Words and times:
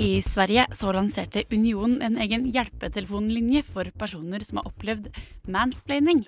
I 0.00 0.18
Sverige 0.26 0.64
så 0.74 0.90
lanserte 0.94 1.44
Union 1.54 2.00
en 2.02 2.16
egen 2.18 2.48
hjelpetelefonlinje 2.50 3.62
for 3.68 3.86
personer 3.98 4.42
som 4.42 4.58
har 4.58 4.66
opplevd 4.72 5.06
mansplaining. 5.46 6.24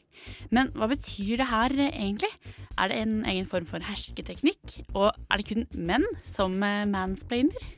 Men 0.54 0.70
hva 0.76 0.86
betyr 0.92 1.42
det 1.42 1.48
her 1.50 1.74
egentlig? 1.88 2.30
Er 2.78 2.92
det 2.92 3.00
en 3.02 3.18
egen 3.26 3.50
form 3.50 3.66
for 3.66 3.82
hersketeknikk? 3.82 4.84
Og 4.94 5.10
er 5.10 5.42
det 5.42 5.48
kun 5.50 5.66
menn 5.74 6.06
som 6.22 6.54
mansplainer? 6.60 6.94
mansplainer? 6.94 7.74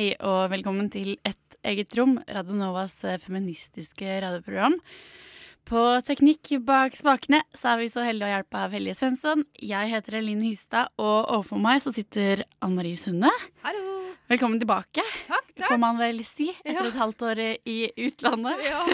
Hei 0.00 0.14
og 0.24 0.46
velkommen 0.48 0.86
til 0.88 1.18
Et 1.28 1.56
eget 1.68 1.92
rom, 1.98 2.14
Radionovas 2.24 2.94
eh, 3.04 3.18
feministiske 3.20 4.14
radioprogram. 4.24 4.78
På 5.68 5.82
teknikk 6.08 6.54
bak 6.64 6.96
spakene 6.96 7.42
så 7.52 7.74
er 7.74 7.82
vi 7.82 7.90
så 7.92 8.06
heldige 8.06 8.30
å 8.30 8.32
hjelpe 8.32 8.62
av 8.62 8.72
Hellige 8.72 8.96
Svensson. 8.96 9.44
Jeg 9.60 9.90
heter 9.92 10.16
Elin 10.22 10.40
Hystad, 10.40 10.88
og 10.96 11.28
overfor 11.36 11.60
meg 11.60 11.84
så 11.84 11.92
sitter 11.92 12.46
Anne 12.64 12.80
Marie 12.80 12.96
Sunde. 12.96 13.28
Hallo. 13.60 13.98
Velkommen 14.32 14.56
tilbake, 14.64 15.04
Takk, 15.28 15.52
takk. 15.52 15.68
får 15.68 15.82
man 15.84 16.00
vel 16.00 16.24
si, 16.24 16.48
etter 16.64 16.80
Ja. 16.80 16.88
et 16.88 17.00
halvt 17.04 17.28
år 17.28 17.44
i 17.68 17.78
utlandet. 18.08 18.68
Ja. 18.72 18.84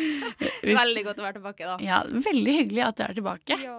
Veldig 0.84 1.08
godt 1.08 1.24
å 1.24 1.30
være 1.30 1.38
tilbake, 1.40 1.64
da. 1.64 1.80
Ja, 1.80 2.04
Veldig 2.12 2.58
hyggelig 2.60 2.90
at 2.90 3.00
du 3.00 3.06
er 3.08 3.16
tilbake. 3.22 3.62
Ja. 3.64 3.78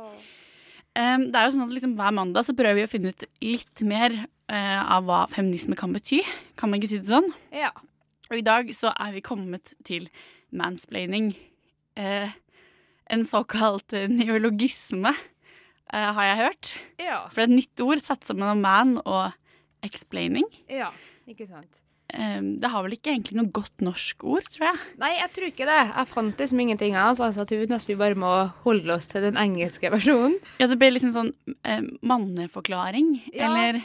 Um, 0.94 1.30
det 1.30 1.38
er 1.38 1.48
jo 1.48 1.54
sånn 1.56 1.66
at 1.66 1.72
liksom 1.74 1.94
Hver 1.98 2.14
mandag 2.14 2.46
så 2.46 2.54
prøver 2.58 2.82
vi 2.82 2.84
å 2.86 2.90
finne 2.90 3.14
ut 3.14 3.24
litt 3.42 3.82
mer 3.90 4.24
av 4.52 5.06
hva 5.08 5.22
feminisme 5.32 5.76
kan 5.80 5.94
bety. 5.96 6.20
Kan 6.60 6.70
man 6.70 6.80
ikke 6.82 6.90
si 6.92 6.98
det 7.02 7.08
sånn? 7.14 7.30
ja. 7.56 7.72
Og 8.32 8.38
i 8.40 8.42
dag 8.46 8.70
så 8.74 8.90
er 8.98 9.12
vi 9.14 9.22
kommet 9.22 9.74
til 9.86 10.08
mansplaining. 10.56 11.36
Eh, 12.00 12.32
en 13.14 13.24
såkalt 13.30 13.94
eh, 13.94 14.08
neologisme, 14.10 15.12
eh, 15.94 16.08
har 16.18 16.26
jeg 16.30 16.40
hørt. 16.40 16.72
Ja. 17.04 17.20
For 17.30 17.36
det 17.36 17.44
er 17.44 17.52
et 17.52 17.58
nytt 17.60 17.84
ord 17.86 18.02
satt 18.02 18.26
sammen 18.26 18.48
av 18.50 18.58
man 18.58 18.96
og 19.06 19.34
explaining. 19.86 20.48
ja. 20.72 20.92
Ikke 21.30 21.46
sant. 21.48 21.78
Eh, 22.14 22.42
det 22.60 22.68
har 22.74 22.84
vel 22.84 22.96
ikke 22.98 23.12
egentlig 23.14 23.38
noe 23.38 23.52
godt 23.56 23.80
norsk 23.86 24.24
ord, 24.28 24.48
tror 24.52 24.66
jeg. 24.72 24.80
Nei, 25.00 25.12
jeg 25.20 25.30
tror 25.36 25.46
ikke 25.52 25.68
det. 25.70 25.78
Jeg 25.94 26.10
fant 26.16 26.42
liksom 26.44 26.60
ingenting 26.64 26.98
av 27.00 27.14
altså, 27.14 27.46
at 27.46 27.54
vi 27.54 27.62
nesten 27.70 27.94
vi 27.94 28.00
bare 28.02 28.18
må 28.20 28.32
holde 28.66 28.98
oss 28.98 29.08
til 29.12 29.24
den 29.24 29.38
engelske 29.40 29.92
versjonen. 29.94 30.36
Ja, 30.60 30.68
det 30.68 30.80
blir 30.82 30.92
liksom 30.96 31.14
sånn 31.16 31.32
eh, 31.64 31.86
manneforklaring, 32.02 33.14
Ja. 33.34 33.48
eller 33.52 33.84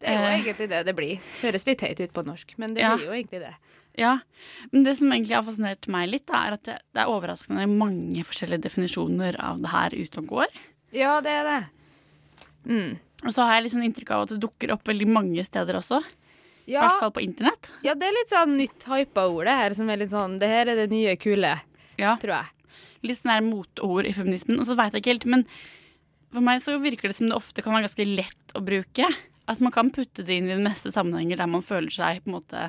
Det 0.00 0.08
er 0.08 0.16
jo 0.16 0.26
Eh. 0.30 0.38
egentlig 0.42 0.68
det 0.70 0.84
det 0.86 0.96
blir. 0.96 1.20
Høres 1.42 1.66
litt 1.66 1.78
teit 1.78 2.00
ut 2.00 2.12
på 2.12 2.24
norsk, 2.24 2.54
men 2.58 2.74
det 2.74 2.80
Ja. 2.82 2.96
blir 2.96 3.06
jo 3.06 3.12
egentlig 3.12 3.40
det. 3.40 3.54
Ja, 3.98 4.18
men 4.72 4.84
det 4.84 4.96
som 4.96 5.10
egentlig 5.12 5.34
har 5.34 5.42
fascinert 5.42 5.86
meg 5.88 6.08
litt, 6.08 6.26
da, 6.26 6.46
er 6.46 6.52
at 6.54 6.62
det, 6.62 6.78
det 6.94 7.02
er 7.02 7.06
overraskende 7.10 7.66
mange 7.68 8.22
forskjellige 8.24 8.62
definisjoner 8.62 9.36
av 9.38 9.58
det 9.60 9.68
her 9.68 9.90
ute 9.90 10.18
og 10.22 10.26
går. 10.28 10.46
Ja, 10.92 11.20
det 11.20 11.30
er 11.30 11.44
det. 11.44 11.66
Mm. 12.66 12.98
Og 13.24 13.32
så 13.34 13.42
har 13.44 13.60
jeg 13.60 13.64
liksom 13.70 13.82
inntrykk 13.84 14.10
av 14.14 14.22
at 14.22 14.28
det 14.32 14.40
dukker 14.40 14.72
opp 14.72 14.84
veldig 14.88 15.06
mange 15.10 15.44
steder 15.44 15.74
også. 15.76 16.00
I 16.66 16.72
Ja, 16.72 16.82
hvert 16.86 17.00
fall 17.00 17.10
på 17.10 17.22
internett. 17.26 17.66
ja, 17.82 17.94
det 17.94 18.04
er 18.08 18.12
litt 18.12 18.30
sånn 18.30 18.56
nytt 18.56 18.84
hypa 18.86 19.26
ord, 19.28 19.44
det 19.46 19.56
her, 19.58 19.74
som 19.74 19.90
er 19.90 19.96
litt 19.96 20.10
sånn 20.10 20.38
Det 20.38 20.48
her 20.48 20.68
er 20.68 20.76
det 20.76 20.90
nye 20.90 21.16
kule, 21.16 21.60
Ja, 21.98 22.16
tror 22.16 22.36
jeg. 22.38 22.46
Litt 23.02 23.18
sånn 23.22 23.32
her 23.32 23.40
motord 23.42 24.06
i 24.06 24.12
feminismen. 24.12 24.58
Og 24.60 24.66
så 24.66 24.76
veit 24.76 24.92
jeg 24.92 25.02
ikke 25.02 25.12
helt, 25.12 25.26
men 25.26 25.46
for 26.32 26.40
meg 26.40 26.60
så 26.62 26.78
virker 26.80 27.08
det 27.08 27.16
som 27.16 27.28
det 27.28 27.36
ofte 27.36 27.62
kan 27.62 27.72
være 27.74 27.88
ganske 27.88 28.06
lett 28.16 28.54
å 28.54 28.64
bruke. 28.64 29.08
At 29.50 29.62
man 29.64 29.74
kan 29.74 29.90
putte 29.94 30.24
det 30.26 30.36
inn 30.38 30.50
i 30.50 30.54
de 30.54 30.62
neste 30.62 30.92
sammenhenger 30.94 31.40
der 31.40 31.50
man 31.50 31.64
føler 31.66 31.90
seg 31.94 32.22
på 32.22 32.30
en 32.30 32.36
måte 32.36 32.66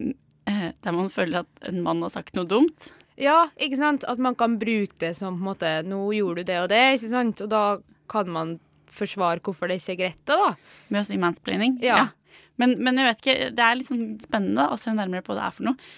mm, 0.00 0.16
eh, 0.50 0.66
Der 0.84 0.96
man 0.96 1.08
føler 1.12 1.46
at 1.46 1.68
en 1.70 1.80
mann 1.84 2.02
har 2.04 2.12
sagt 2.12 2.36
noe 2.36 2.48
dumt. 2.48 2.92
Ja, 3.20 3.46
ikke 3.60 3.78
sant? 3.80 4.04
At 4.08 4.20
man 4.22 4.36
kan 4.38 4.58
bruke 4.60 4.98
det 5.02 5.14
som 5.18 5.38
på 5.38 5.42
en 5.42 5.48
måte 5.52 5.72
Nå 5.86 6.04
gjorde 6.16 6.42
du 6.42 6.52
det 6.52 6.60
og 6.64 6.70
det, 6.72 6.82
ikke 6.96 7.12
sant? 7.12 7.44
Og 7.44 7.52
da 7.52 7.64
kan 8.12 8.28
man 8.32 8.58
forsvare 8.92 9.40
hvorfor 9.40 9.70
det 9.70 9.80
ikke 9.80 9.92
er 9.94 10.00
greit, 10.02 10.24
da. 10.28 10.54
Med 10.92 11.00
å 11.00 11.06
si 11.08 11.20
mansplaining. 11.20 11.78
Ja. 11.84 12.10
Men, 12.60 12.76
men 12.84 13.00
jeg 13.00 13.08
vet 13.08 13.22
ikke, 13.22 13.36
det 13.56 13.64
er 13.64 13.78
litt 13.78 13.88
sånn 13.88 14.08
spennende 14.20 14.68
å 14.68 14.76
se 14.80 14.92
nærmere 14.92 15.24
på 15.24 15.32
hva 15.32 15.38
det 15.38 15.46
er 15.46 15.54
for 15.56 15.70
noe. 15.70 15.92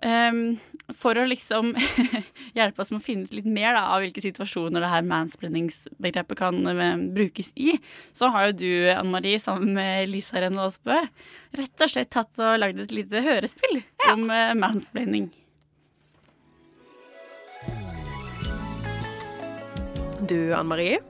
Ehm, 0.00 0.56
for 0.96 1.18
å 1.18 1.26
liksom 1.28 1.74
hjelpe 2.56 2.80
oss 2.80 2.90
med 2.92 3.02
å 3.02 3.04
finne 3.04 3.28
ut 3.28 3.34
litt 3.36 3.48
mer 3.48 3.74
da, 3.76 3.82
av 3.94 4.00
hvilke 4.00 4.22
situasjoner 4.24 4.80
det 4.80 4.92
her 4.92 5.04
mansplainingsbegrepet 5.06 6.40
kan 6.40 6.62
eh, 6.72 7.02
brukes 7.12 7.52
i, 7.60 7.74
så 8.16 8.30
har 8.32 8.48
jo 8.48 8.56
du, 8.62 8.72
Anne 8.94 9.12
Marie, 9.12 9.40
sammen 9.42 9.74
med 9.76 10.08
Lisa 10.08 10.40
Renne 10.40 10.64
Aasbø, 10.64 11.02
rett 11.60 11.84
og 11.84 11.92
slett 11.92 12.12
tatt 12.16 12.40
og 12.40 12.56
lagd 12.62 12.80
et 12.80 12.96
lite 12.96 13.22
hørespill 13.26 13.82
om 14.12 14.26
eh, 14.32 14.54
mansplaining. 14.56 15.28
Du, 20.30 20.52
Anne 20.54 20.68
Marie. 20.70 21.00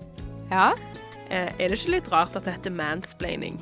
Ja, 0.51 0.73
eh, 1.29 1.51
Er 1.59 1.71
det 1.71 1.79
ikke 1.79 1.99
litt 1.99 2.11
rart 2.11 2.35
at 2.35 2.47
det 2.47 2.59
heter 2.59 2.75
mansplaining? 2.75 3.61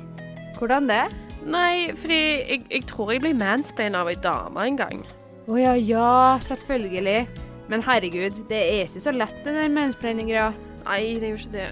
hvordan 0.59 0.89
det? 0.89 1.05
Nei, 1.47 1.93
fordi 1.95 2.19
jeg, 2.19 2.63
jeg 2.67 2.83
tror 2.89 3.13
jeg 3.13 3.23
ble 3.23 3.31
mansplaina 3.37 4.03
av 4.03 4.09
ei 4.11 4.17
dame 4.19 4.65
en 4.67 4.79
gang. 4.79 5.05
Å 5.49 5.57
ja, 5.57 5.71
ja, 5.73 6.09
selvfølgelig. 6.45 7.23
Men 7.69 7.81
herregud, 7.85 8.37
det 8.49 8.57
er 8.59 8.83
ikke 8.83 9.01
så 9.01 9.13
lett, 9.15 9.39
den 9.45 9.57
der 9.57 9.71
mansplaining-greia. 9.73 10.51
Nei, 10.85 11.01
det 11.21 11.31
jo 11.31 11.39
ikke 11.39 11.53
det. 11.55 11.65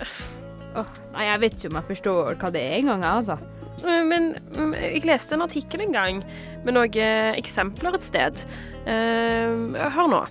Oh, 0.78 0.90
nei, 1.14 1.28
jeg 1.28 1.42
vet 1.44 1.58
ikke 1.58 1.70
om 1.72 1.78
jeg 1.80 1.90
forstår 1.92 2.40
hva 2.42 2.50
det 2.54 2.64
er 2.64 2.76
engang, 2.80 3.06
jeg, 3.06 3.22
altså. 3.22 3.38
Eh, 3.86 4.04
Men 4.06 4.32
jeg 4.74 5.06
leste 5.06 5.38
en 5.38 5.46
artikkel 5.46 5.86
en 5.86 5.94
gang 5.94 6.22
med 6.66 6.74
noen 6.74 6.98
eh, 7.02 7.38
eksempler 7.38 7.98
et 7.98 8.06
sted. 8.06 8.44
Eh, 8.90 9.78
hør 9.98 10.10
nå. 10.10 10.24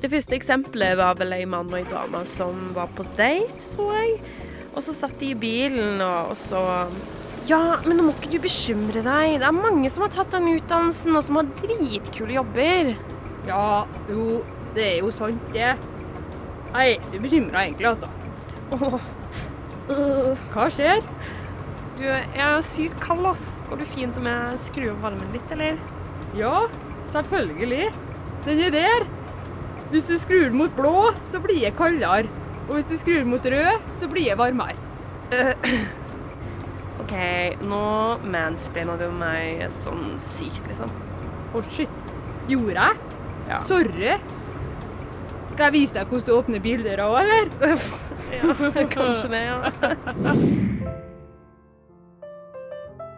Det 0.00 0.12
første 0.12 0.36
eksempelet 0.36 0.96
var 1.00 1.16
vel 1.20 1.36
en 1.36 1.52
mann 1.52 1.72
og 1.72 1.80
en 1.80 1.92
dame 1.92 2.24
som 2.28 2.70
var 2.76 2.88
på 2.96 3.04
date, 3.16 3.60
tror 3.74 3.92
jeg. 3.96 4.18
Og 4.76 4.84
så 4.84 4.92
satt 4.96 5.16
de 5.20 5.32
i 5.32 5.38
bilen, 5.40 6.00
og 6.04 6.36
så 6.36 6.60
Ja, 7.46 7.76
men 7.86 7.98
nå 7.98 8.08
må 8.08 8.12
ikke 8.16 8.32
du 8.32 8.40
bekymre 8.42 9.02
deg. 9.06 9.36
Det 9.38 9.46
er 9.46 9.54
mange 9.54 9.90
som 9.92 10.02
har 10.02 10.10
tatt 10.14 10.32
den 10.34 10.48
utdannelsen, 10.56 11.14
og 11.14 11.22
som 11.22 11.38
har 11.38 11.50
dritkule 11.60 12.34
jobber. 12.34 12.94
Ja, 13.46 13.66
jo, 14.10 14.40
det 14.74 14.86
er 14.88 14.96
jo 14.98 15.12
sant, 15.14 15.42
det. 15.54 15.68
Jeg 15.76 16.74
er 16.74 16.96
ikke 16.96 17.20
bekymra 17.22 17.62
egentlig, 17.68 17.92
altså. 17.92 18.10
Åh. 18.74 18.96
Hva 20.50 20.64
skjer? 20.74 21.04
Du, 21.96 22.02
jeg 22.02 22.42
er 22.42 22.64
sykt 22.66 22.98
kald, 23.04 23.28
ass. 23.30 23.44
Går 23.70 23.78
det 23.80 23.86
fint 23.92 24.18
om 24.18 24.26
jeg 24.26 24.58
skrur 24.64 24.88
opp 24.96 25.04
varmen 25.06 25.36
litt, 25.36 25.54
eller? 25.54 25.78
Ja, 26.36 26.64
selvfølgelig. 27.12 27.92
Den 28.48 28.64
er 28.66 28.74
der. 28.74 29.06
Hvis 29.92 30.10
du 30.10 30.16
skrur 30.18 30.50
mot 30.50 30.74
blå, 30.74 31.12
så 31.30 31.38
blir 31.44 31.62
jeg 31.62 31.78
kaldere. 31.78 32.26
Og 32.66 32.74
hvis 32.74 32.90
du 32.90 32.96
skrur 32.98 33.22
mot 33.30 33.46
rød, 33.46 33.86
så 34.00 34.10
blir 34.10 34.26
jeg 34.32 34.40
varmere. 34.42 34.74
OK, 37.02 37.14
nå 37.68 37.82
mansplaina 38.32 38.96
du 39.00 39.06
meg 39.12 39.66
sånn 39.72 40.16
sykt, 40.22 40.64
liksom. 40.70 40.92
Oh 41.54 41.64
shit. 41.72 41.92
Gjorde 42.50 42.88
jeg? 42.88 43.14
Ja. 43.50 43.60
Sorry. 43.66 44.16
Skal 45.52 45.68
jeg 45.68 45.76
vise 45.76 45.96
deg 45.96 46.10
hvordan 46.10 46.26
du 46.26 46.34
åpner 46.36 46.64
bildøra 46.64 47.10
òg, 47.12 47.22
eller? 47.24 47.84
Ja, 48.26 48.50
kanskje 48.90 49.28
det, 49.30 49.44
ja. 49.46 49.70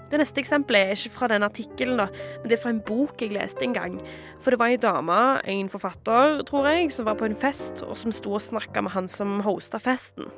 Det 0.09 0.17
neste 0.23 0.41
eksempelet 0.41 0.89
er 0.89 0.97
ikke 0.97 1.13
fra 1.13 1.29
den 1.29 1.45
artikkelen, 1.45 1.99
men 2.01 2.49
det 2.49 2.57
er 2.57 2.63
fra 2.63 2.71
en 2.73 2.81
bok 2.85 3.21
jeg 3.21 3.35
leste 3.35 3.65
en 3.67 3.75
gang. 3.77 3.99
For 4.41 4.55
det 4.55 4.61
var 4.61 4.73
ei 4.73 4.79
dame, 4.81 5.19
en 5.45 5.69
forfatter, 5.69 6.41
tror 6.49 6.69
jeg, 6.71 6.89
som 6.95 7.09
var 7.11 7.19
på 7.21 7.29
en 7.29 7.37
fest, 7.37 7.83
og 7.85 7.97
som 8.01 8.15
sto 8.17 8.33
og 8.39 8.45
snakka 8.45 8.85
med 8.85 8.95
han 8.95 9.09
som 9.11 9.43
hosta 9.45 9.81
festen. 9.83 10.31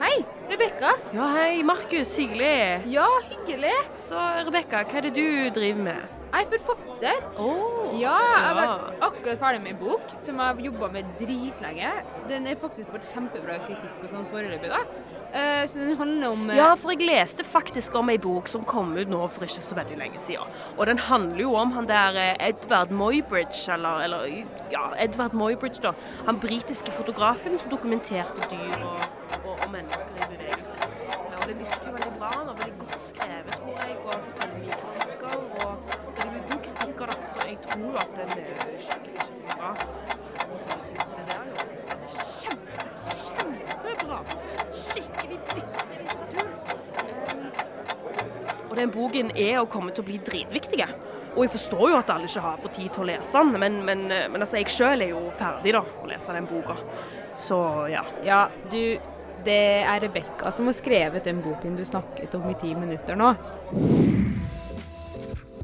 Hei, 0.00 0.24
Rebekka. 0.48 0.94
Ja, 1.12 1.26
hei, 1.34 1.62
Markus. 1.62 2.14
Hyggelig. 2.16 2.86
Ja, 2.88 3.04
hyggelig. 3.26 3.74
Så 4.00 4.16
Rebekka, 4.46 4.80
hva 4.88 4.96
er 4.96 5.04
det 5.04 5.10
du 5.12 5.26
driver 5.52 5.82
med? 5.90 6.14
Jeg 6.30 6.46
er 6.56 6.62
forfatter. 6.64 7.26
Oh. 7.36 7.90
Ja, 8.00 8.14
jeg 8.46 8.54
var 8.56 8.72
akkurat 9.10 9.42
ferdig 9.42 9.60
med 9.66 9.74
en 9.74 9.82
bok 9.82 10.14
som 10.24 10.40
jeg 10.40 10.46
har 10.46 10.62
jobba 10.70 10.88
med 10.94 11.10
dritlenge. 11.20 11.90
Den 12.30 12.48
er 12.48 12.56
faktisk 12.62 12.88
fått 12.94 13.10
kjempebra 13.10 13.58
kritikk 13.66 14.00
og 14.00 14.14
sånn 14.14 14.24
foreløpig, 14.32 14.72
da. 14.72 14.80
Eh, 15.32 15.66
så 15.68 15.78
den 15.78 15.96
handler 15.96 16.28
om 16.28 16.50
uh... 16.50 16.56
Ja, 16.56 16.74
for 16.74 16.90
jeg 16.90 17.06
leste 17.06 17.44
faktisk 17.46 17.94
om 17.94 18.10
ei 18.10 18.18
bok 18.18 18.48
som 18.50 18.64
kom 18.66 18.96
ut 18.98 19.10
nå 19.10 19.20
for 19.30 19.46
ikke 19.46 19.62
så 19.62 19.76
veldig 19.78 19.98
lenge 20.00 20.22
siden. 20.26 20.56
Og 20.76 20.86
den 20.90 20.98
handler 20.98 21.40
jo 21.44 21.54
om 21.54 21.72
han 21.76 21.86
der 21.88 22.18
eh, 22.18 22.48
Edvard 22.48 22.90
Moybridge, 22.90 23.72
eller, 23.72 24.02
eller 24.06 24.26
ja, 24.72 24.88
Edvard 24.98 25.34
Moybridge, 25.38 25.82
da. 25.86 25.92
Han 26.26 26.40
britiske 26.42 26.92
fotografen 26.98 27.58
som 27.58 27.70
dokumenterte 27.70 28.48
dyr 28.50 28.82
og, 28.82 29.00
og, 29.44 29.54
og 29.54 29.68
mennesker 29.70 30.10
i 30.18 30.30
bevegelse. 30.34 30.74
Ja, 31.10 31.16
og 31.38 31.46
det 31.46 31.58
virker 31.58 31.86
jo 31.86 31.92
veldig 31.98 32.14
bra. 32.18 32.32
og 32.40 32.58
veldig 32.58 32.78
godt 32.78 33.02
skrevet, 33.02 33.54
tror 33.54 33.76
jeg, 33.84 33.96
og 34.04 34.10
han 34.12 34.22
forteller 34.28 34.56
mye 34.64 34.76
tanker. 34.82 35.34
Og 35.60 35.70
det 36.16 36.22
er 36.26 36.30
jo 36.34 36.58
kritikk 36.66 36.98
av 37.00 37.06
det, 37.14 37.18
så 37.34 37.40
jeg 37.46 37.58
tror 37.68 37.92
at 38.02 38.10
den 38.18 38.30
er 38.38 38.54
skikkelig, 38.86 39.18
skikkelig 39.26 39.54
bra. 39.60 39.70
Og 40.40 40.46
sånne 40.50 40.82
ting 40.86 40.98
som 41.06 41.14
det 41.16 41.24
der, 41.30 41.44
jo. 41.50 41.54
Kjempe, 42.40 42.74
kjempebra. 43.26 44.18
Skikkelig 44.80 45.30
viktig 45.30 45.54
litteratur. 45.56 46.50
Og 48.69 48.69
den 48.80 48.92
boken 48.94 49.32
er 49.36 49.60
og 49.60 49.70
kommer 49.72 49.94
til 49.94 50.04
å 50.04 50.08
bli 50.10 50.18
dritviktig. 50.26 50.84
Og 51.36 51.44
jeg 51.44 51.52
forstår 51.54 51.84
jo 51.92 51.98
at 52.00 52.10
alle 52.10 52.26
ikke 52.26 52.42
har 52.42 52.58
fått 52.58 52.76
tid 52.80 52.90
til 52.90 53.04
å 53.04 53.08
lese 53.12 53.38
den, 53.38 53.60
men, 53.62 53.78
men, 53.86 54.06
men 54.10 54.42
altså, 54.42 54.58
jeg 54.58 54.72
sjøl 54.74 55.04
er 55.04 55.12
jo 55.12 55.22
ferdig 55.38 55.76
da, 55.76 55.84
å 56.02 56.10
lese 56.10 56.34
den 56.34 56.48
boka. 56.50 56.76
Så 57.36 57.60
ja. 57.92 58.04
Ja, 58.26 58.48
du 58.72 58.98
Det 59.40 59.60
er 59.88 60.02
Rebekka 60.02 60.50
som 60.52 60.66
har 60.68 60.74
skrevet 60.76 61.24
den 61.24 61.38
boken 61.40 61.78
du 61.78 61.84
snakket 61.88 62.34
om 62.36 62.50
i 62.50 62.58
ti 62.60 62.74
minutter 62.76 63.16
nå. 63.16 63.30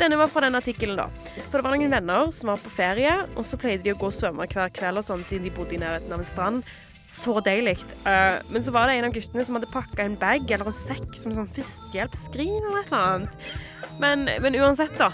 Denne 0.00 0.16
var 0.16 0.30
fra 0.32 0.46
den 0.46 0.56
artikkelen, 0.56 0.96
da. 0.96 1.10
For 1.50 1.58
det 1.58 1.64
var 1.66 1.76
noen 1.76 1.92
venner 1.92 2.30
som 2.32 2.50
var 2.52 2.60
på 2.60 2.72
ferie, 2.72 3.12
og 3.34 3.44
så 3.48 3.58
pleide 3.60 3.84
de 3.84 3.92
å 3.92 3.98
gå 4.00 4.08
og 4.08 4.16
svømme 4.16 4.46
hver 4.48 4.72
kveld 4.76 5.00
og 5.00 5.04
sånn, 5.04 5.24
siden 5.24 5.48
de 5.48 5.52
bodde 5.56 5.76
i 5.76 5.80
nærheten 5.80 6.12
av 6.12 6.22
en 6.22 6.28
strand. 6.28 6.72
Så 7.06 7.38
deilig. 7.46 7.76
Uh, 8.02 8.42
men 8.50 8.62
så 8.62 8.74
var 8.74 8.90
det 8.90 8.98
en 8.98 9.06
av 9.06 9.14
guttene 9.14 9.44
som 9.46 9.56
hadde 9.58 9.70
pakka 9.70 10.02
en 10.02 10.18
bag 10.18 10.50
eller 10.50 10.72
en 10.72 10.78
sekk 10.78 11.14
som 11.14 11.34
sånn 11.36 11.50
førstehjelpsskrin 11.54 12.56
eller 12.58 12.80
et 12.80 12.90
eller 12.90 13.04
annet. 13.04 13.36
Men, 14.02 14.26
men 14.42 14.58
uansett, 14.58 14.96
da. 14.98 15.12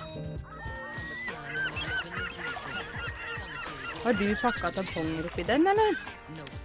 Har 4.03 4.17
du 4.19 4.25
pakka 4.41 4.73
tamponger 4.75 5.29
oppi 5.29 5.45
den, 5.47 5.69
eller? 5.69 6.01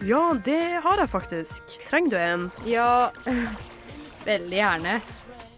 Ja, 0.08 0.22
det 0.46 0.80
har 0.84 1.04
jeg 1.04 1.12
faktisk. 1.12 1.76
Trenger 1.90 2.10
du 2.10 2.18
en? 2.18 2.48
Ja, 2.66 3.12
veldig 4.32 4.58
gjerne. 4.58 4.96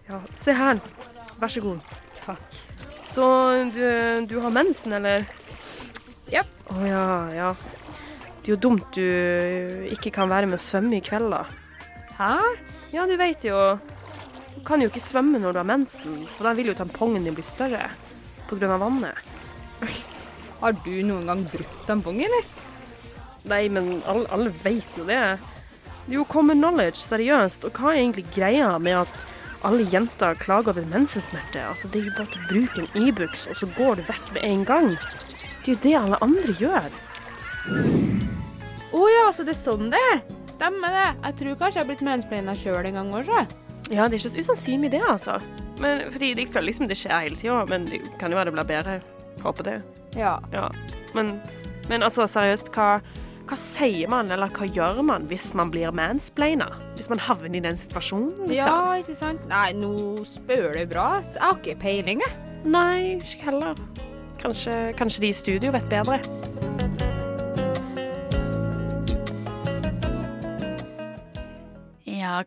Ja, 0.09 0.19
se 0.35 0.57
her. 0.57 0.81
Vær 1.39 1.53
så 1.53 1.63
god. 1.63 1.93
Takk. 2.19 2.57
Så 3.05 3.27
du, 3.73 3.85
du 4.27 4.35
har 4.41 4.51
mensen, 4.51 4.97
eller? 4.97 5.23
Ja. 6.29 6.43
Å 6.73 6.81
ja, 6.85 7.05
ja. 7.37 7.53
Det 8.49 8.55
er 8.55 8.57
jo 8.57 8.65
dumt 8.65 8.95
du 8.97 9.91
ikke 9.93 10.09
kan 10.09 10.29
være 10.31 10.47
med 10.49 10.57
å 10.57 10.63
svømme 10.63 10.95
i 10.97 11.03
kveld, 11.05 11.29
da. 11.29 11.43
Hæ? 12.17 12.29
Ja, 12.89 13.03
du 13.05 13.13
vet 13.13 13.45
jo 13.45 13.77
Du 14.55 14.63
kan 14.65 14.81
jo 14.81 14.87
ikke 14.89 15.03
svømme 15.05 15.37
når 15.37 15.53
du 15.53 15.59
har 15.59 15.67
mensen, 15.69 16.15
for 16.33 16.49
da 16.49 16.55
vil 16.57 16.71
jo 16.71 16.73
tampongen 16.73 17.27
din 17.27 17.35
bli 17.37 17.45
større 17.45 17.83
av 18.49 18.81
vannet. 18.81 19.13
Har 20.63 20.73
du 20.81 20.89
noen 21.05 21.29
gang 21.29 21.43
brukt 21.51 21.83
tampong, 21.85 22.23
eller? 22.25 22.47
Nei, 23.53 23.67
men 23.69 23.99
alle, 24.09 24.25
alle 24.33 24.55
vet 24.65 24.97
jo 24.97 25.05
det. 25.05 25.21
Det 26.07 26.15
er 26.15 26.17
jo 26.17 26.25
common 26.25 26.57
knowledge, 26.57 27.03
seriøst. 27.03 27.69
Og 27.69 27.77
hva 27.77 27.93
er 27.93 28.01
egentlig 28.01 28.25
greia 28.33 28.71
med 28.81 29.03
at 29.03 29.27
alle 29.61 29.85
jenter 29.93 30.41
klager 30.41 30.73
over 30.73 30.89
mensensmerter? 30.89 31.69
Altså, 31.69 31.93
det 31.93 32.01
er 32.01 32.09
jo 32.09 32.17
bare 32.17 32.33
til 32.33 32.41
å 32.41 32.49
bruke 32.49 32.87
en 32.87 33.05
Ibux, 33.05 33.45
og 33.45 33.61
så 33.61 33.69
går 33.77 34.01
du 34.01 34.07
vekk 34.09 34.33
med 34.39 34.49
en 34.49 34.65
gang. 34.73 34.95
Det 34.97 35.69
er 35.69 35.75
jo 35.75 35.83
det 35.85 35.99
alle 36.01 36.23
andre 36.25 36.57
gjør. 36.57 38.17
Å 38.95 39.01
ja, 39.13 39.25
så 39.35 39.45
det 39.45 39.53
er 39.53 39.59
sånn 39.59 39.89
det 39.93 39.99
er. 40.13 40.21
Stemmer 40.49 40.91
det. 40.95 41.07
Jeg 41.27 41.35
tror 41.41 41.57
kanskje 41.61 41.77
jeg 41.79 41.83
har 41.85 41.89
blitt 41.91 42.05
mansplaina 42.07 42.55
sjøl 42.57 42.89
en 42.89 42.97
gang 42.99 43.11
også. 43.21 43.43
Ja, 43.89 44.07
det 44.09 44.17
er 44.17 44.19
ikke 44.19 44.33
så 44.33 44.43
usannsynlig 44.43 44.91
det, 44.93 45.03
altså. 45.07 45.37
Men 45.79 46.09
fordi 46.11 46.33
Jeg 46.35 46.49
føler 46.51 46.67
liksom 46.69 46.89
det 46.89 46.97
skjer 46.99 47.23
hele 47.23 47.37
tida, 47.39 47.61
men 47.69 47.85
det 47.87 48.01
kan 48.19 48.31
jo 48.33 48.37
være 48.37 48.49
det 48.51 48.57
blir 48.57 48.67
bedre. 48.73 48.97
Håper 49.43 49.63
det. 49.69 49.77
Ja. 50.17 50.35
Ja. 50.51 50.67
Men, 51.15 51.39
men 51.89 52.03
altså, 52.03 52.25
seriøst, 52.27 52.73
hva, 52.75 52.99
hva 53.47 53.57
sier 53.57 54.09
man, 54.11 54.31
eller 54.35 54.51
hva 54.51 54.67
gjør 54.67 54.99
man 55.05 55.29
hvis 55.31 55.53
man 55.57 55.71
blir 55.71 55.93
mansplaina? 55.95 56.67
Hvis 56.97 57.09
man 57.09 57.21
havner 57.23 57.55
i 57.55 57.63
den 57.63 57.79
situasjonen? 57.79 58.51
ja, 58.51 58.67
Liksom? 58.67 58.99
ikke 59.05 59.15
sant? 59.21 59.47
Nei, 59.49 59.71
nå 59.77 59.93
spør 60.27 60.73
du 60.75 60.83
bra. 60.91 61.07
Jeg 61.23 61.39
har 61.45 61.57
ikke 61.61 61.79
peiling, 61.85 62.25
jeg. 62.25 62.37
Nei, 62.67 63.15
ikke 63.21 63.47
heller. 63.47 63.79
Kanskje, 64.41 64.75
kanskje 64.99 65.23
de 65.23 65.31
i 65.31 65.39
studio 65.39 65.71
vet 65.71 65.87
bedre. 65.89 66.19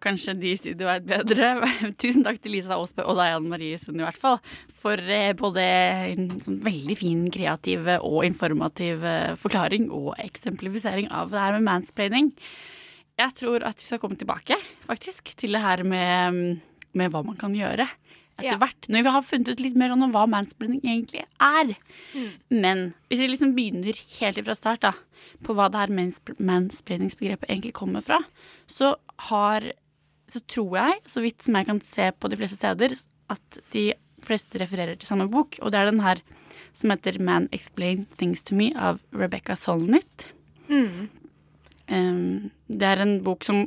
Kanskje 0.00 0.35
de 0.41 0.53
i 0.53 0.56
studio 0.61 0.87
vet 0.89 1.05
bedre. 1.09 1.50
Tusen 2.03 2.25
takk 2.25 2.41
til 2.43 2.55
Lisa 2.56 2.77
Aasbø 2.79 3.05
og 3.05 3.17
deg, 3.19 3.35
Anne 3.37 3.50
Marie 3.53 3.79
Sund, 3.81 4.00
i 4.00 4.05
hvert 4.06 4.19
fall, 4.21 4.39
for 4.83 4.97
eh, 5.00 5.33
både 5.39 5.65
en 6.15 6.29
sånn 6.43 6.61
veldig 6.65 6.97
fin, 7.00 7.25
kreativ 7.35 7.89
og 7.99 8.21
informativ 8.29 9.05
eh, 9.05 9.35
forklaring 9.43 9.91
og 9.93 10.15
eksemplifisering 10.23 11.11
av 11.12 11.33
det 11.35 11.41
her 11.44 11.59
med 11.59 11.69
mansplaining. 11.69 12.33
Jeg 13.21 13.35
tror 13.37 13.62
at 13.69 13.77
vi 13.77 13.85
skal 13.91 14.00
komme 14.00 14.17
tilbake, 14.19 14.56
faktisk, 14.89 15.35
til 15.37 15.53
det 15.53 15.61
her 15.62 15.83
med, 15.85 16.62
med 16.97 17.12
hva 17.12 17.21
man 17.27 17.37
kan 17.39 17.53
gjøre 17.55 17.85
etter 18.41 18.49
Ja. 18.49 18.56
hvert. 18.59 18.89
Når 18.89 19.05
vi 19.05 19.11
har 19.12 19.23
funnet 19.29 19.49
ut 19.53 19.61
litt 19.61 19.75
mer 19.79 19.93
om 19.93 20.00
hva 20.11 20.23
mansplaining 20.27 20.81
egentlig 20.89 21.21
er. 21.39 21.75
Men 22.50 22.94
hvis 23.11 23.21
vi 23.21 23.29
liksom 23.29 23.53
begynner 23.55 23.99
helt 24.19 24.41
fra 24.47 24.55
start, 24.56 24.81
da, 24.89 24.94
på 25.44 25.53
hva 25.55 25.69
det 25.71 25.79
her 25.83 25.93
mansp- 25.93 26.33
mansplainingsbegrepet 26.41 27.50
egentlig 27.53 27.75
kommer 27.77 28.03
fra, 28.03 28.19
så 28.73 28.94
har 29.29 29.69
Så 30.32 30.40
tror 30.49 30.79
jeg, 30.79 31.00
så 31.11 31.23
vidt 31.25 31.44
som 31.44 31.58
jeg 31.58 31.69
kan 31.69 31.81
se 31.84 32.08
på 32.17 32.31
de 32.32 32.38
fleste 32.40 32.56
steder, 32.56 32.96
at 33.32 33.58
de 33.75 33.90
fleste 34.25 34.61
refererer 34.61 34.96
til 34.96 35.08
samme 35.08 35.29
bok, 35.31 35.58
og 35.61 35.73
det 35.73 35.81
er 35.81 35.90
den 35.90 36.02
her 36.05 36.23
som 36.79 36.93
heter 36.93 37.19
Man 37.20 37.49
Explain 37.52 38.06
Things 38.17 38.43
to 38.49 38.56
Me 38.56 38.70
av 38.73 39.00
Rebecca 39.12 39.56
Solnit. 39.58 40.29
Mm. 40.70 41.08
Um, 41.93 42.50
det 42.73 42.88
er 42.88 43.02
en 43.02 43.19
bok 43.25 43.44
som 43.44 43.67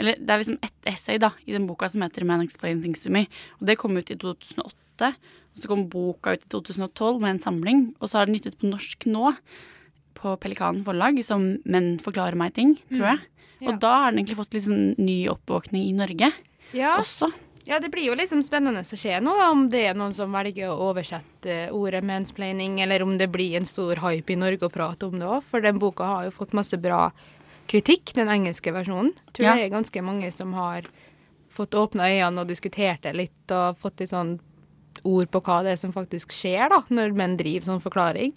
Eller 0.00 0.16
det 0.18 0.32
er 0.32 0.40
liksom 0.40 0.58
ett 0.64 0.88
essay 0.88 1.18
da 1.20 1.28
i 1.46 1.52
den 1.54 1.66
boka 1.68 1.86
som 1.88 2.02
heter 2.02 2.24
Man 2.26 2.42
Explain 2.42 2.80
Things 2.82 3.04
to 3.04 3.10
Me. 3.12 3.26
Og 3.60 3.68
det 3.68 3.76
kom 3.78 3.94
ut 3.94 4.10
i 4.10 4.16
2008. 4.18 5.12
Og 5.52 5.60
så 5.60 5.68
kom 5.70 5.84
boka 5.92 6.32
ut 6.34 6.42
i 6.42 6.48
2012 6.50 7.20
med 7.22 7.36
en 7.36 7.42
samling. 7.44 7.82
Og 8.00 8.10
så 8.10 8.18
har 8.18 8.26
den 8.26 8.34
gitt 8.38 8.48
ut 8.50 8.58
på 8.58 8.70
norsk 8.72 9.06
nå, 9.06 9.34
på 10.22 10.36
Pelikanen 10.40 10.84
forlag, 10.86 11.18
som 11.26 11.58
Menn 11.66 11.96
forklarer 12.02 12.38
meg 12.38 12.54
ting, 12.54 12.76
tror 12.92 13.08
jeg. 13.12 13.22
Ja. 13.62 13.70
Og 13.72 13.80
da 13.82 13.92
har 14.04 14.10
den 14.12 14.22
egentlig 14.22 14.38
fått 14.40 14.54
litt 14.56 14.64
sånn 14.66 14.94
ny 14.98 15.26
oppvåkning 15.30 15.84
i 15.88 15.92
Norge 15.94 16.32
Ja. 16.74 16.96
også. 16.98 17.28
ja, 17.66 17.78
det 17.78 17.90
blir 17.92 18.06
jo 18.08 18.14
liksom 18.18 18.42
spennende 18.42 18.80
å 18.82 18.98
se 18.98 19.18
nå, 19.20 19.34
da, 19.38 19.50
om 19.52 19.68
det 19.70 19.84
er 19.90 19.94
noen 19.94 20.12
som 20.14 20.32
velger 20.34 20.70
å 20.72 20.90
oversette 20.90 21.70
ordet 21.70 22.02
mansplaining, 22.02 22.80
eller 22.82 23.02
om 23.04 23.16
det 23.18 23.30
blir 23.30 23.54
en 23.56 23.64
stor 23.68 23.96
hype 24.02 24.30
i 24.34 24.36
Norge 24.38 24.66
å 24.66 24.72
prate 24.72 25.06
om 25.06 25.18
det 25.18 25.26
òg. 25.28 25.42
For 25.46 25.60
den 25.60 25.78
boka 25.78 26.04
har 26.04 26.24
jo 26.24 26.30
fått 26.34 26.52
masse 26.54 26.78
bra 26.80 27.10
kritikk, 27.70 28.12
den 28.14 28.28
engelske 28.28 28.72
versjonen. 28.74 29.12
Tror 29.32 29.46
Ja. 29.46 29.54
det 29.54 29.66
er 29.70 29.76
ganske 29.78 30.02
mange 30.02 30.32
som 30.32 30.52
har 30.54 30.82
fått 31.50 31.70
åpna 31.78 32.08
øynene 32.10 32.40
og 32.40 32.48
diskutert 32.48 33.02
det 33.02 33.14
litt, 33.14 33.50
og 33.50 33.76
fått 33.78 34.00
litt 34.00 34.10
sånn 34.10 34.40
ord 35.04 35.30
på 35.30 35.40
hva 35.42 35.62
det 35.62 35.72
er 35.72 35.76
som 35.76 35.92
faktisk 35.92 36.28
skjer 36.34 36.68
da, 36.68 36.82
når 36.90 37.14
menn 37.14 37.36
driver 37.36 37.66
sånn 37.66 37.80
forklaring. 37.82 38.34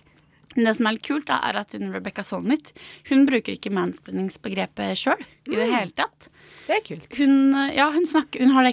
Men 0.56 0.70
det 0.70 0.76
som 0.78 0.88
er 0.88 0.96
litt 0.98 1.08
kult, 1.08 1.28
da, 1.28 1.42
er 1.44 1.60
at 1.62 1.76
hun 1.76 1.92
Rebecca 1.94 2.24
Solnit 2.24 2.72
hun 3.10 3.26
bruker 3.28 3.58
ikke 3.58 3.74
mansplainingsbegrepet 3.76 5.00
sjøl 5.00 5.22
i 5.52 5.58
det 5.58 5.70
hele 5.72 5.96
tatt. 5.96 6.30
Det 6.66 6.74
er 6.80 6.84
kult. 6.86 7.18
Hun, 7.20 7.54
ja, 7.76 7.86
hun, 7.94 8.08
snakker, 8.10 8.42
hun 8.42 8.54
har 8.56 8.70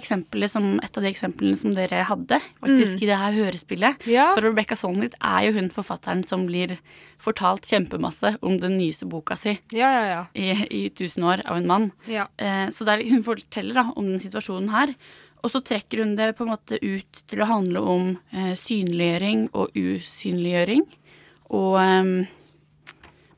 som 0.49 0.79
et 0.81 0.97
av 0.97 1.03
de 1.03 1.09
eksemplene 1.11 1.57
som 1.59 1.73
dere 1.75 2.03
hadde 2.09 2.39
faktisk 2.61 3.03
i 3.03 3.09
det 3.09 3.17
her 3.21 3.35
hørespillet. 3.37 4.07
Ja. 4.09 4.31
For 4.33 4.45
Rebecca 4.47 4.77
Solnit 4.79 5.17
er 5.19 5.47
jo 5.47 5.57
hun 5.59 5.69
forfatteren 5.73 6.23
som 6.25 6.47
blir 6.49 6.77
fortalt 7.21 7.67
kjempemasse 7.69 8.35
om 8.41 8.57
den 8.59 8.77
nyeste 8.79 9.07
boka 9.09 9.37
si 9.39 9.55
Ja, 9.71 9.89
ja, 9.93 10.05
ja. 10.09 10.23
i, 10.33 10.49
i 10.67 10.81
1000 10.89 11.23
år 11.23 11.45
av 11.45 11.59
en 11.59 11.69
mann. 11.69 11.91
ja. 12.09 12.27
Eh, 12.37 12.67
så 12.73 12.87
der, 12.87 13.03
hun 13.05 13.23
forteller 13.23 13.77
da 13.77 13.85
om 13.95 14.09
den 14.09 14.23
situasjonen 14.23 14.73
her. 14.73 14.95
Og 15.43 15.51
så 15.51 15.59
trekker 15.59 15.99
hun 15.99 16.15
det 16.15 16.33
på 16.37 16.45
en 16.45 16.53
måte 16.53 16.79
ut 16.79 17.23
til 17.27 17.43
å 17.43 17.49
handle 17.49 17.81
om 17.83 18.11
eh, 18.31 18.53
synliggjøring 18.57 19.49
og 19.51 19.75
usynliggjøring. 19.75 20.85
Og 21.53 21.77
eh, 21.79 22.25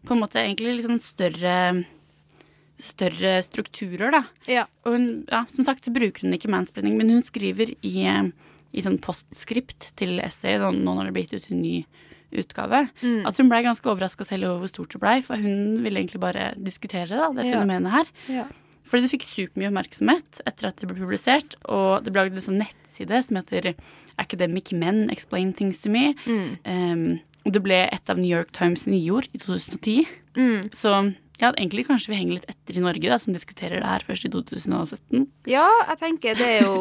på 0.06 0.16
en 0.16 0.22
måte 0.22 0.40
egentlig 0.42 0.78
litt 0.78 0.88
sånn 0.88 1.02
større 1.04 1.58
Større 2.76 3.38
strukturer, 3.40 4.12
da. 4.12 4.20
ja. 4.52 4.66
Og 4.84 4.98
hun, 4.98 5.04
ja, 5.32 5.46
som 5.56 5.64
sagt 5.64 5.86
bruker 5.96 6.26
hun 6.26 6.34
ikke 6.36 6.50
mansplaining, 6.52 6.98
men 7.00 7.08
hun 7.14 7.22
skriver 7.24 7.70
i, 7.88 7.94
i 8.76 8.82
sånn 8.84 8.98
postskript 9.00 9.94
til 9.96 10.18
essayet, 10.20 10.60
nå 10.60 10.74
nå 10.84 10.96
når 10.98 11.08
det 11.08 11.12
er 11.14 11.16
blitt 11.16 11.36
ut 11.38 11.48
en 11.54 11.62
ny 11.64 11.76
utgave, 12.36 12.82
Mm. 13.00 13.22
at 13.30 13.38
hun 13.40 13.48
blei 13.48 13.62
ganske 13.64 13.88
overraska 13.88 14.26
selv 14.28 14.50
over 14.50 14.66
hvor 14.66 14.74
stort 14.74 14.92
det 14.92 15.00
blei, 15.00 15.22
for 15.24 15.40
hun 15.40 15.78
ville 15.86 16.02
egentlig 16.04 16.20
bare 16.20 16.50
diskutere 16.60 17.08
da, 17.16 17.30
det 17.32 17.46
Ja. 17.48 17.62
fenomenet 17.62 17.92
her. 17.96 18.06
Ja. 18.28 18.44
Fordi 18.84 19.08
det 19.08 19.12
fikk 19.16 19.24
supermye 19.24 19.72
oppmerksomhet 19.72 20.42
etter 20.46 20.68
at 20.68 20.76
det 20.76 20.90
ble 20.92 21.00
publisert, 21.00 21.56
og 21.72 22.04
det 22.04 22.12
ble 22.12 22.26
lagd 22.28 22.36
en 22.36 22.42
sånn 22.44 22.60
nettside 22.60 23.24
som 23.24 23.38
heter 23.40 23.74
academic 24.20 24.74
men 24.74 25.10
explain 25.10 25.54
things 25.54 25.80
to 25.80 25.88
me. 25.90 26.12
Um, 26.66 27.08
og 27.16 27.22
det 27.46 27.62
ble 27.62 27.84
et 27.86 28.10
av 28.10 28.18
New 28.18 28.30
York 28.30 28.52
Times 28.56 28.86
nyord 28.90 29.30
i 29.34 29.42
2010. 29.42 30.06
Mm. 30.38 30.70
Så 30.74 30.92
ja, 31.40 31.52
egentlig 31.52 31.86
kanskje 31.88 32.14
vi 32.14 32.20
henger 32.20 32.40
litt 32.40 32.50
etter 32.50 32.78
i 32.80 32.84
Norge, 32.84 33.10
da, 33.12 33.18
som 33.22 33.36
diskuterer 33.36 33.82
det 33.84 33.90
her 33.90 34.06
først 34.08 34.28
i 34.28 34.32
2017. 34.34 35.26
Ja, 35.52 35.68
jeg 35.92 36.00
tenker 36.02 36.40
det 36.40 36.48
er 36.58 36.70
jo 36.70 36.78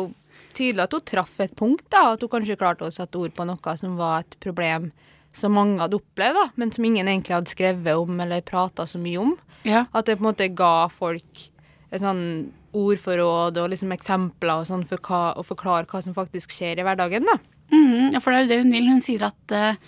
tydelig 0.54 0.86
at 0.86 0.94
hun 0.94 1.04
traff 1.10 1.34
et 1.42 1.56
punkt, 1.58 1.86
da. 1.92 2.14
At 2.14 2.22
hun 2.22 2.32
kanskje 2.32 2.58
klarte 2.60 2.86
å 2.86 2.94
sette 2.94 3.18
ord 3.20 3.34
på 3.34 3.46
noe 3.48 3.76
som 3.80 3.98
var 3.98 4.22
et 4.24 4.38
problem 4.42 4.92
som 5.34 5.56
mange 5.56 5.80
hadde 5.82 5.98
opplevd, 5.98 6.38
da, 6.38 6.44
men 6.60 6.70
som 6.70 6.84
ingen 6.86 7.10
egentlig 7.10 7.34
hadde 7.34 7.50
skrevet 7.50 7.98
om 7.98 8.20
eller 8.22 8.44
prata 8.46 8.86
så 8.86 9.00
mye 9.02 9.18
om. 9.18 9.32
Ja. 9.66 9.88
At 9.90 10.06
det 10.06 10.20
på 10.20 10.22
en 10.22 10.30
måte 10.30 10.46
ga 10.54 10.86
folk 10.92 11.48
et 11.90 12.02
sånn 12.02 12.52
ordforråd 12.74 13.58
og 13.62 13.70
liksom 13.70 13.92
eksempler 13.94 14.62
og 14.62 14.68
sånn 14.68 14.86
for 14.86 15.02
hva, 15.02 15.34
å 15.38 15.44
forklare 15.46 15.88
hva 15.90 16.00
som 16.02 16.14
faktisk 16.14 16.54
skjer 16.54 16.78
i 16.78 16.86
hverdagen, 16.86 17.26
da. 17.26 17.38
Mhm, 17.74 18.14
ja, 18.14 18.22
for 18.22 18.30
det 18.30 18.38
er 18.38 18.44
jo 18.44 18.50
det 18.52 18.60
hun 18.62 18.74
vil. 18.74 18.88
Hun 18.92 19.02
sier 19.02 19.26
at 19.26 19.54
eh, 19.54 19.78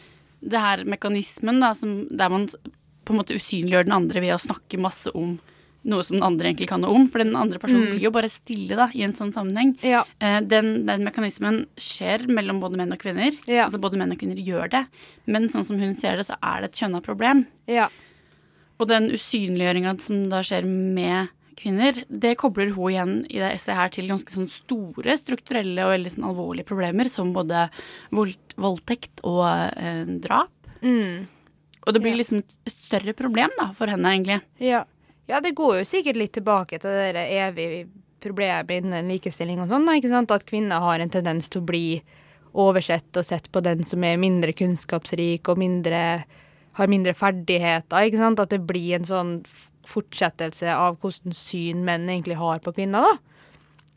det 0.41 0.63
her 0.63 0.85
mekanismen 0.89 1.61
da, 1.63 1.73
som, 1.79 2.07
der 2.11 2.33
man 2.33 2.49
på 3.07 3.15
en 3.15 3.21
måte 3.21 3.37
usynliggjør 3.39 3.87
den 3.87 3.97
andre 3.97 4.23
ved 4.25 4.35
å 4.35 4.43
snakke 4.43 4.81
masse 4.83 5.13
om 5.17 5.37
noe 5.87 6.03
som 6.03 6.17
den 6.17 6.27
andre 6.27 6.49
egentlig 6.51 6.69
kan 6.71 6.83
noe 6.83 6.95
om, 6.99 7.05
for 7.11 7.23
den 7.23 7.37
andre 7.39 7.61
personen 7.63 7.93
blir 7.93 8.09
jo 8.09 8.13
bare 8.15 8.31
stille 8.31 8.75
da, 8.79 8.89
i 8.91 9.05
en 9.07 9.15
sånn 9.15 9.31
sammenheng. 9.35 9.77
Ja. 9.87 10.03
Eh, 10.19 10.41
den, 10.43 10.81
den 10.89 11.07
mekanismen 11.07 11.63
skjer 11.79 12.27
mellom 12.27 12.59
både 12.63 12.81
menn 12.81 12.95
og 12.95 12.99
kvinner. 13.03 13.37
Ja. 13.47 13.69
Altså 13.69 13.79
både 13.83 14.01
menn 14.01 14.15
og 14.15 14.19
kvinner 14.19 14.41
gjør 14.43 14.73
det, 14.73 14.83
men 15.31 15.47
sånn 15.53 15.67
som 15.69 15.79
hun 15.79 15.95
ser 15.99 16.19
det, 16.19 16.27
så 16.27 16.39
er 16.43 16.65
det 16.65 16.73
et 16.73 16.83
kjønna 16.83 17.03
problem. 17.07 17.45
Ja. 17.71 17.87
Og 18.83 18.91
den 18.91 19.13
usynliggjøringa 19.15 19.95
som 20.03 20.27
da 20.33 20.43
skjer 20.47 20.67
med 20.67 21.31
kvinner, 21.57 22.03
det 22.09 22.35
kobler 22.41 22.71
hun 22.77 22.91
igjen 22.93 23.15
i 23.33 23.39
det 23.41 23.53
essayet 23.57 23.79
her 23.81 23.93
til 23.95 24.11
ganske 24.11 24.35
sånn 24.35 24.51
store 24.53 25.17
strukturelle 25.17 25.87
og 25.87 25.95
veldig 25.95 26.13
sånn 26.13 26.27
alvorlige 26.29 26.69
problemer, 26.69 27.09
som 27.09 27.33
både 27.37 27.67
voldtekt 28.13 29.23
og 29.27 29.45
eh, 29.77 30.05
drap. 30.23 30.53
Mm. 30.83 31.27
Og 31.87 31.95
det 31.95 32.03
blir 32.03 32.13
Ja. 32.17 32.21
liksom 32.21 32.43
et 32.43 32.73
større 32.75 33.15
problem 33.15 33.51
da, 33.59 33.71
for 33.73 33.87
henne, 33.87 34.05
egentlig. 34.17 34.41
Ja. 34.59 34.85
ja, 35.29 35.41
det 35.41 35.55
går 35.55 35.79
jo 35.81 35.85
sikkert 35.89 36.17
litt 36.21 36.33
tilbake 36.37 36.81
til 36.83 36.91
det 36.91 37.13
der 37.15 37.49
evige 37.49 37.87
problemet 38.21 38.71
innen 38.81 39.09
likestilling 39.13 39.61
og 39.63 39.69
sånn, 39.71 39.87
ikke 39.95 40.11
sant? 40.11 40.33
At 40.35 40.47
kvinner 40.49 40.83
har 40.83 41.01
en 41.01 41.13
tendens 41.13 41.49
til 41.53 41.63
å 41.63 41.69
bli 41.69 42.03
oversett 42.57 43.17
og 43.21 43.25
sett 43.29 43.51
på 43.53 43.61
den 43.63 43.85
som 43.85 44.03
er 44.05 44.17
mindre 44.19 44.53
kunnskapsrik 44.57 45.49
og 45.53 45.59
mindre 45.61 46.25
har 46.77 46.91
mindre 46.93 47.15
ferdigheter, 47.17 48.05
ikke 48.05 48.21
sant? 48.21 48.41
At 48.41 48.51
det 48.53 48.61
blir 48.69 48.97
en 48.99 49.07
sånn 49.09 49.31
fortsettelse 49.91 50.73
av 50.75 50.99
hvordan 51.03 51.35
syn 51.37 51.85
menn 51.87 52.09
egentlig 52.09 52.39
har 52.41 52.63
på 52.65 52.75
kvinner, 52.77 53.07
da. 53.07 53.15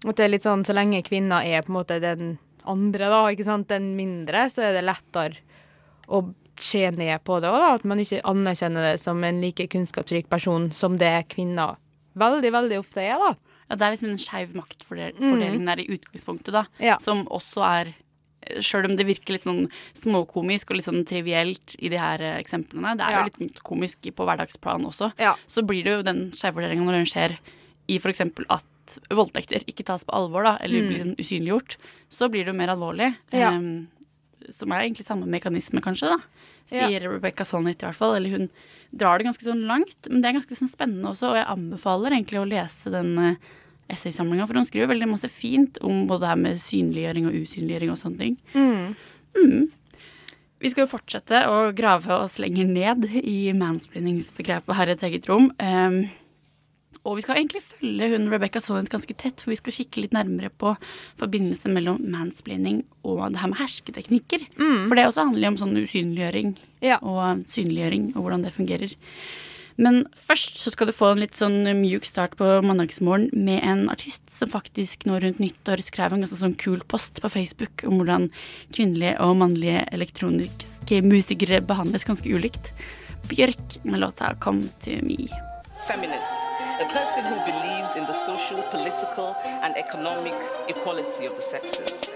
At 0.07 0.19
det 0.19 0.25
er 0.25 0.31
litt 0.31 0.45
sånn, 0.47 0.63
så 0.63 0.75
lenge 0.75 1.03
kvinner 1.03 1.43
er 1.43 1.65
på 1.65 1.73
en 1.73 1.79
måte 1.79 1.99
den 2.03 2.37
andre, 2.69 3.09
da, 3.11 3.23
ikke 3.33 3.47
sant, 3.47 3.69
den 3.71 3.93
mindre, 3.97 4.45
så 4.51 4.69
er 4.69 4.77
det 4.77 4.85
lettere 4.87 5.41
å 6.07 6.23
se 6.59 6.83
ned 6.91 7.23
på 7.27 7.39
det 7.41 7.51
og 7.51 7.59
da. 7.59 7.73
At 7.77 7.85
man 7.87 8.01
ikke 8.01 8.23
anerkjenner 8.27 8.91
det 8.91 8.97
som 9.03 9.21
en 9.23 9.41
like 9.43 9.67
kunnskapsrik 9.71 10.29
person 10.31 10.69
som 10.75 10.97
det 10.99 11.13
kvinner 11.33 11.77
veldig, 12.19 12.51
veldig 12.55 12.79
ofte 12.81 13.03
er, 13.03 13.19
da. 13.21 13.33
Ja, 13.69 13.77
det 13.77 13.85
er 13.85 13.93
liksom 13.93 14.11
en 14.13 14.21
skeiv 14.21 14.55
maktfordeling 14.57 15.67
der 15.67 15.81
i 15.83 15.89
utgangspunktet, 15.93 16.55
da. 16.55 16.65
Ja. 16.81 16.97
Som 17.03 17.27
også 17.29 17.63
er 17.67 17.91
Sjøl 18.63 18.85
om 18.87 18.95
det 18.95 19.05
virker 19.05 19.35
litt 19.35 19.43
sånn 19.43 19.67
småkomisk 19.99 20.71
og 20.71 20.77
litt 20.79 20.87
sånn 20.87 21.03
trivielt 21.07 21.75
i 21.83 21.89
de 21.91 21.97
her 21.99 22.21
eh, 22.23 22.37
eksemplene, 22.39 22.95
det 22.97 23.05
er 23.05 23.11
Ja. 23.11 23.23
jo 23.27 23.45
litt 23.45 23.61
komisk 23.63 24.01
på 24.15 24.25
hverdagsplan 24.25 24.85
også, 24.87 25.11
Ja. 25.19 25.35
så 25.47 25.61
blir 25.65 25.83
det 25.83 25.91
jo 25.97 26.01
den 26.03 26.31
skjevfordelinga 26.31 26.85
når 26.85 26.97
den 27.03 27.05
skjer 27.05 27.37
i 27.89 27.95
f.eks. 27.99 28.21
at 28.49 28.99
voldtekter 29.11 29.63
ikke 29.67 29.85
tas 29.85 30.03
på 30.03 30.13
alvor, 30.15 30.43
da, 30.43 30.57
eller 30.61 30.87
blir 30.87 30.97
sånn 31.03 31.15
usynliggjort, 31.19 31.77
så 32.09 32.29
blir 32.31 32.45
det 32.45 32.53
jo 32.53 32.57
mer 32.57 32.69
alvorlig. 32.73 33.15
Mm. 33.31 33.39
Ja. 33.39 33.49
Um, 33.51 33.87
som 34.49 34.71
er 34.71 34.81
egentlig 34.87 35.05
samme 35.05 35.27
mekanisme, 35.27 35.81
kanskje, 35.83 36.09
da. 36.09 36.17
Ja. 36.71 36.87
Sier 36.87 37.01
Rebecca 37.11 37.43
Solnit 37.45 37.83
i 37.83 37.85
hvert 37.85 37.95
fall. 37.97 38.15
Eller 38.15 38.29
hun 38.31 38.49
drar 38.95 39.17
det 39.19 39.25
ganske 39.27 39.43
sånn 39.45 39.65
langt, 39.67 40.07
men 40.09 40.21
det 40.21 40.29
er 40.29 40.39
ganske 40.39 40.55
sånn 40.57 40.69
spennende 40.71 41.05
også, 41.11 41.29
og 41.29 41.35
jeg 41.37 41.45
anbefaler 41.45 42.11
egentlig 42.15 42.39
å 42.39 42.47
lese 42.49 42.89
den 42.93 43.17
uh, 43.17 43.35
essaysamlinga, 43.89 44.45
for 44.47 44.59
hun 44.59 44.67
skriver 44.67 44.91
veldig 44.93 45.09
masse 45.11 45.29
fint 45.33 45.77
om 45.85 46.05
både 46.09 46.25
det 46.25 46.31
her 46.33 46.39
med 46.45 46.61
synliggjøring 46.61 47.27
og 47.29 47.35
usynliggjøring 47.41 47.91
og 47.93 47.99
sånne 48.01 48.23
ting. 48.23 48.37
Mm. 48.53 48.95
Mm. 49.39 49.67
Vi 50.59 50.69
skal 50.73 50.83
jo 50.85 50.91
fortsette 50.91 51.43
å 51.47 51.59
grave 51.75 52.17
oss 52.19 52.39
lenger 52.43 52.67
ned 52.67 53.05
i 53.23 53.51
mansplainingsbegrepet 53.55 54.75
her 54.75 54.89
i 54.91 54.95
et 54.97 55.05
eget 55.07 55.29
rom. 55.31 55.51
Um, 55.55 56.01
og 57.07 57.15
vi 57.15 57.23
skal 57.23 57.39
egentlig 57.39 57.61
følge 57.63 58.09
hun 58.11 58.25
Rebecca 58.29 58.59
Sonnet 58.61 58.91
ganske 58.91 59.15
tett, 59.15 59.39
for 59.39 59.53
vi 59.53 59.57
skal 59.61 59.71
kikke 59.77 60.01
litt 60.03 60.13
nærmere 60.13 60.51
på 60.51 60.73
forbindelsen 61.21 61.71
mellom 61.73 62.01
mansplaining 62.11 62.81
og 63.07 63.21
det 63.31 63.39
her 63.39 63.53
med 63.53 63.61
hersketeknikker. 63.61 64.43
For 64.89 64.99
det 64.99 65.05
også 65.07 65.29
handler 65.29 65.47
jo 65.47 65.51
om 65.53 65.61
sånn 65.63 65.79
usynliggjøring 65.79 66.57
Ja. 66.83 66.99
og 67.01 67.45
synliggjøring 67.47 68.11
og 68.15 68.25
hvordan 68.25 68.43
det 68.43 68.51
fungerer. 68.53 68.91
Men 69.79 70.01
først 70.27 70.59
så 70.59 70.73
skal 70.73 70.89
du 70.89 70.95
få 70.95 71.13
en 71.13 71.21
litt 71.23 71.37
sånn 71.39 71.63
mjuk 71.79 72.07
start 72.07 72.35
på 72.39 72.47
mandagsmorgen 72.67 73.29
med 73.31 73.63
en 73.63 73.85
artist 73.91 74.25
som 74.33 74.51
faktisk 74.51 75.05
nå 75.07 75.21
rundt 75.23 75.39
nyttår 75.39 75.83
skrev 75.87 76.13
en 76.13 76.25
ganske 76.25 76.39
sånn 76.41 76.57
kul 76.59 76.83
post 76.91 77.21
på 77.23 77.31
Facebook 77.31 77.85
om 77.87 78.01
hvordan 78.01 78.27
kvinnelige 78.75 79.15
og 79.23 79.37
mannlige 79.39 79.85
elektroniske 79.95 80.99
musikere 81.07 81.61
behandles 81.63 82.07
ganske 82.07 82.27
ulikt. 82.27 82.73
Bjørk 83.31 83.79
med 83.85 84.03
låta 84.03 84.35
'Come 84.39 84.67
to 84.83 84.99
Me'. 85.03 85.31
feminist, 85.89 86.39
a 86.83 86.85
person 86.93 87.23
who 87.31 87.37
believes 87.51 87.95
in 87.95 88.05
the 88.05 88.13
social, 88.13 88.61
political, 88.69 89.35
and 89.63 89.75
economic 89.75 90.35
equality 90.67 91.25
of 91.25 91.33
the 91.35 91.41
sexes. 91.41 92.11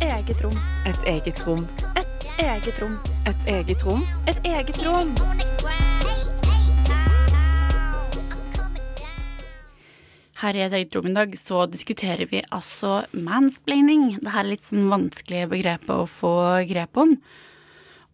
Eget 0.00 0.44
rom. 0.44 0.58
Et 0.86 1.00
eget 1.06 1.46
rom. 1.46 1.66
Et 1.96 2.14
Eget 2.38 2.82
rom. 2.82 2.98
Et 3.26 3.48
eget 3.48 3.84
rom. 3.86 4.02
Et 4.26 4.38
eget 4.44 4.86
rom. 4.86 5.83
Her 10.44 10.58
i 10.58 10.60
et 10.66 10.74
eget 10.76 10.92
rom 10.92 11.06
i 11.08 11.14
dag 11.16 11.32
så 11.40 11.62
diskuterer 11.72 12.28
vi 12.28 12.42
altså 12.52 13.06
mansplaining. 13.16 14.18
Det 14.20 14.32
her 14.34 14.42
er 14.42 14.50
litt 14.50 14.66
sånn 14.68 14.90
vanskelige 14.90 15.48
begrepet 15.54 15.92
å 15.94 16.04
få 16.10 16.32
grep 16.68 17.00
om. 17.00 17.14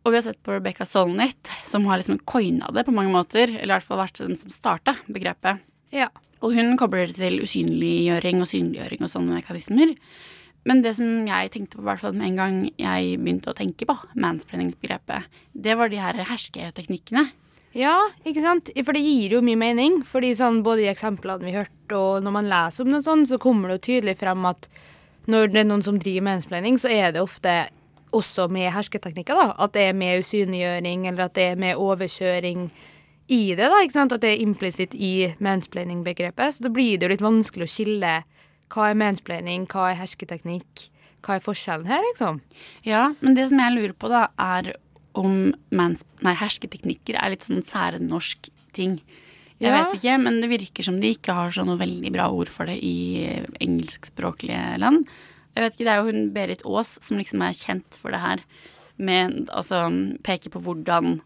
Og 0.04 0.12
vi 0.12 0.16
har 0.20 0.22
sett 0.28 0.38
på 0.46 0.54
Rebecca 0.54 0.86
Solnit, 0.86 1.50
som 1.66 1.88
har 1.90 1.98
liksom 1.98 2.20
coina 2.30 2.70
det 2.76 2.86
på 2.86 2.94
mange 2.94 3.10
måter. 3.10 3.50
Eller 3.50 3.72
i 3.72 3.74
hvert 3.74 3.88
fall 3.88 3.98
vært 4.04 4.22
den 4.22 4.38
som 4.38 4.54
starta 4.54 4.94
begrepet. 5.10 5.64
Ja. 5.90 6.06
Og 6.38 6.54
hun 6.54 6.76
kobler 6.78 7.10
det 7.10 7.18
til 7.18 7.42
usynliggjøring 7.42 8.44
og 8.44 8.48
synliggjøring 8.52 9.02
og 9.02 9.10
sånne 9.10 9.40
mekanismer. 9.40 9.96
Men 10.70 10.84
det 10.84 10.94
som 11.00 11.26
jeg 11.26 11.50
tenkte 11.50 11.80
på, 11.80 11.82
i 11.82 11.88
hvert 11.88 12.04
fall 12.04 12.14
med 12.14 12.30
en 12.30 12.38
gang 12.38 12.56
jeg 12.78 13.18
begynte 13.18 13.50
å 13.50 13.58
tenke 13.58 13.90
på 13.90 13.98
mansplainingsbegrepet, 14.14 15.26
det 15.66 15.74
var 15.80 15.90
de 15.90 15.98
her 15.98 16.22
hersketeknikkene. 16.30 17.26
Ja, 17.76 17.96
ikke 18.26 18.42
sant? 18.42 18.70
For 18.82 18.96
det 18.96 19.02
gir 19.04 19.36
jo 19.36 19.42
mye 19.46 19.58
mening. 19.58 20.00
Fordi 20.06 20.32
sånn, 20.38 20.62
både 20.66 20.86
i 20.86 20.90
eksemplene 20.90 21.46
vi 21.46 21.54
hørte, 21.54 21.96
og 21.96 22.24
når 22.24 22.34
man 22.34 22.50
leser 22.50 22.86
om 22.86 22.94
det 22.94 23.04
sånn, 23.06 23.26
så 23.28 23.38
kommer 23.42 23.70
det 23.70 23.78
jo 23.78 23.86
tydelig 23.90 24.16
frem 24.22 24.46
at 24.50 24.70
når 25.30 25.52
det 25.52 25.62
er 25.62 25.68
noen 25.68 25.84
som 25.84 25.98
driver 26.00 26.26
mansplaining, 26.26 26.78
så 26.80 26.90
er 26.90 27.14
det 27.14 27.22
ofte 27.22 27.68
også 28.16 28.48
med 28.50 28.72
hersketeknikker. 28.74 29.38
da. 29.38 29.54
At 29.62 29.74
det 29.76 29.90
er 29.90 29.98
med 29.98 30.24
usynliggjøring, 30.24 31.06
eller 31.08 31.28
at 31.28 31.36
det 31.38 31.46
er 31.52 31.60
med 31.60 31.78
overkjøring 31.78 32.70
i 33.30 33.54
det. 33.54 33.68
da, 33.70 33.82
ikke 33.84 33.98
sant? 33.98 34.12
At 34.12 34.24
det 34.24 34.34
er 34.34 34.42
implisitt 34.42 34.94
i 34.94 35.30
mansplaining-begrepet. 35.38 36.56
Så 36.56 36.66
da 36.66 36.74
blir 36.74 36.98
det 36.98 37.06
jo 37.06 37.14
litt 37.14 37.26
vanskelig 37.26 37.68
å 37.68 37.74
skille 37.76 38.14
hva 38.70 38.90
er 38.90 38.98
mansplaining, 38.98 39.66
hva 39.70 39.90
er 39.90 39.98
hersketeknikk, 39.98 40.88
hva 41.26 41.36
er 41.36 41.44
forskjellen 41.44 41.90
her, 41.90 42.02
liksom. 42.10 42.40
Ja, 42.86 43.12
men 43.20 43.34
det 43.38 43.48
som 43.50 43.62
jeg 43.62 43.76
lurer 43.76 43.94
på, 43.98 44.10
da, 44.10 44.28
er 44.38 44.74
om 45.18 45.52
mans 45.74 46.04
nei, 46.22 46.34
hersketeknikker 46.38 47.16
er 47.18 47.30
litt 47.34 47.42
sånn 47.46 47.64
særnorsk 47.66 48.50
ting. 48.76 49.00
Jeg 49.60 49.70
Ja. 49.72 49.84
vet 49.84 50.00
ikke, 50.00 50.18
men 50.22 50.40
det 50.40 50.48
virker 50.50 50.82
som 50.84 51.00
de 51.00 51.14
ikke 51.14 51.34
har 51.34 51.50
så 51.50 51.64
noe 51.66 51.76
veldig 51.76 52.12
bra 52.12 52.30
ord 52.32 52.48
for 52.48 52.64
det 52.66 52.78
i 52.82 53.42
engelskspråklige 53.60 54.78
land. 54.78 55.06
Jeg 55.56 55.64
vet 55.64 55.72
ikke, 55.74 55.84
Det 55.84 55.92
er 55.92 55.96
jo 56.00 56.12
hun 56.12 56.30
Berit 56.32 56.62
Aas 56.64 56.98
som 57.02 57.18
liksom 57.18 57.42
er 57.42 57.52
kjent 57.52 57.98
for 57.98 58.10
det 58.10 58.20
her. 58.20 58.38
Med, 58.98 59.48
altså 59.50 59.88
peker 60.22 60.50
på 60.50 60.60
hvordan, 60.62 61.20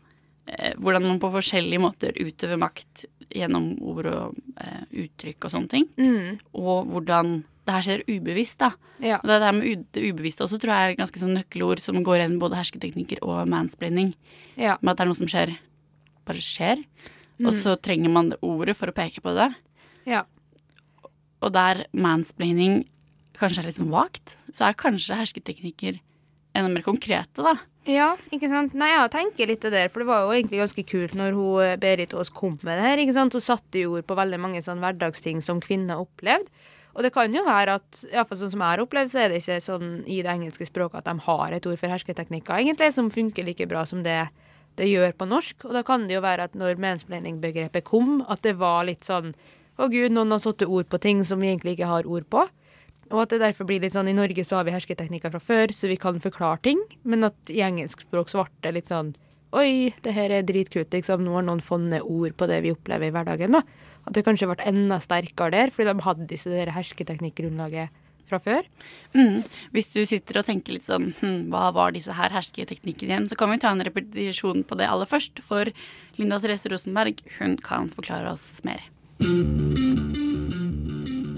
eh, 0.49 0.75
hvordan 0.79 1.03
man 1.03 1.21
på 1.21 1.31
forskjellige 1.33 1.81
måter 1.81 2.13
utøver 2.15 2.57
makt 2.59 3.05
gjennom 3.35 3.81
ord 3.83 4.07
og 4.07 4.37
eh, 4.61 4.85
uttrykk 5.05 5.45
og 5.45 5.51
sånne 5.51 5.69
ting. 5.69 5.89
Mm. 5.99 6.39
Og 6.55 6.87
hvordan 6.89 7.45
det 7.65 7.75
her 7.75 7.85
skjer 7.87 8.05
ubevisst. 8.09 8.59
da. 8.61 8.73
Ja. 9.01 9.19
Og 9.23 9.29
det 9.31 9.41
der 9.41 9.57
med 9.57 9.85
det 9.97 10.05
ubevisste 10.11 10.45
også 10.45 10.61
tror 10.61 10.75
jeg 10.75 10.93
er 10.93 11.01
ganske 11.01 11.21
sånn 11.21 11.35
nøkkelord 11.39 11.81
som 11.83 12.03
går 12.05 12.21
igjen 12.21 12.39
både 12.43 12.59
hersketeknikker 12.61 13.23
og 13.25 13.49
mansplaining. 13.51 14.15
Ja. 14.61 14.77
Med 14.81 14.95
at 14.95 15.01
det 15.01 15.07
er 15.07 15.11
noe 15.13 15.21
som 15.21 15.31
skjer, 15.31 15.57
bare 16.29 16.45
skjer. 16.45 16.85
Og 17.45 17.51
så 17.65 17.75
trenger 17.83 18.13
man 18.15 18.31
det 18.31 18.39
ordet 18.47 18.77
for 18.79 18.91
å 18.91 18.97
peke 18.97 19.25
på 19.25 19.35
det. 19.37 19.51
ja. 20.07 20.25
Og 21.45 21.51
der 21.53 21.83
mansplaining 21.93 22.87
kanskje 23.37 23.61
er 23.61 23.67
litt 23.69 23.77
sånn 23.77 23.91
vagt, 23.93 24.39
så 24.55 24.65
er 24.65 24.77
kanskje 24.81 25.19
hersketeknikker 25.19 25.99
enda 26.55 26.71
mer 26.73 26.85
konkrete, 26.87 27.43
da. 27.43 27.57
Ja, 27.91 28.15
ikke 28.33 28.49
sant. 28.49 28.73
Nei, 28.79 28.89
jeg 28.95 29.11
tenker 29.13 29.51
litt 29.51 29.65
det 29.67 29.75
der, 29.75 29.91
for 29.93 30.01
det 30.01 30.09
var 30.09 30.23
jo 30.25 30.33
egentlig 30.33 30.63
ganske 30.63 30.85
kult 30.89 31.17
når 31.19 31.35
hun 31.37 31.59
berit 31.59 31.83
Berit 31.83 32.15
Aas 32.17 32.31
kom 32.33 32.55
med 32.63 32.79
det 32.79 32.87
her, 32.87 33.03
ikke 33.03 33.17
sant. 33.19 33.37
Så 33.37 33.43
satte 33.45 33.83
jo 33.83 33.99
ord 33.99 34.07
på 34.09 34.17
veldig 34.17 34.39
mange 34.41 34.63
sånn 34.65 34.81
hverdagsting 34.81 35.43
som 35.45 35.61
kvinner 35.61 36.01
opplevde. 36.01 36.49
Og 36.95 37.03
det 37.03 37.11
kan 37.15 37.33
jo 37.35 37.43
være 37.47 37.79
at, 37.81 38.05
iallfall 38.13 38.39
sånn 38.39 38.55
som 38.55 38.63
jeg 38.63 38.77
har 38.77 38.83
opplevd, 38.85 39.11
så 39.11 39.25
er 39.25 39.33
det 39.33 39.43
ikke 39.43 39.61
sånn 39.65 39.89
i 40.07 40.21
det 40.23 40.31
engelske 40.31 40.69
språket 40.69 41.03
at 41.03 41.11
de 41.11 41.27
har 41.27 41.55
et 41.57 41.67
ord 41.67 41.81
for 41.81 41.91
hersketeknikker, 41.91 42.61
egentlig, 42.63 42.93
som 42.95 43.11
funker 43.11 43.47
like 43.47 43.67
bra 43.71 43.83
som 43.89 44.05
det 44.07 44.21
det 44.79 44.89
gjør 44.91 45.15
på 45.19 45.29
norsk. 45.31 45.67
Og 45.69 45.75
da 45.77 45.85
kan 45.87 46.09
det 46.09 46.17
jo 46.17 46.25
være 46.25 46.49
at 46.49 46.57
når 46.59 46.81
mansplaining-begrepet 46.83 47.87
kom, 47.87 48.23
at 48.31 48.43
det 48.47 48.57
var 48.59 48.87
litt 48.89 49.07
sånn 49.07 49.35
Å 49.75 49.89
gud, 49.91 50.13
noen 50.15 50.31
har 50.31 50.39
satt 50.39 50.63
ord 50.63 50.87
på 50.87 51.01
ting 51.03 51.25
som 51.27 51.41
vi 51.43 51.49
egentlig 51.51 51.73
ikke 51.75 51.89
har 51.91 52.07
ord 52.07 52.29
på. 52.31 52.45
Og 53.11 53.23
at 53.25 53.33
det 53.33 53.41
derfor 53.43 53.67
blir 53.67 53.81
litt 53.83 53.97
sånn 53.97 54.07
I 54.07 54.15
Norge 54.15 54.45
så 54.47 54.61
har 54.61 54.69
vi 54.69 54.75
hersketeknikker 54.75 55.33
fra 55.35 55.41
før, 55.43 55.73
så 55.75 55.91
vi 55.91 55.97
kan 55.99 56.21
forklare 56.23 56.63
ting. 56.63 56.79
Men 57.03 57.27
at 57.27 57.51
i 57.51 57.59
engelsk 57.67 58.05
språk 58.07 58.31
så 58.31 58.45
ble 58.45 58.63
det 58.63 58.75
litt 58.77 58.93
sånn 58.93 59.11
Oi, 59.55 59.95
det 60.03 60.15
her 60.17 60.33
er 60.35 60.47
dritkult, 60.47 60.91
liksom. 60.91 61.23
Nå 61.23 61.37
har 61.37 61.45
noen 61.47 61.63
funnet 61.63 62.03
ord 62.03 62.35
på 62.39 62.49
det 62.51 62.59
vi 62.65 62.73
opplever 62.75 63.07
i 63.07 63.15
hverdagen, 63.15 63.55
da. 63.55 63.63
At 64.05 64.17
det 64.17 64.25
kanskje 64.27 64.49
ble 64.51 64.65
enda 64.67 64.99
sterkere 65.03 65.55
der, 65.55 65.73
fordi 65.75 65.93
de 65.93 66.07
hadde 66.07 66.31
disse 66.33 66.51
det 66.51 66.73
hersketeknikkgrunnlaget 66.75 68.01
fra 68.29 68.41
før. 68.41 68.67
Mm. 69.15 69.43
Hvis 69.75 69.91
du 69.93 70.01
sitter 70.09 70.41
og 70.41 70.47
tenker 70.49 70.75
litt 70.77 70.87
sånn 70.89 71.11
hm, 71.21 71.51
hva 71.53 71.69
var 71.77 71.95
disse 71.95 72.15
her 72.17 72.33
hersketeknikkene 72.35 73.13
igjen, 73.13 73.29
så 73.31 73.39
kan 73.39 73.53
vi 73.53 73.61
ta 73.63 73.73
en 73.75 73.85
repetisjon 73.85 74.65
på 74.67 74.79
det 74.81 74.89
aller 74.91 75.09
først. 75.09 75.45
For 75.47 75.71
Linda 76.19 76.41
Therese 76.43 76.73
Rosenberg, 76.73 77.21
hun 77.39 77.59
kan 77.63 77.93
forklare 77.95 78.33
oss 78.35 78.49
mer. 78.67 78.83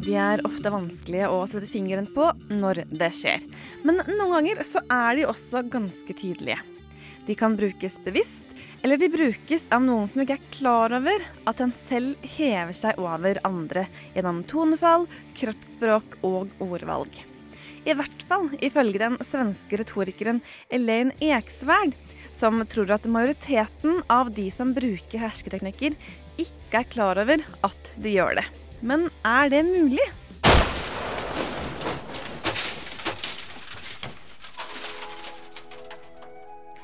De 0.07 0.15
er 0.15 0.45
ofte 0.47 0.71
vanskelige 0.73 1.29
å 1.35 1.43
sette 1.51 1.69
fingeren 1.69 2.07
på 2.15 2.31
når 2.55 2.87
det 2.95 3.11
skjer. 3.19 3.45
Men 3.85 4.01
noen 4.07 4.39
ganger 4.39 4.63
så 4.65 4.81
er 4.87 5.19
de 5.19 5.29
også 5.29 5.67
ganske 5.69 6.17
tydelige. 6.17 6.63
De 7.27 7.35
kan 7.35 7.57
brukes 7.59 7.95
bevisst, 8.05 8.43
eller 8.83 9.01
de 9.01 9.09
brukes 9.11 9.65
av 9.75 9.83
noen 9.83 10.09
som 10.13 10.23
ikke 10.23 10.37
er 10.37 10.51
klar 10.55 10.93
over 10.95 11.25
at 11.51 11.63
en 11.63 11.73
selv 11.89 12.27
hever 12.37 12.77
seg 12.77 13.01
over 13.03 13.41
andre 13.47 13.87
gjennom 14.15 14.45
tonefall, 14.47 15.09
kroppsspråk 15.39 16.21
og 16.27 16.53
ordvalg. 16.63 17.11
I 17.87 17.95
hvert 17.95 18.23
fall 18.29 18.49
ifølge 18.63 19.01
den 19.03 19.17
svenske 19.27 19.79
retorikeren 19.81 20.39
Elaine 20.71 21.15
Eksværd, 21.23 21.95
som 22.37 22.61
tror 22.69 22.91
at 22.95 23.07
majoriteten 23.11 24.03
av 24.13 24.31
de 24.35 24.47
som 24.55 24.75
bruker 24.77 25.23
hersketeknikker, 25.23 25.97
ikke 26.37 26.83
er 26.83 26.91
klar 26.91 27.19
over 27.23 27.43
at 27.67 27.93
de 27.97 28.15
gjør 28.19 28.39
det. 28.41 28.47
Men 28.87 29.09
er 29.25 29.51
det 29.51 29.65
mulig? 29.67 30.07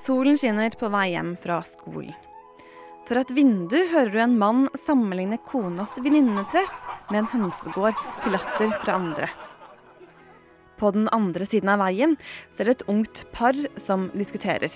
Solen 0.03 0.35
skinner 0.39 0.75
på 0.75 0.89
vei 0.91 1.13
hjem 1.13 1.37
fra 1.39 1.61
skolen. 1.63 2.15
For 3.07 3.21
et 3.21 3.31
vindu 3.35 3.77
hører 3.93 4.11
du 4.11 4.19
en 4.25 4.35
mann 4.41 4.65
sammenligne 4.87 5.39
konas 5.47 5.93
venninnetreff 5.95 6.73
med 7.11 7.21
en 7.21 7.31
hønsegård 7.31 7.99
til 8.25 8.35
latter 8.35 8.75
fra 8.83 8.97
andre. 8.99 9.29
På 10.81 10.91
den 10.97 11.07
andre 11.15 11.47
siden 11.47 11.71
av 11.71 11.85
veien 11.85 12.17
ser 12.57 12.67
du 12.67 12.75
et 12.75 12.87
ungt 12.91 13.25
par 13.35 13.59
som 13.87 14.09
diskuterer. 14.19 14.75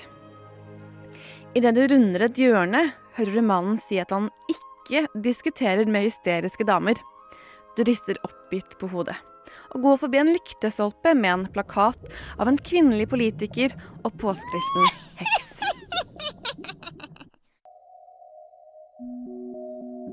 Idet 1.58 1.74
du 1.74 1.82
runder 1.90 2.28
et 2.28 2.38
hjørne, 2.38 2.84
hører 3.16 3.34
du 3.34 3.42
mannen 3.42 3.80
si 3.82 3.98
at 3.98 4.14
han 4.14 4.28
ikke 4.52 5.06
diskuterer 5.26 5.88
med 5.90 6.06
hysteriske 6.06 6.68
damer. 6.68 7.00
Du 7.74 7.82
rister 7.88 8.20
oppgitt 8.22 8.78
på 8.78 8.92
hodet 8.94 9.16
og 9.74 9.82
gå 9.86 9.96
forbi 10.04 10.22
en 10.22 10.32
lyktestolpe 10.34 11.14
med 11.18 11.32
en 11.32 11.48
plakat 11.52 12.08
av 12.38 12.48
en 12.50 12.58
kvinnelig 12.58 13.10
politiker 13.12 13.74
og 14.04 14.14
påskriften 14.20 14.90
'heks'. 15.18 15.56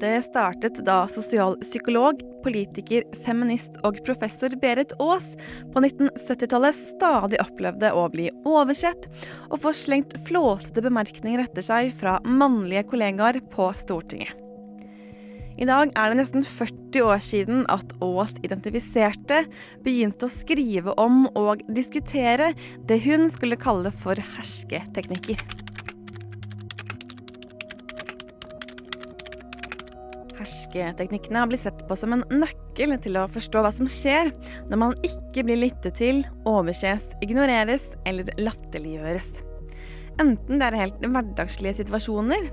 Det 0.04 0.18
startet 0.26 0.82
da 0.84 1.06
sosialpsykolog, 1.08 2.20
politiker, 2.44 3.06
feminist 3.24 3.78
og 3.88 4.02
professor 4.04 4.52
Berit 4.60 4.92
Aas 5.00 5.30
på 5.72 5.80
1970-tallet 5.80 6.76
stadig 6.90 7.40
opplevde 7.40 7.94
å 7.96 8.10
bli 8.12 8.28
oversett 8.44 9.08
og 9.48 9.62
få 9.64 9.72
slengt 9.72 10.18
flåsete 10.28 10.84
bemerkninger 10.84 11.46
etter 11.46 11.64
seg 11.64 11.96
fra 12.02 12.18
mannlige 12.28 12.84
kollegaer 12.92 13.40
på 13.54 13.72
Stortinget. 13.80 14.43
I 15.54 15.68
dag 15.70 15.92
er 15.94 16.10
det 16.10 16.18
nesten 16.18 16.46
40 16.48 17.04
år 17.06 17.22
siden 17.22 17.66
at 17.72 17.94
Aas 18.02 18.34
identifiserte, 18.46 19.44
begynte 19.86 20.26
å 20.26 20.34
skrive 20.34 20.96
om 21.02 21.28
og 21.38 21.62
diskutere 21.74 22.54
det 22.90 22.98
hun 23.06 23.30
skulle 23.34 23.60
kalle 23.62 23.94
for 24.04 24.18
hersketeknikker. 24.38 25.44
Hersketeknikkene 30.44 31.40
har 31.40 31.48
blitt 31.52 31.64
sett 31.64 31.86
på 31.88 31.96
som 31.96 32.18
en 32.18 32.26
nøkkel 32.34 32.98
til 33.06 33.22
å 33.22 33.30
forstå 33.32 33.62
hva 33.64 33.72
som 33.72 33.88
skjer 33.88 34.34
når 34.72 34.82
man 34.82 34.98
ikke 35.06 35.46
blir 35.46 35.62
lyttet 35.62 36.02
til, 36.02 36.26
overses, 36.50 37.06
ignoreres 37.24 37.86
eller 38.10 38.34
latterliggjøres. 38.42 39.36
Enten 40.22 40.60
det 40.62 40.68
er 40.68 40.78
helt 40.78 41.02
hverdagslige 41.02 41.80
situasjoner, 41.82 42.52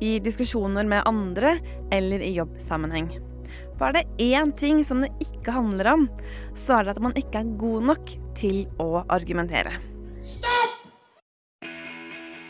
i 0.00 0.16
diskusjoner 0.24 0.86
med 0.88 1.04
andre 1.06 1.58
eller 1.92 2.24
i 2.24 2.32
jobbsammenheng. 2.38 3.10
For 3.76 3.90
er 3.90 3.98
det 3.98 4.32
én 4.32 4.52
ting 4.56 4.80
som 4.86 5.02
det 5.04 5.12
ikke 5.24 5.54
handler 5.54 5.92
om, 5.92 6.08
så 6.56 6.78
er 6.78 6.86
det 6.86 6.96
at 6.96 7.02
man 7.04 7.16
ikke 7.18 7.42
er 7.42 7.54
god 7.60 7.88
nok 7.92 8.14
til 8.38 8.64
å 8.80 9.04
argumentere. 9.12 9.76
Stopp! 10.24 10.78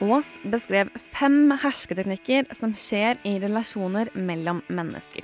Aas 0.03 0.27
beskrev 0.51 0.89
fem 1.15 1.53
hersketeknikker 1.63 2.49
som 2.59 2.73
skjer 2.75 3.21
i 3.29 3.37
relasjoner 3.43 4.11
mellom 4.19 4.59
mennesker. 4.67 5.23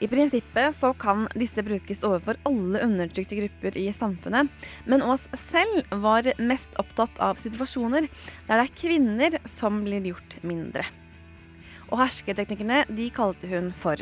I 0.00 0.06
prinsippet 0.08 0.76
så 0.78 0.92
kan 0.94 1.26
disse 1.34 1.62
brukes 1.66 2.04
overfor 2.06 2.38
alle 2.46 2.82
undertrykte 2.86 3.34
grupper 3.40 3.78
i 3.80 3.88
samfunnet, 3.92 4.46
men 4.86 5.02
Aas 5.02 5.26
selv 5.50 5.90
var 6.04 6.28
mest 6.38 6.78
opptatt 6.78 7.18
av 7.18 7.40
situasjoner 7.42 8.06
der 8.46 8.54
det 8.54 8.62
er 8.62 8.76
kvinner 8.78 9.38
som 9.58 9.82
blir 9.86 10.12
gjort 10.12 10.38
mindre. 10.46 10.86
Og 11.90 11.98
hersketeknikkene 12.02 12.84
de 12.94 13.10
kalte 13.14 13.50
hun 13.50 13.72
for 13.74 13.98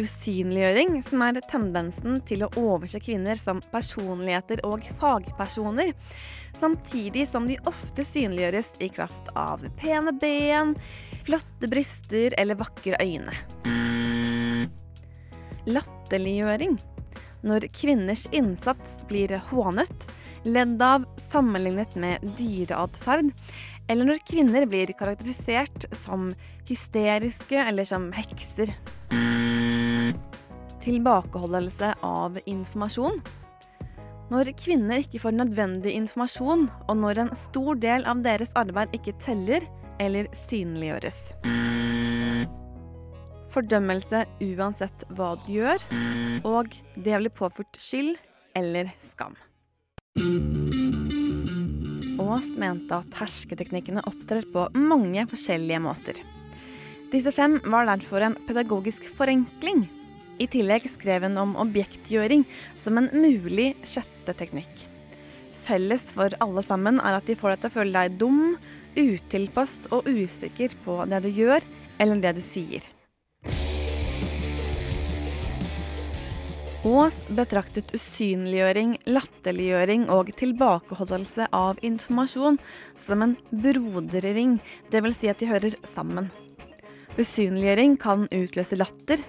usynliggjøring, 0.00 1.00
som 1.06 1.22
er 1.24 1.40
tendensen 1.50 2.20
til 2.28 2.44
å 2.44 2.50
overse 2.60 3.00
kvinner 3.02 3.38
som 3.38 3.62
personligheter 3.72 4.62
og 4.66 4.84
fagpersoner, 5.00 5.92
samtidig 6.58 7.26
som 7.30 7.46
de 7.48 7.58
ofte 7.70 8.04
synliggjøres 8.08 8.72
i 8.80 8.90
kraft 8.92 9.30
av 9.38 9.64
pene 9.80 10.14
ben, 10.16 10.74
flotte 11.26 11.70
bryster 11.70 12.36
eller 12.40 12.58
vakre 12.60 13.00
øyne. 13.00 13.36
Latterliggjøring. 15.70 16.78
Når 17.40 17.70
kvinners 17.72 18.26
innsats 18.36 18.98
blir 19.08 19.32
hånet, 19.48 20.08
ledd 20.44 20.80
av, 20.84 21.06
sammenlignet 21.30 21.94
med 22.00 22.24
dyreatferd, 22.36 23.30
eller 23.90 24.06
når 24.06 24.22
kvinner 24.28 24.66
blir 24.70 24.92
karakterisert 24.98 25.88
som 26.04 26.30
hysteriske 26.68 27.58
eller 27.58 27.88
som 27.88 28.10
hekser. 28.14 28.74
Tilbakeholdelse 30.80 31.92
av 32.06 32.38
informasjon. 32.44 33.20
Når 34.30 34.52
kvinner 34.60 35.02
ikke 35.02 35.20
får 35.24 35.34
nødvendig 35.34 35.92
informasjon, 35.98 36.68
og 36.86 36.96
når 37.02 37.24
en 37.24 37.32
stor 37.48 37.78
del 37.82 38.06
av 38.08 38.22
deres 38.24 38.52
arbeid 38.58 38.94
ikke 38.96 39.16
teller 39.22 39.66
eller 40.00 40.30
synliggjøres. 40.46 41.18
Fordømmelse 43.50 44.24
uansett 44.46 45.04
hva 45.18 45.34
du 45.42 45.52
gjør, 45.56 45.82
og 46.46 46.70
det 46.94 47.18
blir 47.18 47.34
påført 47.34 47.80
skyld 47.82 48.14
eller 48.58 48.92
skam. 49.10 49.34
Aas 52.20 52.46
mente 52.54 52.94
at 52.94 53.16
hersketeknikkene 53.18 54.04
opptrer 54.06 54.46
på 54.54 54.68
mange 54.78 55.24
forskjellige 55.30 55.82
måter. 55.82 56.20
Disse 57.10 57.32
fem 57.34 57.58
var 57.66 57.88
derfor 57.90 58.22
en 58.22 58.36
pedagogisk 58.46 59.08
forenkling. 59.18 59.88
I 60.40 60.46
tillegg 60.48 60.86
skrev 60.88 61.26
hun 61.26 61.36
om 61.40 61.56
objektgjøring 61.60 62.46
som 62.80 62.96
en 62.96 63.10
mulig 63.12 63.74
sjette 63.84 64.32
teknikk. 64.38 64.86
Felles 65.66 66.06
for 66.16 66.32
alle 66.40 66.62
sammen 66.64 67.00
er 67.04 67.18
at 67.18 67.26
de 67.28 67.36
får 67.36 67.54
deg 67.54 67.60
til 67.60 67.70
å 67.70 67.74
føle 67.74 67.98
deg 67.98 68.16
dum, 68.22 68.40
utilpass 68.96 69.84
og 69.92 70.08
usikker 70.08 70.72
på 70.86 70.96
det 71.10 71.20
du 71.26 71.28
gjør 71.30 71.66
eller 72.00 72.24
det 72.24 72.38
du 72.38 72.42
sier. 72.42 72.88
Aas 76.80 77.16
betraktet 77.36 77.90
usynliggjøring, 77.92 78.94
latterliggjøring 79.12 80.06
og 80.08 80.30
tilbakeholdelse 80.40 81.50
av 81.52 81.76
informasjon 81.84 82.56
som 82.96 83.26
en 83.26 83.34
broderring, 83.52 84.56
dvs. 84.88 85.18
Si 85.20 85.28
at 85.28 85.44
de 85.44 85.50
hører 85.50 85.76
sammen. 85.92 86.30
Usynliggjøring 87.20 87.98
kan 88.00 88.24
utløse 88.32 88.80
latter. 88.80 89.20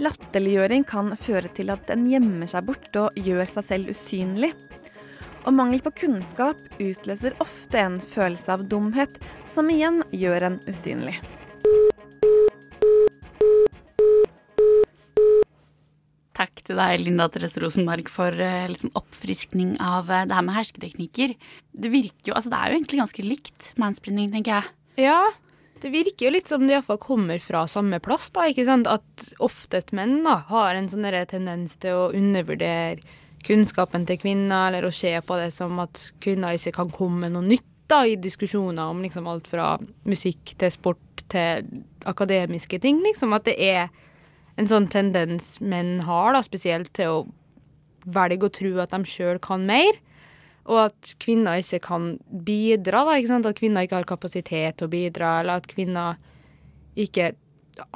Latterliggjøring 0.00 0.86
kan 0.88 1.12
føre 1.20 1.50
til 1.52 1.68
at 1.74 1.90
en 1.92 2.06
gjemmer 2.08 2.48
seg 2.48 2.64
bort 2.70 2.94
og 2.96 3.18
gjør 3.20 3.50
seg 3.52 3.66
selv 3.66 3.90
usynlig. 3.92 4.48
Og 5.44 5.52
mangel 5.52 5.82
på 5.84 5.92
kunnskap 6.06 6.56
utløser 6.80 7.36
ofte 7.44 7.82
en 7.82 7.98
følelse 8.00 8.54
av 8.54 8.64
dumhet, 8.70 9.18
som 9.52 9.68
igjen 9.68 10.00
gjør 10.16 10.46
en 10.48 10.56
usynlig. 10.72 11.18
Takk 16.40 16.64
til 16.64 16.80
deg, 16.80 17.04
Linda 17.04 17.28
Therese 17.28 17.60
Rosenberg, 17.60 18.08
for 18.08 18.32
liksom 18.32 18.88
sånn 18.88 18.96
oppfriskning 19.02 19.76
av 19.84 20.08
uh, 20.08 20.22
det 20.24 20.32
her 20.32 20.48
med 20.48 20.56
hersketeknikker. 20.56 21.36
Det 21.76 21.92
virker 21.92 22.32
jo, 22.32 22.38
altså 22.38 22.54
det 22.54 22.62
er 22.62 22.72
jo 22.72 22.80
egentlig 22.80 23.04
ganske 23.04 23.28
likt 23.28 23.70
mansplaining, 23.76 24.32
tenker 24.32 24.56
jeg. 24.62 24.76
Ja, 25.10 25.20
det 25.82 25.92
virker 25.92 26.26
jo 26.26 26.34
litt 26.34 26.50
som 26.50 26.66
det 26.66 26.76
iallfall 26.76 27.00
kommer 27.02 27.40
fra 27.42 27.64
samme 27.70 28.00
plass, 28.02 28.30
da. 28.34 28.46
ikke 28.50 28.66
sant? 28.68 28.88
At 28.90 29.30
oftest 29.42 29.94
menn 29.96 30.20
da, 30.26 30.40
har 30.50 30.76
en 30.76 30.88
sånn 30.90 31.08
tendens 31.30 31.78
til 31.80 31.96
å 31.96 32.10
undervurdere 32.16 33.00
kunnskapen 33.46 34.04
til 34.08 34.20
kvinner, 34.20 34.68
eller 34.68 34.86
å 34.88 34.92
se 34.94 35.14
på 35.24 35.38
det 35.40 35.50
som 35.56 35.78
at 35.80 36.10
kvinner 36.20 36.56
ikke 36.56 36.74
kan 36.76 36.92
komme 36.92 37.24
med 37.24 37.36
noe 37.36 37.46
nytt 37.46 37.66
da, 37.90 38.04
i 38.06 38.18
diskusjoner 38.20 38.92
om 38.92 39.00
liksom 39.02 39.26
alt 39.30 39.48
fra 39.50 39.72
musikk 40.06 40.54
til 40.60 40.72
sport 40.72 41.24
til 41.32 41.82
akademiske 42.08 42.78
ting. 42.82 43.00
liksom, 43.06 43.32
At 43.34 43.48
det 43.48 43.56
er 43.58 43.88
en 44.60 44.68
sånn 44.68 44.88
tendens 44.92 45.56
menn 45.60 46.00
har, 46.06 46.34
da, 46.36 46.44
spesielt 46.44 46.92
til 46.96 47.14
å 47.14 47.26
velge 48.04 48.48
å 48.48 48.54
tro 48.54 48.76
at 48.82 48.94
de 48.94 49.08
sjøl 49.08 49.40
kan 49.42 49.66
mer. 49.66 49.98
Og 50.70 50.80
at 50.86 51.14
kvinner 51.22 51.58
ikke 51.58 51.82
kan 51.82 52.10
bidra. 52.30 53.04
da, 53.08 53.18
ikke? 53.18 53.40
At 53.42 53.58
kvinner 53.58 53.86
ikke 53.86 54.00
har 54.00 54.08
kapasitet 54.08 54.78
til 54.78 54.86
å 54.86 54.92
bidra, 54.92 55.40
eller 55.40 55.58
at 55.58 55.70
kvinner 55.70 56.20
ikke 56.98 57.32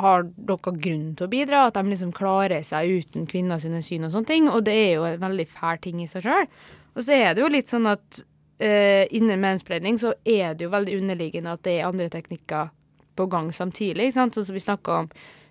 har 0.00 0.24
noen 0.24 0.78
grunn 0.80 1.08
til 1.14 1.26
å 1.26 1.30
bidra. 1.30 1.66
At 1.68 1.78
de 1.78 1.84
liksom 1.92 2.12
klarer 2.16 2.64
seg 2.66 3.04
uten 3.04 3.28
kvinner 3.30 3.62
sine 3.62 3.82
syn 3.84 4.08
og 4.08 4.14
sånne 4.14 4.30
ting. 4.30 4.48
Og 4.50 4.64
det 4.66 4.74
er 4.74 4.92
jo 4.96 5.08
en 5.08 5.22
veldig 5.22 5.48
fæl 5.50 5.82
ting 5.84 6.02
i 6.02 6.08
seg 6.10 6.26
sjøl. 6.26 6.48
Og 6.94 7.02
så 7.02 7.18
er 7.18 7.34
det 7.34 7.44
jo 7.44 7.52
litt 7.52 7.70
sånn 7.70 7.88
at 7.90 8.22
uh, 8.62 9.04
innen 9.14 9.42
menspredning 9.42 9.98
så 10.00 10.14
er 10.24 10.54
det 10.54 10.66
jo 10.66 10.74
veldig 10.74 10.98
underliggende 11.02 11.54
at 11.54 11.64
det 11.66 11.78
er 11.78 11.88
andre 11.88 12.10
teknikker 12.12 12.70
på 13.14 13.26
gang 13.30 13.50
samtidig. 13.54 14.08
ikke 14.08 14.18
sant? 14.18 14.36
Sånn 14.36 14.48
som 14.48 14.58
vi 14.58 14.62
snakka 14.62 15.00
om 15.04 15.10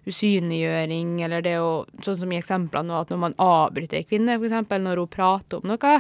usynliggjøring, 0.10 1.18
eller 1.24 1.44
det 1.46 1.58
å 1.62 1.72
Sånn 2.04 2.18
som 2.20 2.32
i 2.34 2.40
eksemplene 2.40 2.90
nå, 2.90 3.02
at 3.04 3.12
når 3.14 3.20
man 3.22 3.36
avbryter 3.42 4.02
ei 4.02 4.08
kvinne, 4.08 4.36
f.eks., 4.36 4.72
når 4.84 5.00
hun 5.00 5.12
prater 5.12 5.62
om 5.62 5.70
noe, 5.72 5.94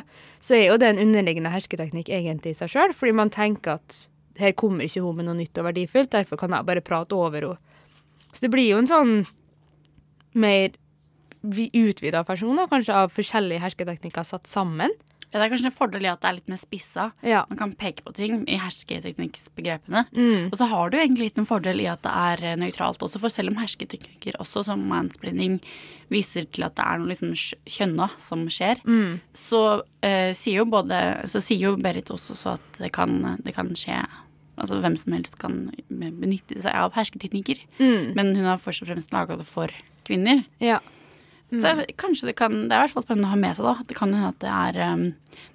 så 0.43 0.57
er 0.57 0.65
jo 0.67 0.79
det 0.81 0.89
en 0.91 1.03
underliggende 1.05 1.53
hersketeknikk 1.53 2.11
egentlig 2.11 2.53
i 2.53 2.59
seg 2.59 2.73
sjøl, 2.73 2.95
fordi 2.97 3.15
man 3.15 3.31
tenker 3.33 3.77
at 3.77 3.99
her 4.41 4.55
kommer 4.57 4.87
ikke 4.87 5.03
hun 5.05 5.19
med 5.19 5.29
noe 5.29 5.37
nytt 5.37 5.59
og 5.61 5.69
verdifullt, 5.69 6.11
derfor 6.15 6.41
kan 6.41 6.55
jeg 6.55 6.67
bare 6.67 6.83
prate 6.85 7.15
over 7.15 7.47
henne. 7.47 7.73
Så 8.33 8.47
det 8.47 8.51
blir 8.53 8.71
jo 8.71 8.79
en 8.81 8.89
sånn 8.89 9.13
mer 10.33 10.73
utvida 11.43 12.23
versjon 12.25 12.61
kanskje 12.71 12.95
av 12.97 13.11
forskjellige 13.13 13.61
hersketeknikker 13.61 14.25
satt 14.25 14.49
sammen. 14.49 14.93
Ja, 15.33 15.39
Det 15.39 15.45
er 15.47 15.53
kanskje 15.55 15.65
en 15.71 15.75
fordel 15.75 16.05
i 16.05 16.11
at 16.11 16.21
det 16.21 16.29
er 16.29 16.35
litt 16.37 16.47
mer 16.53 16.61
spissa. 16.61 17.07
Ja. 17.25 17.43
Man 17.49 17.57
kan 17.57 17.73
peke 17.75 18.03
på 18.05 18.13
ting 18.13 18.43
i 18.47 18.57
hersketeknikkbegrepene. 18.61 20.05
Mm. 20.15 20.49
Og 20.51 20.57
så 20.59 20.67
har 20.69 20.89
du 20.93 20.97
egentlig 20.99 21.29
litt 21.31 21.37
en 21.41 21.47
fordel 21.49 21.81
i 21.83 21.87
at 21.89 22.03
det 22.05 22.11
er 22.13 22.43
eh, 22.51 22.57
nøytralt 22.59 23.01
også, 23.03 23.19
for 23.21 23.33
selv 23.33 23.51
om 23.53 23.59
hersketeknikker 23.61 24.37
også, 24.43 24.63
som 24.69 24.83
mansplaining, 24.89 25.59
viser 26.13 26.45
til 26.53 26.65
at 26.67 26.75
det 26.77 26.85
er 26.85 26.99
noe 27.01 27.09
liksom 27.09 27.33
kjønna 27.65 28.09
som 28.21 28.45
skjer, 28.51 28.81
Mm. 28.85 29.19
så, 29.33 29.81
eh, 30.03 30.33
sier 30.33 30.61
jo 30.61 30.65
både, 30.65 31.25
så 31.29 31.41
sier 31.41 31.59
jo 31.71 31.75
Berit 31.77 32.09
også 32.13 32.35
så 32.37 32.53
at 32.57 32.77
det 32.79 32.91
kan, 32.91 33.39
det 33.43 33.55
kan 33.55 33.69
skje 33.73 34.03
Altså 34.55 34.77
hvem 34.79 34.95
som 35.01 35.13
helst 35.13 35.39
kan 35.41 35.71
benytte 35.89 36.61
seg 36.61 36.75
av 36.77 36.91
hersketeknikker. 36.93 37.57
Mm. 37.79 38.13
Men 38.13 38.35
hun 38.35 38.45
har 38.45 38.59
først 38.61 38.83
og 38.83 38.87
fremst 38.91 39.09
laga 39.11 39.35
det 39.35 39.47
for 39.49 39.67
kvinner. 40.05 40.43
Ja. 40.61 40.77
Så 41.61 41.73
kanskje 41.99 42.29
det 42.31 42.35
kan 42.39 42.53
Det 42.69 42.73
er 42.73 42.81
i 42.81 42.85
hvert 42.87 42.95
fall 42.95 43.05
spennende 43.05 43.29
å 43.29 43.33
ha 43.33 43.39
med 43.39 43.57
seg, 43.57 43.67
da. 43.67 43.87
Det 43.89 43.97
kan 43.97 44.13
hende 44.15 44.31
at 44.31 44.39
det 44.41 44.53
er 44.53 44.93
um, 44.93 45.07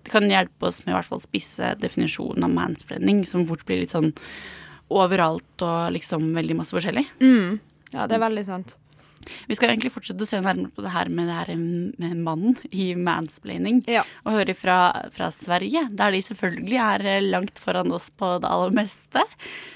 Det 0.04 0.12
kan 0.12 0.28
hjelpe 0.30 0.68
oss 0.70 0.82
med 0.84 0.92
i 0.92 0.96
hvert 0.98 1.08
fall 1.08 1.22
spisse 1.24 1.72
definisjonen 1.82 2.46
av 2.46 2.54
mansplaining, 2.54 3.24
som 3.28 3.46
fort 3.48 3.64
blir 3.68 3.82
litt 3.82 3.94
sånn 3.94 4.12
overalt 4.88 5.64
og 5.64 5.92
liksom 5.92 6.30
veldig 6.36 6.60
masse 6.60 6.72
forskjellig. 6.72 7.04
Mm. 7.20 7.58
Ja, 7.92 8.06
det 8.08 8.16
er 8.16 8.24
veldig 8.24 8.44
sant. 8.46 8.76
Vi 9.48 9.56
skal 9.56 9.72
egentlig 9.72 9.92
fortsette 9.92 10.24
å 10.24 10.28
se 10.28 10.40
nærmere 10.40 10.72
på 10.74 10.84
det 10.84 10.92
her 10.94 11.10
med 11.12 11.28
det 11.28 11.36
her 11.36 11.50
med 11.58 12.22
mannen 12.24 12.56
i 12.70 12.90
mansplaining. 12.98 13.82
Ja. 13.90 14.04
Og 14.24 14.38
høre 14.38 14.56
fra, 14.56 14.78
fra 15.14 15.30
Sverige, 15.34 15.86
der 15.90 16.14
de 16.14 16.22
selvfølgelig 16.24 16.80
er 16.84 17.06
eh, 17.16 17.26
langt 17.28 17.60
foran 17.60 17.92
oss 17.94 18.08
på 18.10 18.36
det 18.42 18.50
aller 18.50 18.74
meste. 18.82 19.24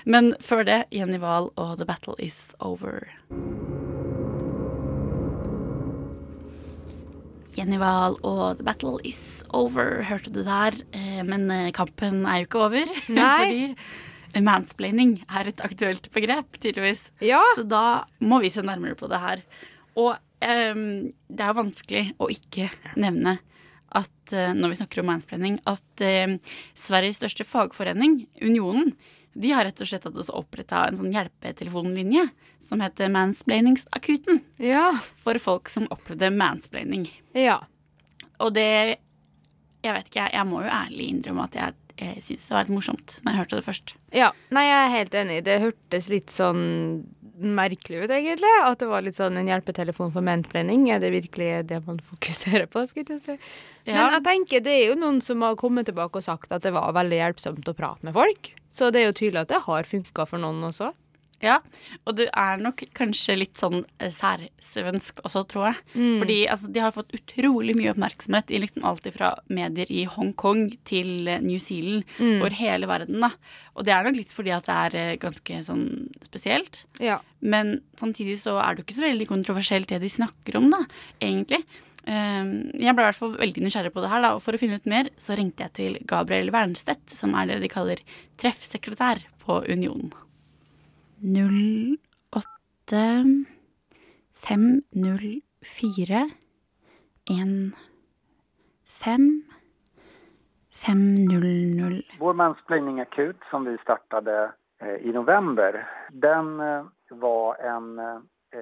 Men 0.05 0.35
før 0.43 0.67
det, 0.69 0.81
Jenny 0.95 1.21
Wahl 1.23 1.53
og 1.57 1.79
The 1.81 1.89
Battle 1.89 2.19
Is 2.23 2.41
Over. 2.61 3.13
Jenny 7.57 7.79
Wahl 7.81 8.17
og 8.25 8.59
The 8.59 8.65
Battle 8.67 8.97
Is 9.09 9.43
Over, 9.53 10.03
hørte 10.09 10.33
du 10.33 10.41
der. 10.47 10.77
Eh, 10.97 11.21
Men 11.27 11.51
eh, 11.53 11.71
kampen 11.77 12.25
er 12.27 12.41
jo 12.43 12.49
ikke 12.49 12.63
over. 12.65 12.93
Nei. 13.13 13.75
Fordi 14.33 14.43
mansplaining 14.47 15.19
er 15.29 15.51
et 15.51 15.61
aktuelt 15.65 16.09
begrep, 16.15 16.57
tydeligvis. 16.63 17.11
Ja. 17.21 17.43
Så 17.57 17.67
da 17.69 18.05
må 18.25 18.41
vi 18.41 18.51
se 18.53 18.65
nærmere 18.65 18.97
på 18.97 19.11
det 19.13 19.21
her. 19.21 19.43
Og 20.01 20.15
um, 20.17 20.85
det 21.29 21.45
er 21.45 21.51
jo 21.53 21.59
vanskelig 21.61 22.05
å 22.17 22.31
ikke 22.33 22.71
nevne 22.97 23.37
at 23.93 24.33
eh, 24.33 24.55
når 24.57 24.73
vi 24.73 24.79
snakker 24.81 25.03
om 25.03 25.11
mansplaining, 25.13 25.59
at 25.69 26.05
um, 26.25 26.39
Sveriges 26.79 27.21
største 27.21 27.45
fagforening, 27.45 28.23
Unionen, 28.41 28.95
de 29.33 29.53
har 29.53 29.65
rett 29.65 29.81
og 29.81 29.89
slett 29.89 30.05
hatt 30.05 30.19
oss 30.21 30.33
oppretta 30.33 30.85
en 30.87 30.99
sånn 30.99 31.13
hjelpetelefonlinje 31.15 32.27
som 32.63 32.83
heter 32.85 33.13
Mansplainingsakuten. 33.13 34.43
Ja. 34.63 34.91
For 35.23 35.39
folk 35.43 35.73
som 35.73 35.89
opplevde 35.95 36.31
mansplaining. 36.35 37.09
Ja. 37.37 37.63
Og 38.43 38.55
det 38.59 38.99
Jeg 39.83 39.97
vet 39.97 40.11
ikke, 40.13 40.29
jeg, 40.31 40.47
må 40.47 40.61
jo 40.63 40.69
ærlig 40.71 41.09
innrømme 41.11 41.45
at 41.49 41.57
jeg, 41.59 41.75
jeg 41.99 42.21
syns 42.23 42.45
det 42.47 42.55
var 42.55 42.69
litt 42.69 42.77
morsomt 42.77 43.15
når 43.25 43.33
jeg 43.33 43.41
hørte 43.41 43.57
det 43.59 43.65
først. 43.67 43.95
Ja, 44.15 44.29
nei, 44.55 44.63
jeg 44.69 44.77
er 44.79 44.93
helt 44.93 45.17
enig. 45.19 45.39
Det 45.49 45.57
hørtes 45.65 46.07
litt 46.13 46.31
sånn 46.31 46.63
merkelig 47.43 48.05
ut, 48.05 48.13
egentlig. 48.15 48.53
At 48.63 48.81
det 48.83 48.89
var 48.91 49.05
litt 49.05 49.19
sånn 49.19 49.37
en 49.41 49.51
hjelpetelefon 49.51 50.13
for 50.15 50.25
mansplaining. 50.27 50.87
Er 50.95 51.03
det 51.03 51.13
virkelig 51.15 51.51
det 51.71 51.83
man 51.87 52.01
fokuserer 52.13 52.69
på, 52.71 52.85
skulle 52.89 53.19
jeg 53.19 53.25
si. 53.25 53.39
Men 53.91 54.15
jeg 54.17 54.25
tenker 54.29 54.63
det 54.63 54.75
er 54.79 54.85
jo 54.93 54.99
noen 55.01 55.21
som 55.25 55.43
har 55.43 55.59
kommet 55.59 55.89
tilbake 55.91 56.21
og 56.21 56.27
sagt 56.27 56.55
at 56.55 56.63
det 56.63 56.75
var 56.75 56.95
veldig 56.95 57.19
hjelpsomt 57.19 57.69
å 57.69 57.77
prate 57.77 58.07
med 58.07 58.15
folk. 58.17 58.53
Så 58.73 58.93
det 58.95 59.03
er 59.03 59.11
jo 59.11 59.19
tydelig 59.19 59.45
at 59.45 59.53
det 59.53 59.65
har 59.67 59.89
funka 59.89 60.29
for 60.29 60.43
noen 60.43 60.63
også. 60.71 60.93
Ja, 61.43 61.57
og 62.07 62.15
du 62.17 62.23
er 62.29 62.61
nok 62.63 62.85
kanskje 62.95 63.35
litt 63.37 63.59
sånn 63.59 63.81
eh, 63.99 64.13
særsvensk 64.15 65.19
også, 65.27 65.43
tror 65.51 65.67
jeg. 65.73 65.81
Mm. 65.99 66.13
Fordi 66.23 66.37
altså, 66.55 66.71
de 66.73 66.83
har 66.85 66.95
fått 66.95 67.11
utrolig 67.19 67.75
mye 67.79 67.91
oppmerksomhet 67.93 68.53
i 68.55 68.61
liksom 68.63 68.85
alt 68.87 69.09
fra 69.17 69.33
medier 69.51 69.91
i 69.91 70.05
Hongkong 70.07 70.69
til 70.89 71.27
eh, 71.29 71.41
New 71.43 71.59
Zealand, 71.59 72.05
Mm. 72.23 72.39
over 72.41 72.55
hele 72.55 72.87
verden, 72.87 73.21
da. 73.25 73.33
Og 73.75 73.85
det 73.85 73.93
er 73.95 74.05
nok 74.07 74.17
litt 74.21 74.31
fordi 74.33 74.53
at 74.55 74.67
det 74.69 74.75
er 74.87 74.97
eh, 75.01 75.17
ganske 75.19 75.59
sånn 75.67 75.87
spesielt. 76.23 76.85
Ja. 77.03 77.19
Men 77.41 77.81
samtidig 77.99 78.39
så 78.39 78.59
er 78.63 78.75
det 78.77 78.83
jo 78.85 78.87
ikke 78.87 79.01
så 79.01 79.09
veldig 79.11 79.29
kontroversielt 79.31 79.89
det 79.91 79.99
de 80.05 80.09
snakker 80.13 80.57
om, 80.61 80.71
da, 80.71 80.85
egentlig. 81.21 81.65
Eh, 82.07 82.45
Jeg 82.79 82.95
ble 82.95 83.03
i 83.03 83.09
hvert 83.11 83.19
fall 83.19 83.37
veldig 83.39 83.63
nysgjerrig 83.67 83.93
på 83.95 84.03
det 84.05 84.11
her, 84.15 84.23
da, 84.23 84.35
og 84.37 84.43
for 84.47 84.55
å 84.55 84.63
finne 84.63 84.79
ut 84.79 84.87
mer 84.91 85.11
så 85.19 85.35
ringte 85.39 85.67
jeg 85.67 85.73
til 85.79 85.99
Gabriel 86.07 86.51
Wernstedt, 86.55 87.11
som 87.19 87.35
er 87.35 87.51
det 87.51 87.61
de 87.67 87.69
kaller 87.73 87.99
treffsekretær 88.39 89.23
på 89.43 89.63
Unionen. 89.71 90.13
08 91.23 92.43
504 94.35 96.31
15 99.05 99.43
500 100.71 102.03
Vår 102.19 102.35
mansplainingakut 102.35 103.37
som 103.51 103.65
vi 103.65 103.79
startade 103.79 104.53
eh, 104.79 104.95
i 104.95 105.13
november, 105.13 105.89
den 106.13 106.61
eh, 106.61 106.85
var 107.09 107.55
en 107.55 107.99
eh, 107.99 108.19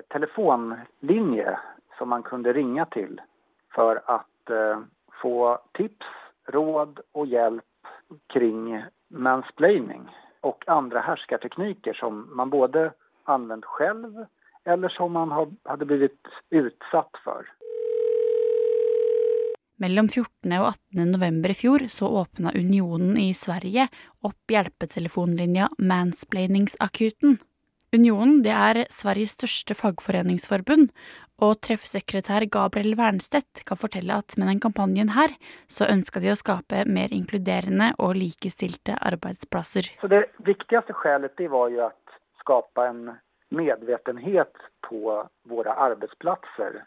telefonlinje 0.08 1.58
som 1.98 2.08
man 2.08 2.22
kunde 2.22 2.52
ringa 2.52 2.86
till 2.86 3.20
för 3.74 4.02
att 4.04 4.50
eh, 4.50 4.80
få 5.22 5.58
tips, 5.72 6.06
råd 6.46 7.00
och 7.12 7.26
hjälp 7.26 7.64
kring 8.26 8.84
mansplaining 9.08 10.08
och 10.40 10.64
andra 10.68 11.00
härskartekniker 11.00 11.92
som 11.92 12.36
man 12.36 12.50
både 12.50 12.92
använt 13.24 13.64
själv 13.64 14.26
eller 14.64 14.88
som 14.88 15.12
man 15.12 15.30
har, 15.30 15.52
hade 15.64 15.84
blivit 15.84 16.26
utsatt 16.50 17.10
för. 17.24 17.46
Mellom 19.80 20.08
14. 20.08 20.52
og 20.52 20.66
18. 20.66 21.12
november 21.12 21.50
i 21.50 21.56
fjor 21.56 21.86
så 21.88 22.08
åpna 22.20 22.52
Unionen 22.52 23.16
i 23.16 23.30
Sverige 23.34 23.86
opp 24.20 24.52
hjelpetelefonlinja 24.52 25.70
Mansplainingsakuten. 25.78 27.38
Unionen 27.96 28.42
det 28.44 28.52
er 28.52 28.82
Sveriges 28.92 29.32
største 29.38 29.74
fagforeningsforbund, 29.74 30.92
og 31.40 31.56
treffsekretær 31.64 32.46
Gabriel 32.52 32.96
Wernstedt 32.98 33.64
kan 33.68 33.80
fortelle 33.80 34.18
at 34.20 34.36
med 34.38 34.50
den 34.50 34.60
kampanjen 34.62 35.12
her, 35.16 35.32
så 35.68 35.88
ønska 35.88 36.20
de 36.20 36.32
å 36.32 36.38
skape 36.38 36.84
mer 36.86 37.12
inkluderende 37.16 37.92
og 37.98 38.14
likestilte 38.18 38.98
arbeidsplasser. 39.00 39.90
Så 40.00 40.12
det 40.12 40.26
viktigste 40.46 40.96
skjelet 41.00 41.40
var 41.50 41.72
jo 41.72 41.88
å 41.88 41.90
skape 42.42 42.86
en 42.86 43.02
medvetenhet 43.50 44.54
på 44.86 45.18
våre 45.50 45.74
arbeidsplasser 45.88 46.82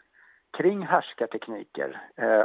kring 0.54 0.84
härskartekniker 0.86 1.96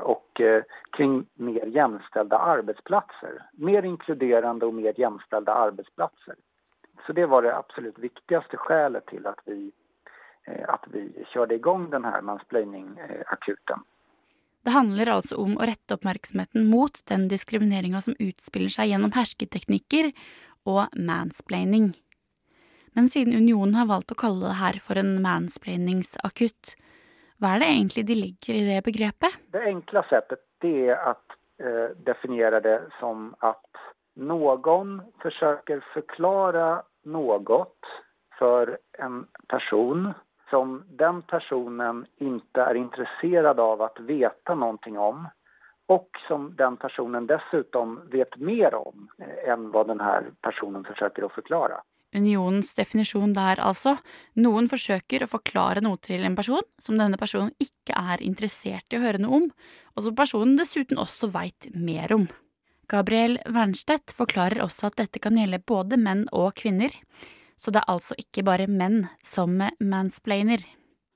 og 0.09 0.41
eh, 0.41 0.65
kring 0.97 1.21
mer 1.37 1.67
jevnstilte 1.69 2.37
arbeidsplasser. 2.37 3.37
Mer 3.61 3.85
inkluderende 3.85 4.65
og 4.65 4.79
mer 4.79 4.97
jevnstilte 4.97 5.53
arbeidsplasser. 5.53 6.39
Så 7.05 7.13
det 7.13 7.27
var 7.29 7.45
det 7.45 7.53
absolutt 7.53 7.99
viktigste 8.01 8.59
skjelet 8.65 9.05
til 9.09 9.27
at 9.29 9.39
vi 9.45 9.69
eh, 10.49 10.65
att 10.67 10.85
vi 10.91 11.05
kjørte 11.33 11.55
i 11.55 11.63
gang 11.63 11.87
denne 11.93 12.11
mansplaining-akuten. 12.25 13.85
Det 14.65 14.75
handler 14.75 15.13
altså 15.13 15.37
om 15.39 15.55
å 15.55 15.65
rette 15.67 15.95
oppmerksomheten 15.95 16.67
mot 16.67 16.99
den 17.07 17.29
diskrimineringa 17.31 18.01
som 18.03 18.17
utspiller 18.19 18.73
seg 18.73 18.91
gjennom 18.91 19.15
hersketeknikker 19.15 20.11
og 20.67 20.91
mansplaining. 20.99 21.93
Men 22.97 23.07
siden 23.07 23.37
unionen 23.37 23.77
har 23.79 23.87
valgt 23.87 24.11
å 24.11 24.19
kalle 24.19 24.49
det 24.49 24.59
her 24.59 24.79
for 24.83 24.99
en 24.99 25.15
mansplainingsakutt, 25.23 26.75
hva 27.39 27.55
er 27.55 27.61
det 27.61 27.69
egentlig 27.71 28.03
de 28.09 28.17
legger 28.19 28.57
i 28.59 28.65
det 28.67 28.79
begrepet? 28.83 29.37
Det 29.53 29.63
enkle 29.69 30.03
settet 30.09 30.43
det 30.59 30.89
er 30.91 30.99
å 31.07 31.15
eh, 31.63 31.95
definere 32.03 32.59
det 32.65 32.79
som 32.99 33.29
at 33.39 33.83
noen 34.19 34.97
forsøker 35.23 35.79
forklare 35.93 36.81
noe 37.07 37.39
for 38.39 38.75
en 38.99 39.21
person 39.47 40.09
som 40.49 40.83
den 40.89 41.21
personen 41.21 42.05
inte 42.17 42.61
är 42.61 42.75
intresserad 42.75 43.59
av 43.59 43.81
att 43.81 43.99
veta 43.99 44.55
någonting 44.55 44.97
om 44.97 45.27
och 45.85 46.09
som 46.27 46.55
den 46.55 46.77
personen 46.77 47.27
dessutom 47.27 47.99
vet 48.11 48.35
mer 48.37 48.75
om 48.75 49.09
enn 49.19 49.51
än 49.53 49.71
vad 49.71 49.87
den 49.87 49.99
här 49.99 50.31
personen 50.41 50.83
försöker 50.83 51.23
att 51.23 51.31
förklara. 51.31 51.81
Unionens 52.15 52.73
definisjon 52.73 53.33
der 53.33 53.59
altså. 53.61 53.95
Noen 54.33 54.69
forsøker 54.69 55.23
å 55.23 55.29
forklare 55.29 55.81
noe 55.85 55.97
til 56.01 56.25
en 56.25 56.37
person 56.37 56.65
som 56.81 56.97
denne 56.97 57.17
personen 57.21 57.51
ikke 57.61 57.93
er 57.93 58.23
interessert 58.25 58.89
i 58.93 58.97
å 58.97 59.03
høre 59.03 59.21
noe 59.21 59.43
om, 59.43 59.49
og 59.93 60.05
som 60.05 60.15
personen 60.17 60.57
dessuten 60.57 61.01
også 61.01 61.29
veit 61.33 61.69
mer 61.73 62.13
om. 62.15 62.25
Gabriel 62.89 63.37
Wernstedt 63.45 64.13
forklarer 64.17 64.63
også 64.65 64.89
at 64.89 64.97
dette 64.97 65.21
kan 65.21 65.37
gjelde 65.37 65.61
både 65.69 65.99
menn 66.01 66.25
og 66.33 66.55
kvinner, 66.57 66.89
så 67.59 67.73
det 67.75 67.83
er 67.83 67.93
altså 67.93 68.15
ikke 68.19 68.45
bare 68.47 68.69
menn 68.71 69.03
som 69.25 69.59
mansplainer. 69.79 70.63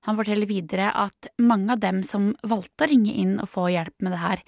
Han 0.04 0.18
forteller 0.20 0.50
videre 0.50 0.90
at 1.00 1.30
mange 1.40 1.72
av 1.72 1.80
dem 1.80 2.02
som 2.04 2.34
valgte 2.44 2.84
å 2.84 2.90
ringe 2.92 3.14
inn 3.22 3.38
og 3.40 3.48
få 3.54 3.70
hjelp 3.72 4.04
med 4.04 4.12
det 4.12 4.20
her, 4.20 4.42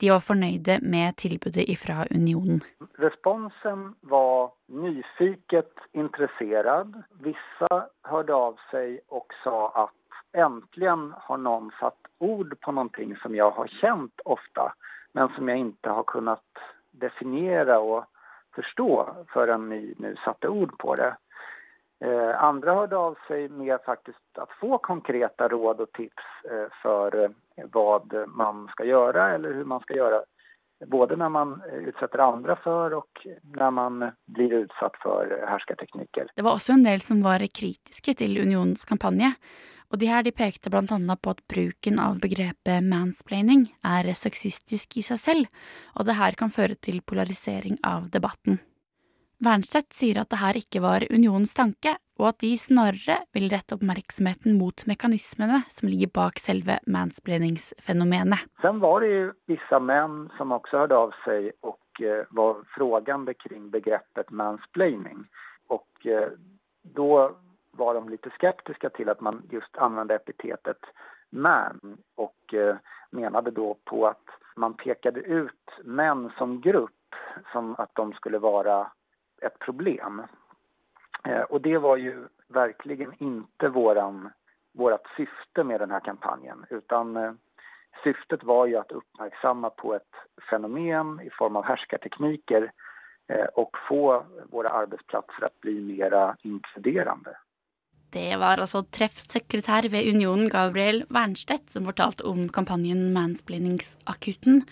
de 0.00 0.08
var 0.08 0.22
fornøyde 0.24 0.78
med 0.88 1.18
tilbudet 1.20 1.66
ifra 1.68 2.06
Unionen. 2.10 2.62
Responsen 3.02 3.90
var 4.08 4.54
nyfiket 4.72 5.84
interessert. 5.92 6.96
Visse 7.20 7.72
hørte 8.08 8.38
av 8.38 8.56
seg 8.70 9.02
og 9.12 9.36
sa 9.42 9.58
at 9.84 10.40
äntligen 10.46 11.10
har 11.26 11.42
noen 11.44 11.68
satt 11.76 12.08
ord 12.24 12.56
på 12.64 12.72
noe 12.72 13.08
som 13.20 13.36
jeg 13.36 13.52
har 13.58 13.74
kjent 13.82 14.24
ofte, 14.24 14.70
men 15.12 15.28
som 15.36 15.52
jeg 15.52 15.66
ikke 15.68 15.98
har 15.98 16.08
kunnet 16.08 16.64
definere 17.04 17.76
og 17.84 18.08
forstå 18.56 18.88
før 19.32 19.58
ni 19.60 19.82
nu 20.00 20.14
satte 20.24 20.48
ord 20.48 20.72
på 20.80 20.96
det. 20.96 21.12
Eh, 22.04 22.44
andra 22.44 22.74
hörde 22.74 22.96
av 22.96 23.18
sig 23.28 23.48
med 23.48 23.80
faktiskt 23.86 24.38
att 24.38 24.50
få 24.60 24.78
konkreta 24.78 25.48
råd 25.48 25.80
och 25.80 25.92
tips 25.92 26.22
eh, 26.50 26.66
för 26.82 27.24
eh, 27.24 27.30
vad 27.72 28.14
man 28.28 28.68
ska 28.68 28.84
göra 28.84 29.30
eller 29.30 29.54
hur 29.54 29.64
man 29.64 29.80
ska 29.80 29.94
göra. 29.94 30.22
Både 30.86 31.16
när 31.16 31.28
man 31.28 31.62
utsätter 31.72 32.18
andra 32.18 32.56
för 32.56 32.94
och 32.94 33.26
när 33.42 33.70
man 33.70 34.10
blir 34.26 34.52
utsatt 34.52 34.96
för 35.02 35.44
härskartekniker. 35.48 36.28
Det 36.34 36.42
var 36.42 36.52
også 36.52 36.72
en 36.72 36.82
del 36.82 37.00
som 37.00 37.22
var 37.22 37.38
kritiske 37.38 38.14
til 38.14 38.34
unionens 38.38 38.84
kampanje. 38.84 39.34
Og 39.92 40.00
de 40.00 40.08
her 40.08 40.22
de 40.22 40.32
pekte 40.32 40.72
annet 40.72 41.22
på 41.22 41.30
at 41.30 41.46
bruken 41.46 42.00
av 42.00 42.18
begrepet 42.18 42.82
mansplaining 42.82 43.68
er 43.84 44.14
sexistisk 44.14 44.96
i 44.96 45.02
seg 45.02 45.18
selv, 45.18 45.46
og 45.94 46.06
det 46.06 46.16
her 46.16 46.32
kan 46.32 46.50
føre 46.50 46.74
til 46.74 47.02
polarisering 47.02 47.78
av 47.84 48.10
debatten. 48.10 48.58
Wernstedt 49.42 49.92
sier 49.96 50.20
at 50.22 50.30
det 50.30 50.38
her 50.38 50.58
ikke 50.60 50.82
var 50.84 51.04
unionens 51.10 51.54
tanke, 51.54 51.96
og 52.20 52.28
at 52.28 52.38
de 52.44 52.52
snarere 52.60 53.16
vil 53.34 53.48
rette 53.50 53.74
oppmerksomheten 53.74 54.54
mot 54.54 54.84
mekanismene 54.86 55.64
som 55.72 55.90
ligger 55.90 56.12
bak 56.14 56.38
selve 56.38 56.78
mansplainingsfenomenet. 56.86 58.44
Sen 58.62 58.78
var 58.82 59.02
det 59.02 59.10
jo 59.10 59.30
vissa 59.50 59.80
menn 59.82 60.28
som 60.38 60.54
også 60.54 60.84
hørte 60.84 61.00
av 61.06 61.16
seg 61.24 61.50
och 61.60 62.02
eh, 62.02 62.26
var 62.30 62.62
frågande 62.76 63.34
kring 63.34 63.70
begreppet 63.70 64.30
mansplaining. 64.30 65.24
Og 65.74 66.06
da 66.82 67.12
var 67.78 67.94
de 67.94 68.08
litt 68.12 68.26
skeptiske 68.36 68.90
til 68.96 69.10
at 69.10 69.20
man 69.20 69.42
just 69.50 69.76
anvendte 69.78 70.20
epitetet 70.20 70.90
man 71.30 71.80
og 72.16 72.34
mente 72.52 72.78
menade 73.10 73.50
då 73.50 73.76
på 73.84 74.06
at 74.06 74.24
man 74.56 74.74
pekade 74.74 75.20
ut 75.20 75.84
menn 75.84 76.30
som 76.38 76.60
gruppe, 76.60 77.16
som 77.52 77.74
at 77.78 77.90
de 77.94 78.12
skulle 78.12 78.38
vara 78.38 78.90
ett 79.46 79.58
problem. 79.58 80.22
Eh, 81.24 81.40
och 81.40 81.60
det 81.60 81.78
var 81.78 81.96
ju 81.96 82.28
verkligen 82.48 83.12
inte 83.18 83.68
våran, 83.68 84.30
vårat 84.74 85.06
syfte 85.16 85.64
med 85.64 85.80
den 85.80 85.90
här 85.90 86.00
kampanjen 86.00 86.64
utan 86.70 87.16
eh, 87.16 87.32
syftet 88.04 88.44
var 88.44 88.66
ju 88.66 88.76
att 88.76 88.92
uppmärksamma 88.92 89.70
på 89.70 89.94
ett 89.94 90.14
fenomen 90.50 91.20
i 91.20 91.30
form 91.30 91.56
av 91.56 91.64
härskartekniker 91.64 92.72
eh, 93.28 93.44
och 93.44 93.76
få 93.88 94.24
våra 94.50 94.70
arbetsplatser 94.70 95.44
att 95.44 95.60
bli 95.60 95.80
mera 95.80 96.36
inkluderande. 96.42 97.36
Det 98.12 98.36
var 98.36 98.60
altså 98.60 98.82
treffsekretær 98.92 99.88
ved 99.88 100.04
Unionen, 100.04 100.50
Gabriel 100.52 101.04
Wernstedt, 101.08 101.70
som 101.72 101.86
fortalte 101.88 102.26
om 102.28 102.48
kampanjen 102.52 103.12
Mansplainingsakutten. 103.12 104.66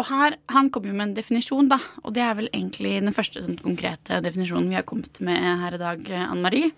Og 0.00 0.06
her, 0.08 0.38
Han 0.48 0.70
kom 0.72 0.86
jo 0.88 0.94
med 0.96 1.10
en 1.10 1.16
definisjon, 1.18 1.68
da, 1.68 1.76
og 2.00 2.14
det 2.16 2.22
er 2.24 2.36
vel 2.38 2.48
egentlig 2.54 2.94
den 3.02 3.12
første 3.12 3.42
sånn, 3.44 3.58
konkrete 3.60 4.22
definisjonen 4.24 4.70
vi 4.72 4.78
har 4.78 4.86
kommet 4.88 5.20
med 5.20 5.44
her 5.60 5.76
i 5.76 5.80
dag, 5.82 6.06
Anne 6.24 6.40
Marie. 6.40 6.70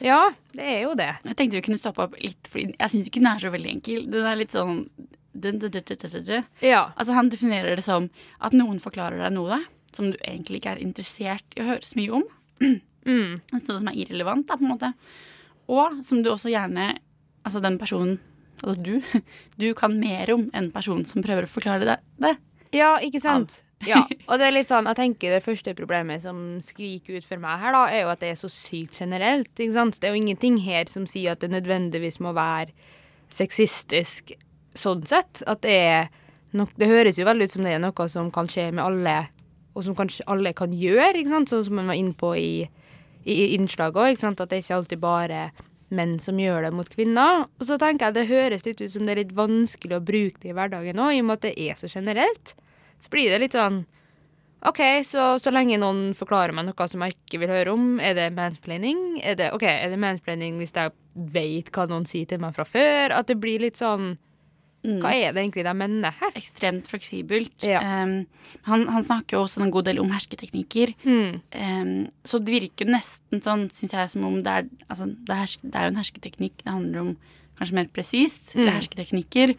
Ja, 0.00 0.30
det 0.56 0.64
er 0.64 0.78
jo 0.86 0.94
det. 0.96 1.10
Jeg 1.26 1.36
tenkte 1.36 1.58
vi 1.58 1.64
kunne 1.66 1.80
stoppe 1.80 2.06
opp 2.06 2.16
litt, 2.16 2.48
fordi 2.48 2.70
jeg 2.72 2.92
syns 2.92 3.10
ikke 3.10 3.20
den 3.20 3.28
er 3.34 3.42
så 3.42 3.52
veldig 3.52 3.72
enkel. 3.74 4.06
Den 4.08 4.28
er 4.30 4.38
litt 4.40 4.56
sånn 4.56 4.86
ja. 6.64 6.80
Altså 6.96 7.14
Han 7.14 7.28
definerer 7.30 7.76
det 7.78 7.84
som 7.86 8.08
at 8.42 8.56
noen 8.56 8.80
forklarer 8.82 9.20
deg 9.22 9.36
noe 9.36 9.60
som 9.94 10.10
du 10.10 10.16
egentlig 10.22 10.60
ikke 10.60 10.74
er 10.76 10.82
interessert 10.82 11.56
i 11.56 11.62
å 11.62 11.68
høre 11.68 11.86
så 11.86 11.98
mye 11.98 12.16
om. 12.20 12.26
Mm. 12.62 13.38
Noe 13.52 13.62
som 13.66 13.88
er 13.90 13.96
irrelevant, 13.98 14.46
da, 14.46 14.58
på 14.58 14.66
en 14.66 14.72
måte. 14.72 14.90
Og 15.70 16.00
som 16.06 16.22
du 16.22 16.32
også 16.32 16.52
gjerne 16.52 16.92
Altså 17.40 17.62
den 17.64 17.78
personen, 17.80 18.18
altså 18.60 18.74
du, 18.84 19.20
du 19.62 19.70
kan 19.72 19.94
mer 19.96 20.28
om 20.34 20.42
enn 20.52 20.66
personen 20.74 21.06
som 21.08 21.24
prøver 21.24 21.46
å 21.46 21.48
forklare 21.48 21.86
deg 21.88 22.02
det. 22.20 22.34
Ja, 22.76 22.94
ikke 23.02 23.22
sant? 23.22 23.60
Ja, 23.86 24.02
og 24.28 24.40
det 24.40 24.46
er 24.46 24.54
litt 24.54 24.70
sånn, 24.70 24.88
jeg 24.90 24.98
tenker 24.98 25.34
det 25.34 25.44
første 25.44 25.74
problemet 25.78 26.22
som 26.24 26.60
skriker 26.64 27.20
ut 27.20 27.26
for 27.26 27.40
meg 27.42 27.62
her, 27.62 27.74
da, 27.76 27.82
er 27.88 28.04
jo 28.04 28.12
at 28.12 28.22
det 28.22 28.34
er 28.34 28.40
så 28.40 28.50
sykt 28.52 29.00
generelt. 29.00 29.52
ikke 29.56 29.76
sant? 29.76 30.00
Det 30.00 30.08
er 30.08 30.14
jo 30.14 30.20
ingenting 30.20 30.60
her 30.64 30.90
som 30.90 31.06
sier 31.08 31.34
at 31.34 31.44
det 31.44 31.52
nødvendigvis 31.54 32.20
må 32.24 32.34
være 32.36 32.74
sexistisk 33.32 34.34
sånn 34.76 35.04
sett. 35.08 35.42
At 35.50 35.62
det 35.66 35.76
er 35.76 36.10
nok 36.50 36.72
Det 36.74 36.88
høres 36.90 37.18
jo 37.18 37.24
veldig 37.28 37.46
ut 37.46 37.52
som 37.52 37.62
det 37.62 37.76
er 37.76 37.82
noe 37.82 38.06
som 38.10 38.30
kan 38.34 38.48
skje 38.50 38.72
med 38.74 38.82
alle, 38.82 39.16
og 39.70 39.84
som 39.86 39.94
kanskje 39.94 40.26
alle 40.26 40.50
kan 40.52 40.72
gjøre, 40.74 41.20
ikke 41.20 41.30
sant? 41.30 41.52
Sånn 41.52 41.66
som 41.68 41.76
man 41.78 41.92
var 41.92 41.98
inne 41.98 42.16
på 42.18 42.34
i, 42.34 42.66
i, 43.22 43.32
i 43.32 43.52
innslaget 43.54 44.00
òg. 44.02 44.24
At 44.26 44.50
det 44.50 44.58
ikke 44.64 44.80
alltid 44.80 45.02
bare 45.02 45.44
menn 45.94 46.18
som 46.22 46.38
gjør 46.40 46.66
det 46.66 46.72
mot 46.74 46.90
kvinner. 46.90 47.46
Og 47.58 47.68
så 47.68 47.78
tenker 47.80 48.08
jeg 48.08 48.18
det 48.18 48.28
høres 48.30 48.66
litt 48.66 48.82
ut 48.82 48.92
som 48.92 49.06
det 49.06 49.14
er 49.14 49.22
litt 49.24 49.36
vanskelig 49.36 49.98
å 49.98 50.04
bruke 50.04 50.42
det 50.42 50.52
i 50.52 50.56
hverdagen 50.56 51.00
òg, 51.02 51.14
i 51.14 51.22
og 51.22 51.30
med 51.30 51.40
at 51.40 51.48
det 51.48 51.54
er 51.68 51.80
så 51.80 51.90
generelt. 51.90 52.54
Så 53.00 53.12
blir 53.12 53.32
det 53.32 53.40
litt 53.44 53.56
sånn 53.58 53.82
OK, 54.68 54.80
så, 55.08 55.38
så 55.40 55.48
lenge 55.54 55.78
noen 55.80 56.10
forklarer 56.12 56.52
meg 56.52 56.66
noe 56.68 56.88
som 56.92 57.00
jeg 57.06 57.14
ikke 57.14 57.38
vil 57.40 57.52
høre 57.54 57.72
om, 57.72 57.94
er 57.96 58.12
det 58.18 58.26
mansplaining? 58.36 59.22
Er 59.24 59.38
det, 59.40 59.54
ok, 59.56 59.64
er 59.64 59.88
det 59.88 60.00
mansplaining 60.02 60.58
hvis 60.60 60.74
jeg 60.76 60.92
vet 61.32 61.70
hva 61.72 61.86
noen 61.88 62.04
sier 62.08 62.28
til 62.28 62.42
meg 62.42 62.52
fra 62.58 62.66
før? 62.68 63.14
At 63.16 63.30
det 63.32 63.38
blir 63.40 63.62
litt 63.64 63.80
sånn 63.80 64.18
Hva 64.82 65.10
er 65.12 65.34
det 65.36 65.42
egentlig 65.42 65.64
de 65.66 65.74
mener 65.76 66.14
her? 66.20 66.30
Ekstremt 66.38 66.86
fleksibelt. 66.88 67.52
Ja. 67.68 67.82
Um, 68.04 68.26
han, 68.64 68.86
han 68.88 69.04
snakker 69.04 69.36
jo 69.36 69.42
også 69.44 69.60
en 69.60 69.70
god 69.74 69.84
del 69.90 69.98
om 70.00 70.08
hersketeknikker. 70.14 70.94
Mm. 71.04 71.40
Um, 71.52 71.92
så 72.24 72.40
det 72.40 72.54
virker 72.56 72.86
jo 72.86 72.94
nesten 72.94 73.42
sånn, 73.44 73.66
syns 73.76 73.92
jeg, 73.92 74.08
som 74.14 74.24
om 74.24 74.40
det 74.42 74.54
er 74.62 74.70
Altså, 74.88 75.06
det 75.06 75.36
er, 75.36 75.52
det 75.62 75.76
er 75.76 75.84
jo 75.86 75.92
en 75.92 76.00
hersketeknikk. 76.00 76.56
Det 76.64 76.72
handler 76.72 77.00
om 77.04 77.12
kanskje 77.60 77.76
mer 77.76 77.92
presist. 77.92 78.40
Det 78.54 78.60
Mm. 78.62 78.68
er 78.68 78.78
hersketeknikker. 78.80 79.54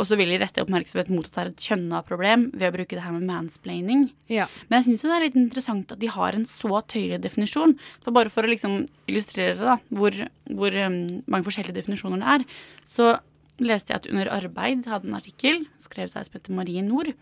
Og 0.00 0.06
så 0.08 0.16
vil 0.16 0.30
de 0.32 0.38
rette 0.40 0.62
oppmerksomhet 0.62 1.10
mot 1.12 1.26
at 1.26 1.32
det 1.34 1.40
er 1.42 1.48
et 1.50 1.64
kjønna 1.66 1.98
problem 2.06 2.46
ved 2.54 2.70
å 2.70 2.76
bruke 2.78 2.94
det 2.96 3.02
her 3.04 3.12
med 3.12 3.26
mansplaining. 3.28 4.06
Ja. 4.32 4.46
Men 4.70 4.78
jeg 4.80 4.86
syns 4.86 5.02
det 5.04 5.10
er 5.18 5.24
litt 5.26 5.36
interessant 5.36 5.92
at 5.92 5.98
de 6.00 6.06
har 6.08 6.32
en 6.38 6.46
så 6.48 6.80
tøyelig 6.88 7.18
definisjon. 7.20 7.74
For 8.00 8.10
bare 8.16 8.30
for 8.32 8.46
å 8.46 8.48
liksom 8.48 8.86
illustrere 9.10 9.58
da, 9.60 9.76
hvor, 9.92 10.16
hvor 10.48 10.72
um, 10.86 10.96
mange 11.28 11.44
forskjellige 11.44 11.76
definisjoner 11.82 12.22
det 12.22 12.30
er, 12.38 12.46
så 12.88 13.10
leste 13.60 13.92
jeg 13.92 14.00
at 14.02 14.08
Under 14.10 14.30
arbeid 14.32 14.86
hadde 14.86 15.08
en 15.08 15.18
artikkel 15.18 15.66
skrevet 15.82 16.16
av 16.16 16.22
Espen 16.24 16.56
Marie 16.56 16.82
Nord. 16.82 17.12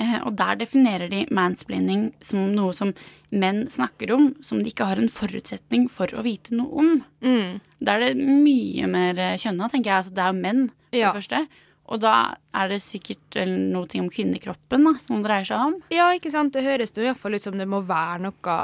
Eh, 0.00 0.18
og 0.24 0.34
der 0.38 0.56
definerer 0.56 1.10
de 1.12 1.26
mansplaining 1.34 2.12
som 2.24 2.52
noe 2.54 2.72
som 2.76 2.92
menn 3.30 3.66
snakker 3.70 4.12
om, 4.14 4.30
som 4.42 4.62
de 4.62 4.70
ikke 4.72 4.86
har 4.88 5.00
en 5.02 5.10
forutsetning 5.12 5.88
for 5.92 6.06
å 6.16 6.22
vite 6.24 6.54
noe 6.56 6.70
om. 6.82 6.92
Mm. 7.20 7.58
Da 7.84 7.96
er 7.98 8.06
det 8.14 8.14
mye 8.22 8.86
mer 8.88 9.18
eh, 9.18 9.36
kjønna, 9.40 9.68
tenker 9.72 9.90
jeg. 9.92 9.98
Altså, 10.04 10.14
det 10.16 10.22
er 10.24 10.32
jo 10.32 10.40
menn, 10.40 10.62
for 10.90 10.98
Ja. 10.98 11.10
det 11.12 11.20
første. 11.22 11.42
Og 11.90 12.00
da 12.04 12.14
er 12.54 12.68
det 12.70 12.78
sikkert 12.84 13.36
noe 13.50 13.88
om 13.98 14.08
kvinnekroppen 14.14 14.84
da, 14.86 14.92
som 15.02 15.16
det 15.18 15.26
dreier 15.26 15.44
seg 15.48 15.58
om. 15.58 15.74
Ja, 15.90 16.06
ikke 16.14 16.30
sant. 16.30 16.52
Det 16.54 16.62
høres 16.62 16.94
jo 16.94 17.02
iallfall 17.02 17.34
ut 17.34 17.42
som 17.42 17.58
det 17.58 17.66
må 17.68 17.80
være 17.84 18.20
noe 18.28 18.58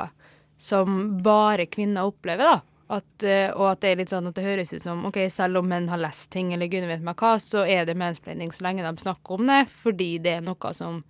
som 0.63 1.19
bare 1.23 1.67
kvinner 1.67 2.07
opplever, 2.07 2.47
da. 2.55 2.61
At, 2.87 3.23
eh, 3.27 3.51
og 3.51 3.73
at 3.73 3.81
det 3.83 3.91
er 3.91 3.99
litt 3.99 4.13
sånn 4.13 4.29
at 4.31 4.37
det 4.39 4.45
høres 4.47 4.71
ut 4.71 4.85
som 4.85 5.01
ok, 5.09 5.19
selv 5.33 5.59
om 5.59 5.67
menn 5.67 5.89
har 5.91 5.99
lest 5.99 6.29
ting, 6.31 6.53
eller 6.55 6.71
gud 6.71 6.87
vet 6.87 7.03
meg 7.03 7.19
hva, 7.19 7.35
så 7.43 7.65
er 7.67 7.87
det 7.89 7.97
mansplaining 7.99 8.53
så 8.55 8.69
lenge 8.69 8.87
de 8.87 9.03
snakker 9.03 9.41
om 9.41 9.49
det, 9.51 9.65
fordi 9.83 10.13
det 10.23 10.37
er 10.37 10.45
noe 10.47 10.73
som 10.77 11.03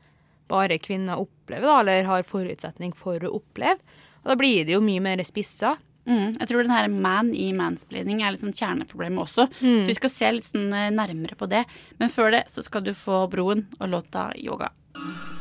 bare 0.49 0.79
kvinner 0.81 1.21
opplever, 1.21 1.67
da, 1.67 1.81
eller 1.83 2.09
har 2.09 2.25
forutsetning 2.25 2.95
for 2.97 3.21
å 3.27 3.35
oppleve. 3.37 3.77
Og 4.25 4.33
da 4.33 4.39
blir 4.41 4.65
det 4.67 4.75
jo 4.77 4.81
mye 4.83 5.03
mer 5.05 5.23
spissa. 5.27 5.77
Mm, 6.07 6.37
jeg 6.39 6.49
tror 6.49 6.63
den 6.63 6.75
her 6.75 6.89
man 6.89 7.33
i 7.35 7.51
mansplaining 7.55 8.23
er 8.23 8.33
litt 8.33 8.45
sånn 8.45 8.55
kjerneproblemet 8.57 9.25
også. 9.27 9.49
Mm. 9.59 9.81
Så 9.83 9.91
vi 9.91 9.97
skal 9.99 10.13
se 10.13 10.33
litt 10.39 10.49
sånn 10.49 10.71
eh, 10.71 10.93
nærmere 10.95 11.39
på 11.39 11.51
det. 11.51 11.65
Men 12.01 12.13
før 12.15 12.33
det 12.35 12.45
så 12.53 12.65
skal 12.65 12.87
du 12.87 12.95
få 12.97 13.27
Broen 13.31 13.67
og 13.81 13.91
låta 13.91 14.31
Yoga. 14.39 14.71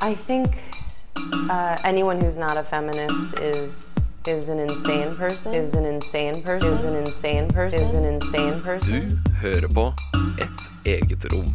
I 0.01 0.17
think 0.27 0.49
uh, 1.49 1.77
is 4.27 4.45
is 4.45 4.49
an 4.49 4.59
insane 4.59 5.13
person. 5.13 5.53
Is 5.53 5.73
an 5.73 5.85
insane 5.85 6.41
person. 6.41 6.73
Is 6.73 6.83
an 6.83 6.95
insane 6.95 7.47
person. 7.47 7.79
Is 7.79 7.93
an 7.93 8.05
insane 8.05 8.61
person. 8.61 9.09
Du 9.09 9.31
hører 9.41 9.67
på 9.69 9.93
Et 10.41 10.63
eget 10.85 11.25
rom. 11.33 11.51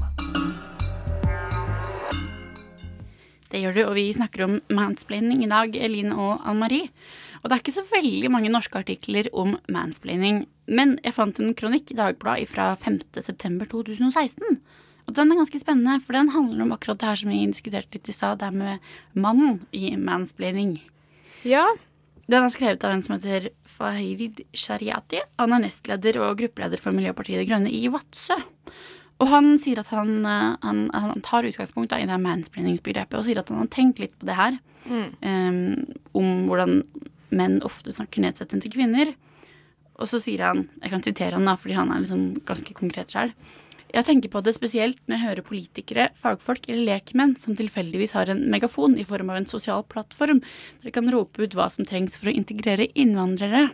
Det 3.51 3.59
gjør 3.59 3.75
du, 3.75 3.81
og 3.89 3.95
vi 3.95 4.13
snakker 4.15 4.45
om 4.45 4.61
mansplaining 4.71 5.43
i 5.43 5.51
dag, 5.51 5.75
Eline 5.75 6.15
og 6.15 6.47
Ann 6.47 6.61
Marie. 6.63 6.93
Og 7.43 7.51
det 7.51 7.57
er 7.57 7.65
ikke 7.65 7.75
så 7.75 7.87
veldig 7.91 8.31
mange 8.31 8.53
norske 8.53 8.79
artikler 8.79 9.27
om 9.33 9.57
mansplaining, 9.67 10.45
men 10.71 10.99
jeg 11.03 11.17
fant 11.17 11.41
en 11.43 11.55
kronikk 11.59 11.91
i 11.91 11.99
Dagbladet 11.99 12.47
fra 12.53 12.77
5.9.2016. 12.79 14.61
Og 15.09 15.17
den 15.17 15.33
er 15.33 15.43
ganske 15.43 15.59
spennende, 15.59 15.99
for 16.07 16.15
den 16.15 16.31
handler 16.31 16.63
om 16.63 16.75
akkurat 16.77 17.03
det 17.03 17.11
her 17.11 17.23
som 17.25 17.35
vi 17.35 17.43
diskuterte 17.51 17.99
litt 17.99 18.07
i 18.07 18.15
stad, 18.15 18.39
det 18.39 18.53
er 18.53 18.59
med 18.63 18.91
mannen 19.19 19.65
i 19.75 19.97
mansplaining. 19.99 20.77
Ja. 21.43 21.67
Den 22.31 22.47
er 22.47 22.53
skrevet 22.53 22.85
av 22.87 22.95
en 22.95 23.03
som 23.03 23.17
heter 23.17 23.49
Fahid 23.67 24.43
Shariati. 24.55 25.23
Han 25.41 25.55
er 25.57 25.65
nestleder 25.65 26.21
og 26.23 26.39
gruppeleder 26.39 26.79
for 26.79 26.95
Miljøpartiet 26.95 27.43
De 27.43 27.47
Grønne 27.49 27.73
i 27.75 27.89
Vadsø. 27.91 28.37
Og 29.21 29.29
han 29.29 29.51
sier 29.61 29.81
at 29.83 29.91
han, 29.93 30.13
eh, 30.25 30.53
han, 30.63 30.85
han 30.95 31.25
tar 31.27 31.49
utgangspunkt 31.49 31.93
i 31.97 32.07
det 32.09 32.21
mansplainingsbegrepet 32.23 33.19
og 33.19 33.27
sier 33.27 33.41
at 33.43 33.51
han 33.53 33.65
har 33.65 33.73
tenkt 33.73 34.01
litt 34.01 34.15
på 34.21 34.29
det 34.31 34.39
her. 34.39 34.61
Mm. 34.89 35.09
Um, 35.21 35.59
om 36.17 36.29
hvordan 36.49 36.79
menn 37.37 37.59
ofte 37.67 37.93
snakker 37.93 38.25
nedsettende 38.25 38.65
til 38.65 38.79
kvinner. 38.79 39.13
Og 40.01 40.09
så 40.09 40.21
sier 40.23 40.47
han, 40.47 40.65
jeg 40.81 40.95
kan 40.95 41.05
sitere 41.05 41.37
han 41.37 41.49
da, 41.49 41.57
fordi 41.61 41.77
han 41.77 41.93
er 41.93 42.05
liksom 42.05 42.41
ganske 42.49 42.77
konkret 42.79 43.13
sjøl. 43.13 43.35
Jeg 43.91 44.07
tenker 44.07 44.31
på 44.31 44.43
det 44.47 44.55
spesielt 44.55 45.01
når 45.07 45.17
jeg 45.17 45.25
hører 45.25 45.47
politikere, 45.47 46.09
fagfolk 46.19 46.69
eller 46.69 46.87
lekmenn 46.87 47.35
som 47.41 47.57
tilfeldigvis 47.59 48.15
har 48.15 48.31
en 48.31 48.45
megafon 48.53 48.95
i 49.01 49.07
form 49.07 49.33
av 49.33 49.41
en 49.41 49.49
sosial 49.49 49.83
plattform 49.91 50.43
der 50.43 50.89
de 50.89 50.95
kan 50.95 51.11
rope 51.11 51.43
ut 51.43 51.57
hva 51.59 51.67
som 51.73 51.89
trengs 51.89 52.19
for 52.21 52.31
å 52.31 52.35
integrere 52.35 52.91
innvandrere. 52.95 53.71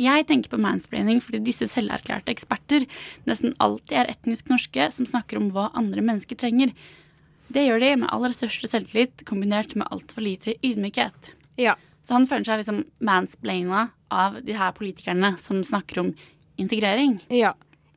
Jeg 0.00 0.24
tenker 0.28 0.54
på 0.54 0.60
mansplaining 0.62 1.20
fordi 1.22 1.42
disse 1.44 1.68
selverklærte 1.68 2.32
eksperter 2.32 2.86
nesten 3.28 3.52
alltid 3.62 3.98
er 4.00 4.12
etnisk 4.14 4.48
norske 4.50 4.88
som 4.96 5.08
snakker 5.08 5.38
om 5.38 5.50
hva 5.52 5.68
andre 5.78 6.04
mennesker 6.04 6.38
trenger. 6.40 6.72
Det 7.52 7.66
gjør 7.66 7.82
de 7.82 7.90
med 8.00 8.12
aller 8.14 8.32
største 8.32 8.70
selvtillit 8.70 9.26
kombinert 9.28 9.74
med 9.76 9.90
altfor 9.92 10.24
lite 10.24 10.56
ydmykhet. 10.64 11.34
Ja. 11.60 11.76
Så 12.02 12.16
han 12.16 12.26
føler 12.26 12.48
seg 12.48 12.62
liksom 12.62 12.80
mansplaina 13.04 13.90
av 14.12 14.40
de 14.46 14.56
her 14.56 14.72
politikerne 14.76 15.34
som 15.42 15.60
snakker 15.66 16.00
om 16.00 16.14
integrering. 16.60 17.18
Ja. 17.28 17.52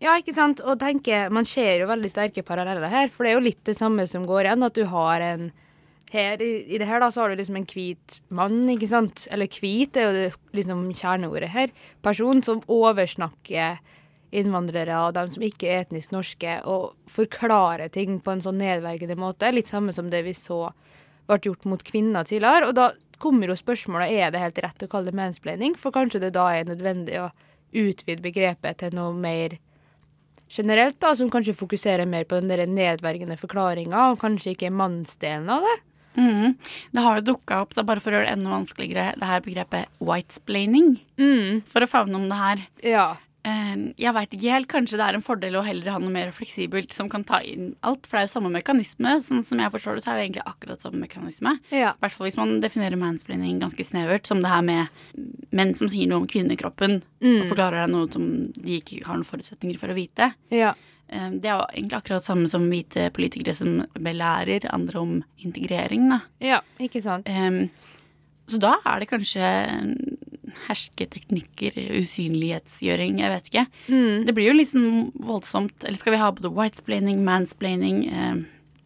Ja, 0.06 0.20
ikke 0.22 0.36
sant. 0.36 0.60
Og 0.62 0.78
tenker, 0.78 1.32
man 1.34 1.48
ser 1.50 1.80
jo 1.80 1.90
veldig 1.90 2.10
sterke 2.12 2.44
paralleller 2.46 2.92
her, 2.92 3.10
for 3.10 3.26
det 3.26 3.32
er 3.32 3.40
jo 3.40 3.46
litt 3.48 3.64
det 3.66 3.74
samme 3.78 4.06
som 4.10 4.28
går 4.30 4.46
igjen. 4.46 4.66
At 4.68 4.78
du 4.78 4.84
har 4.92 5.24
en 5.26 5.48
her, 6.14 6.42
i, 6.46 6.52
I 6.70 6.78
det 6.78 6.86
her 6.86 7.02
da, 7.02 7.10
så 7.12 7.24
har 7.24 7.34
du 7.34 7.40
liksom 7.40 7.58
en 7.58 7.66
hvit 7.66 8.20
mann, 8.30 8.60
ikke 8.70 8.92
sant. 8.92 9.26
Eller 9.34 9.50
hvit 9.50 9.98
er 9.98 10.06
jo 10.06 10.14
det, 10.14 10.28
liksom 10.60 10.86
kjerneordet 10.94 11.50
her. 11.56 11.74
Person 12.06 12.44
som 12.46 12.62
oversnakker 12.72 13.82
innvandrere 14.36 15.00
og 15.08 15.16
dem 15.16 15.32
som 15.32 15.44
ikke 15.48 15.72
er 15.72 15.84
etnisk 15.86 16.14
norske, 16.14 16.60
og 16.70 16.94
forklarer 17.10 17.90
ting 17.90 18.20
på 18.22 18.36
en 18.36 18.46
sånn 18.46 18.62
nedverdigende 18.62 19.18
måte. 19.18 19.50
Litt 19.56 19.72
samme 19.72 19.96
som 19.96 20.14
det 20.14 20.22
vi 20.28 20.38
så 20.38 20.68
ble 21.26 21.42
gjort 21.42 21.66
mot 21.66 21.82
kvinner 21.82 22.28
tidligere. 22.30 22.70
Og 22.70 22.78
da 22.78 22.92
kommer 23.18 23.50
jo 23.50 23.58
spørsmålet 23.58 24.14
er 24.14 24.30
det 24.30 24.44
helt 24.44 24.62
rett 24.62 24.86
å 24.86 24.92
kalle 24.92 25.10
det 25.10 25.18
mansplaining, 25.18 25.80
for 25.80 25.96
kanskje 25.96 26.28
det 26.28 26.36
da 26.38 26.52
er 26.54 26.70
nødvendig 26.70 27.24
å 27.24 27.32
utvide 27.76 28.22
begrepet 28.22 28.84
til 28.84 28.94
noe 28.96 29.16
mer 29.18 29.58
generelt, 30.56 30.98
da, 31.04 31.12
som 31.18 31.32
kanskje 31.32 31.58
fokuserer 31.58 32.08
mer 32.10 32.28
på 32.28 32.40
den 32.40 32.52
der 32.52 32.64
nedverdigende 32.70 33.38
forklaringa, 33.40 34.12
og 34.14 34.22
kanskje 34.24 34.56
ikke 34.56 34.72
mannsdelen 34.74 35.52
av 35.52 35.66
det. 35.68 35.76
Mm. 36.16 36.56
Det 36.96 37.04
har 37.04 37.20
jo 37.20 37.26
dukka 37.34 37.60
opp, 37.66 37.76
da, 37.76 37.84
bare 37.88 38.00
for 38.04 38.14
å 38.14 38.20
gjøre 38.20 38.30
det 38.30 38.38
enda 38.38 38.54
vanskeligere, 38.54 39.08
det 39.20 39.30
her 39.30 39.44
begrepet 39.44 40.00
whitesplaining. 40.00 40.96
For 41.72 41.84
å 41.84 41.92
favne 41.92 42.22
om 42.22 42.30
det 42.32 42.40
her. 42.40 42.66
Ja. 42.88 43.08
Eh, 43.46 43.94
Jeg 44.02 44.14
veit 44.16 44.32
ikke 44.34 44.52
helt. 44.56 44.68
Kanskje 44.72 44.98
det 44.98 45.06
er 45.06 45.18
en 45.20 45.22
fordel 45.26 45.54
å 45.60 45.64
heller 45.64 45.92
ha 45.94 46.00
noe 46.02 46.10
mer 46.14 46.32
fleksibelt 46.34 46.92
som 46.96 47.08
kan 47.12 47.24
ta 47.24 47.38
inn 47.46 47.76
alt. 47.86 48.08
For 48.08 48.18
det 48.18 48.24
er 48.24 48.28
jo 48.28 48.34
samme 48.40 48.52
mekanisme. 48.56 49.14
Sånn 49.22 49.44
som 49.46 49.60
jeg 49.62 49.72
forstår 49.72 49.96
det, 50.00 50.04
så 50.06 50.12
er 50.14 50.18
det 50.18 50.26
egentlig 50.32 50.46
akkurat 50.50 50.82
samme 50.82 51.04
mekanisme. 51.06 51.54
Ja. 51.72 51.92
I 51.94 52.00
hvert 52.02 52.16
fall 52.18 52.28
hvis 52.28 52.38
man 52.40 52.56
definerer 52.64 52.98
mansplaining 52.98 53.60
ganske 53.62 53.86
snevert, 53.86 54.26
som 54.26 54.42
det 54.42 54.50
her 54.50 54.62
med 54.66 54.88
menn 55.54 55.76
som 55.78 55.88
sier 55.88 56.08
noe 56.10 56.24
om 56.24 56.28
kvinnekroppen, 56.28 57.04
Mm. 57.22 57.42
og 57.42 57.48
forklarer 57.54 57.86
deg 57.86 57.94
noe 57.94 58.12
som 58.12 58.26
de 58.54 58.80
ikke 58.82 59.04
har 59.06 59.16
noen 59.16 59.26
forutsetninger 59.26 59.78
for 59.80 59.88
å 59.90 59.96
vite. 59.96 60.34
Ja. 60.52 60.74
Eh, 61.10 61.30
Det 61.30 61.46
er 61.46 61.60
jo 61.60 61.66
egentlig 61.84 62.02
akkurat 62.04 62.24
samme 62.26 62.50
som 62.50 62.68
hvite 62.70 63.12
politikere 63.14 63.54
som 63.54 63.86
belærer 63.94 64.66
andre 64.74 65.00
om 65.00 65.24
integrering, 65.44 66.10
da. 66.10 66.22
Ja, 66.42 66.62
ikke 66.80 67.02
sant. 67.02 67.30
Um, 67.30 67.70
så 68.48 68.60
da 68.60 68.76
er 68.86 69.00
det 69.00 69.10
kanskje 69.10 70.15
hersketeknikker, 70.68 71.78
usynlighetsgjøring, 72.02 73.20
jeg 73.22 73.34
vet 73.36 73.52
ikke. 73.52 73.66
Mm. 73.92 74.26
Det 74.28 74.36
blir 74.38 74.50
jo 74.52 74.58
liksom 74.58 74.88
voldsomt. 75.28 75.76
Eller 75.84 76.00
skal 76.00 76.16
vi 76.16 76.22
ha 76.24 76.32
både 76.36 76.54
whitesplaining, 76.56 77.24
mansplaining 77.28 78.04
eh. 78.12 78.36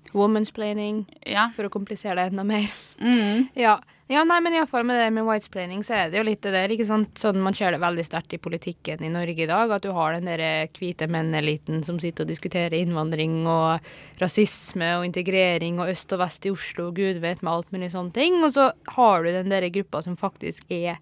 Womansplaining, 0.10 1.04
Ja. 1.30 1.52
for 1.56 1.68
å 1.68 1.70
komplisere 1.70 2.16
det 2.18 2.32
enda 2.34 2.44
mer. 2.44 2.66
mm. 3.00 3.50
Ja. 3.56 3.76
ja, 4.10 4.24
nei, 4.26 4.40
men 4.42 4.54
iallfall 4.58 4.84
med 4.84 4.98
det 4.98 5.12
med 5.14 5.24
whitesplaining, 5.28 5.84
så 5.86 5.94
er 5.94 6.10
det 6.10 6.18
jo 6.18 6.24
litt 6.26 6.42
det 6.42 6.50
der, 6.56 6.74
ikke 6.74 6.88
sant. 6.90 7.12
Sånn 7.22 7.38
man 7.46 7.54
ser 7.54 7.76
det 7.76 7.80
veldig 7.84 8.06
sterkt 8.08 8.34
i 8.34 8.40
politikken 8.42 9.04
i 9.06 9.12
Norge 9.14 9.44
i 9.46 9.46
dag, 9.46 9.70
at 9.70 9.84
du 9.86 9.92
har 9.94 10.16
den 10.18 10.26
der 10.26 10.66
hvite 10.74 11.06
menn-eliten 11.08 11.84
som 11.86 12.00
sitter 12.02 12.26
og 12.26 12.32
diskuterer 12.34 12.74
innvandring 12.80 13.44
og 13.46 13.86
rasisme 14.20 14.96
og 14.98 15.06
integrering 15.12 15.78
og 15.80 15.94
øst 15.94 16.12
og 16.18 16.24
vest 16.24 16.50
i 16.50 16.56
Oslo 16.56 16.88
og 16.90 16.98
gud 16.98 17.22
vet 17.22 17.44
med 17.46 17.54
alt 17.54 17.70
mulig 17.72 17.92
sånne 17.94 18.16
ting. 18.18 18.42
Og 18.42 18.50
så 18.58 18.72
har 18.98 19.22
du 19.24 19.30
den 19.30 19.54
der 19.54 19.70
gruppa 19.70 20.02
som 20.02 20.18
faktisk 20.18 20.66
er 20.74 20.98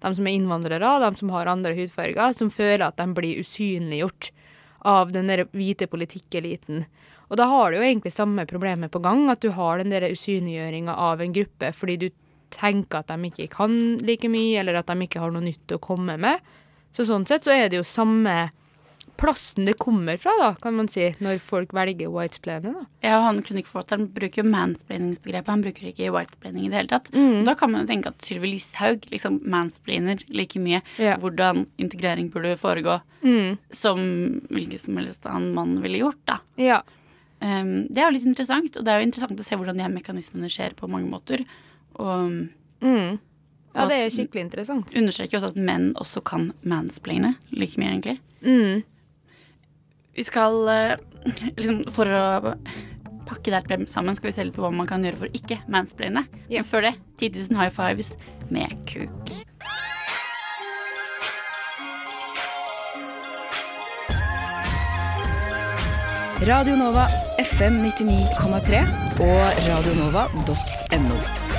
de 0.00 0.14
som 0.16 0.26
er 0.26 0.36
innvandrere, 0.36 0.92
de 1.04 1.10
som 1.18 1.32
har 1.34 1.50
andre 1.50 1.74
hudfarger, 1.76 2.32
som 2.36 2.52
føler 2.52 2.86
at 2.86 3.00
de 3.00 3.06
blir 3.16 3.40
usynliggjort 3.40 4.30
av 4.88 5.12
den 5.12 5.28
der 5.28 5.44
hvite 5.52 5.88
politikkeliten. 5.90 6.86
Og 7.30 7.38
da 7.38 7.46
har 7.46 7.70
du 7.70 7.78
jo 7.78 7.84
egentlig 7.86 8.12
samme 8.14 8.46
problemet 8.48 8.90
på 8.90 9.02
gang, 9.04 9.28
at 9.30 9.42
du 9.44 9.52
har 9.54 9.78
den 9.78 9.92
der 9.92 10.08
usynliggjøringa 10.10 10.96
av 10.96 11.20
en 11.22 11.34
gruppe 11.36 11.70
fordi 11.76 11.98
du 12.00 12.08
tenker 12.50 13.04
at 13.04 13.12
de 13.12 13.28
ikke 13.28 13.50
kan 13.52 13.74
like 14.02 14.28
mye, 14.30 14.58
eller 14.58 14.80
at 14.80 14.88
de 14.90 15.06
ikke 15.06 15.20
har 15.22 15.30
noe 15.34 15.44
nytt 15.44 15.76
å 15.76 15.82
komme 15.82 16.16
med. 16.18 16.40
Så 16.90 17.06
sånn 17.06 17.26
sett 17.28 17.46
så 17.46 17.54
er 17.54 17.68
det 17.70 17.78
jo 17.78 17.86
samme 17.86 18.50
plassen 19.20 19.66
det 19.68 19.74
kommer 19.78 20.16
fra, 20.20 20.32
da, 20.40 20.48
kan 20.62 20.74
man 20.78 20.88
si, 20.88 21.10
når 21.20 21.38
folk 21.44 21.74
velger 21.76 22.08
whitesplaining, 22.10 22.72
da. 22.78 22.84
Ja, 23.04 23.18
og 23.18 23.26
han 23.26 23.40
kronikkforfatteren 23.44 24.06
bruker 24.16 24.40
jo 24.42 24.48
mansplainingsbegrepet, 24.50 25.50
han 25.52 25.64
bruker 25.66 25.90
ikke 25.90 26.08
whitesplaining 26.14 26.64
i 26.66 26.70
det 26.72 26.78
hele 26.80 26.88
tatt. 26.94 27.10
Mm. 27.12 27.44
Da 27.44 27.54
kan 27.60 27.70
man 27.74 27.84
jo 27.84 27.90
tenke 27.92 28.12
at 28.14 28.24
Sylvi 28.26 28.54
Listhaug 28.54 29.04
liksom 29.12 29.40
mansplainer 29.44 30.22
like 30.32 30.58
mye 30.58 30.80
Ja. 30.98 31.16
hvordan 31.20 31.66
integrering 31.78 32.30
burde 32.32 32.56
foregå, 32.58 33.00
Mm. 33.22 33.58
som 33.70 33.98
hvilken 34.48 34.80
som 34.80 34.96
helst 34.96 35.26
annen 35.28 35.52
mann 35.54 35.80
ville 35.82 35.98
gjort, 36.00 36.18
da. 36.26 36.38
Ja. 36.56 36.80
Um, 37.42 37.86
det 37.88 37.98
er 37.98 38.10
jo 38.10 38.16
litt 38.18 38.26
interessant, 38.26 38.76
og 38.76 38.84
det 38.84 38.88
er 38.92 39.00
jo 39.00 39.06
interessant 39.08 39.38
å 39.40 39.44
se 39.44 39.56
hvordan 39.56 39.76
de 39.76 39.82
her 39.84 39.92
mekanismene 39.92 40.48
skjer 40.52 40.74
på 40.76 40.88
mange 40.88 41.08
måter. 41.10 41.44
Og 41.96 42.48
Mm. 42.80 43.18
Ja, 43.74 43.86
det 43.86 43.96
er 44.00 44.10
skikkelig 44.10 44.40
interessant. 44.50 44.94
understreker 44.96 45.38
også 45.38 45.48
at 45.52 45.56
menn 45.56 45.92
også 45.94 46.24
kan 46.24 46.52
mansplaine 46.64 47.36
like 47.52 47.76
mye, 47.78 47.92
egentlig. 48.00 48.18
Mm. 48.42 48.82
Vi 50.20 50.24
skal 50.24 50.68
eh, 50.68 50.96
liksom 51.56 51.84
For 51.94 52.12
å 52.12 52.24
pakke 53.30 53.52
det 53.52 53.60
her 53.62 53.84
sammen 53.88 54.16
skal 54.18 54.28
vi 54.28 54.34
se 54.36 54.44
litt 54.44 54.56
på 54.56 54.64
hva 54.64 54.72
man 54.74 54.88
kan 54.90 55.04
gjøre 55.06 55.20
for 55.20 55.30
å 55.30 55.38
ikke 55.38 55.60
mansplaine. 55.70 56.24
Men 56.50 56.66
før 56.66 56.88
det 56.88 56.96
10 57.22 57.46
000 57.54 57.60
high 57.60 57.70
fives 57.70 58.16
med 58.50 58.74
kuk. 58.90 59.30
Radio 66.48 66.74
Nova 66.80 67.04
FM 67.38 67.78
99,3 67.84 68.82
og 69.20 69.62
radionova.no. 69.68 71.49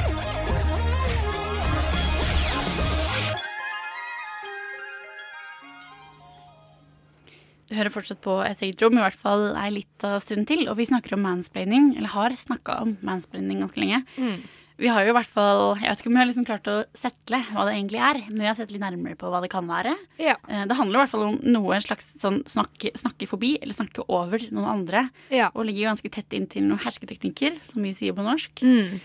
Du 7.72 7.78
hører 7.80 7.94
fortsatt 7.94 8.20
på 8.20 8.34
et 8.44 8.60
eget 8.66 8.82
rom, 8.84 8.98
i 9.00 9.04
hvert 9.06 9.16
fall 9.16 9.54
ei 9.56 9.70
lita 9.72 10.18
stund 10.20 10.44
til. 10.50 10.66
Og 10.68 10.76
vi 10.76 10.90
snakker 10.90 11.16
om 11.16 11.22
mansplaining, 11.24 11.94
eller 11.96 12.12
har 12.12 12.34
snakka 12.36 12.82
om 12.84 12.98
mansplaining 13.08 13.62
ganske 13.64 13.80
lenge. 13.80 14.02
Mm. 14.20 14.42
Vi 14.82 14.90
har 14.90 15.06
jo 15.06 15.12
i 15.12 15.14
hvert 15.14 15.30
fall 15.30 15.76
Jeg 15.78 15.92
vet 15.92 16.00
ikke 16.02 16.10
om 16.10 16.16
vi 16.16 16.20
har 16.20 16.28
liksom 16.28 16.46
klart 16.48 16.68
å 16.72 16.76
settle 16.98 17.38
hva 17.54 17.64
det 17.68 17.76
egentlig 17.78 18.00
er, 18.02 18.20
men 18.32 18.40
vi 18.42 18.48
har 18.50 18.56
sett 18.58 18.72
litt 18.74 18.82
nærmere 18.82 19.16
på 19.20 19.30
hva 19.32 19.40
det 19.44 19.52
kan 19.54 19.68
være. 19.70 19.94
Ja. 20.20 20.36
Eh, 20.50 20.66
Det 20.68 20.76
handler 20.76 20.98
i 21.00 21.02
hvert 21.04 21.14
fall 21.14 21.26
om 21.30 21.38
noe 21.48 21.80
slags 21.86 22.12
sånn 22.20 22.42
snakke, 22.50 22.92
snakke 23.00 23.30
forbi, 23.30 23.54
eller 23.62 23.78
snakke 23.78 24.04
over 24.10 24.42
noen 24.52 24.68
andre. 24.74 25.06
Ja. 25.30 25.48
Og 25.56 25.70
ligger 25.70 25.92
ganske 25.94 26.12
tett 26.12 26.34
inntil 26.36 26.66
noen 26.68 26.82
hersketeknikker, 26.84 27.62
som 27.72 27.84
vi 27.88 27.94
sier 27.96 28.18
på 28.18 28.26
norsk. 28.26 28.64
Mm. 28.66 29.00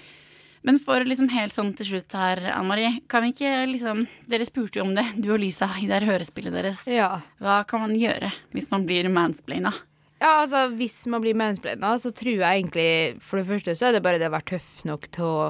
Men 0.67 0.81
for 0.83 1.05
liksom 1.07 1.29
helt 1.31 1.55
sånn 1.55 1.73
til 1.79 1.87
slutt 1.93 2.15
her, 2.19 2.41
Anne 2.51 2.67
Marie, 2.67 2.95
kan 3.11 3.23
vi 3.23 3.31
ikke 3.31 3.51
liksom 3.71 4.01
Dere 4.27 4.47
spurte 4.49 4.81
jo 4.81 4.87
om 4.89 4.97
det, 4.97 5.05
du 5.23 5.29
og 5.31 5.39
Lisa, 5.39 5.69
i 5.79 5.87
det 5.87 6.03
hørespillet 6.03 6.57
deres. 6.57 6.81
Ja. 6.91 7.21
Hva 7.39 7.61
kan 7.71 7.85
man 7.85 7.95
gjøre 7.95 8.33
hvis 8.57 8.73
man 8.73 8.87
blir 8.89 9.07
mansplaina? 9.13 9.73
Ja, 10.19 10.41
altså 10.41 10.67
Hvis 10.75 11.05
man 11.13 11.23
blir 11.23 11.37
mansplaina, 11.37 11.93
så 12.01 12.11
tror 12.17 12.41
jeg 12.41 12.63
egentlig 12.63 13.21
For 13.21 13.37
det 13.37 13.47
første 13.51 13.75
så 13.77 13.91
er 13.91 13.97
det 13.97 14.03
bare 14.03 14.19
det 14.19 14.31
å 14.31 14.35
være 14.35 14.49
tøff 14.57 14.85
nok 14.89 15.07
til 15.13 15.29
å 15.29 15.47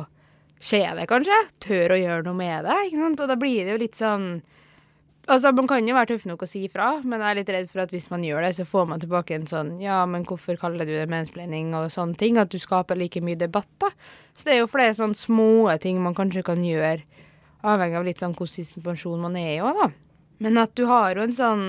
skje 0.56 0.82
det, 0.98 1.04
kanskje. 1.08 1.36
Tør 1.62 1.94
å 1.94 2.00
gjøre 2.00 2.26
noe 2.26 2.36
med 2.36 2.64
det. 2.66 2.76
ikke 2.88 3.00
sant? 3.02 3.22
Og 3.22 3.30
da 3.30 3.36
blir 3.38 3.64
det 3.64 3.74
jo 3.74 3.82
litt 3.82 3.98
sånn 3.98 4.28
Altså, 5.26 5.50
Man 5.52 5.66
kan 5.66 5.88
jo 5.88 5.94
være 5.96 6.12
tøff 6.12 6.24
nok 6.30 6.44
å 6.44 6.46
si 6.46 6.60
ifra, 6.68 7.00
men 7.02 7.18
jeg 7.18 7.28
er 7.28 7.38
litt 7.40 7.48
redd 7.50 7.70
for 7.72 7.82
at 7.82 7.90
hvis 7.90 8.06
man 8.12 8.22
gjør 8.22 8.44
det, 8.46 8.52
så 8.60 8.66
får 8.68 8.84
man 8.92 9.02
tilbake 9.02 9.34
en 9.34 9.48
sånn 9.50 9.72
Ja, 9.82 10.04
men 10.06 10.22
hvorfor 10.28 10.58
kaller 10.60 10.86
du 10.86 10.92
det 10.94 11.08
mensplaining 11.10 11.72
og 11.74 11.88
sånne 11.90 12.14
ting? 12.20 12.38
At 12.38 12.52
du 12.52 12.60
skaper 12.62 12.98
like 12.98 13.22
mye 13.24 13.38
debatt, 13.38 13.70
da. 13.82 13.90
Så 14.38 14.46
det 14.46 14.54
er 14.54 14.60
jo 14.62 14.70
flere 14.70 14.94
sånne 14.94 15.18
små 15.18 15.66
ting 15.82 15.98
man 16.04 16.14
kanskje 16.14 16.44
kan 16.46 16.62
gjøre, 16.62 17.02
avhengig 17.66 17.98
av 17.98 18.06
litt 18.06 18.22
sånn 18.22 18.36
hvordan 18.38 18.68
situasjon 18.70 19.26
man 19.26 19.38
er 19.40 19.56
i 19.56 19.60
òg, 19.66 19.82
da. 19.82 19.90
Men 20.46 20.62
at 20.62 20.76
du 20.78 20.84
har 20.86 21.18
jo 21.18 21.26
en 21.26 21.34
sånn 21.34 21.66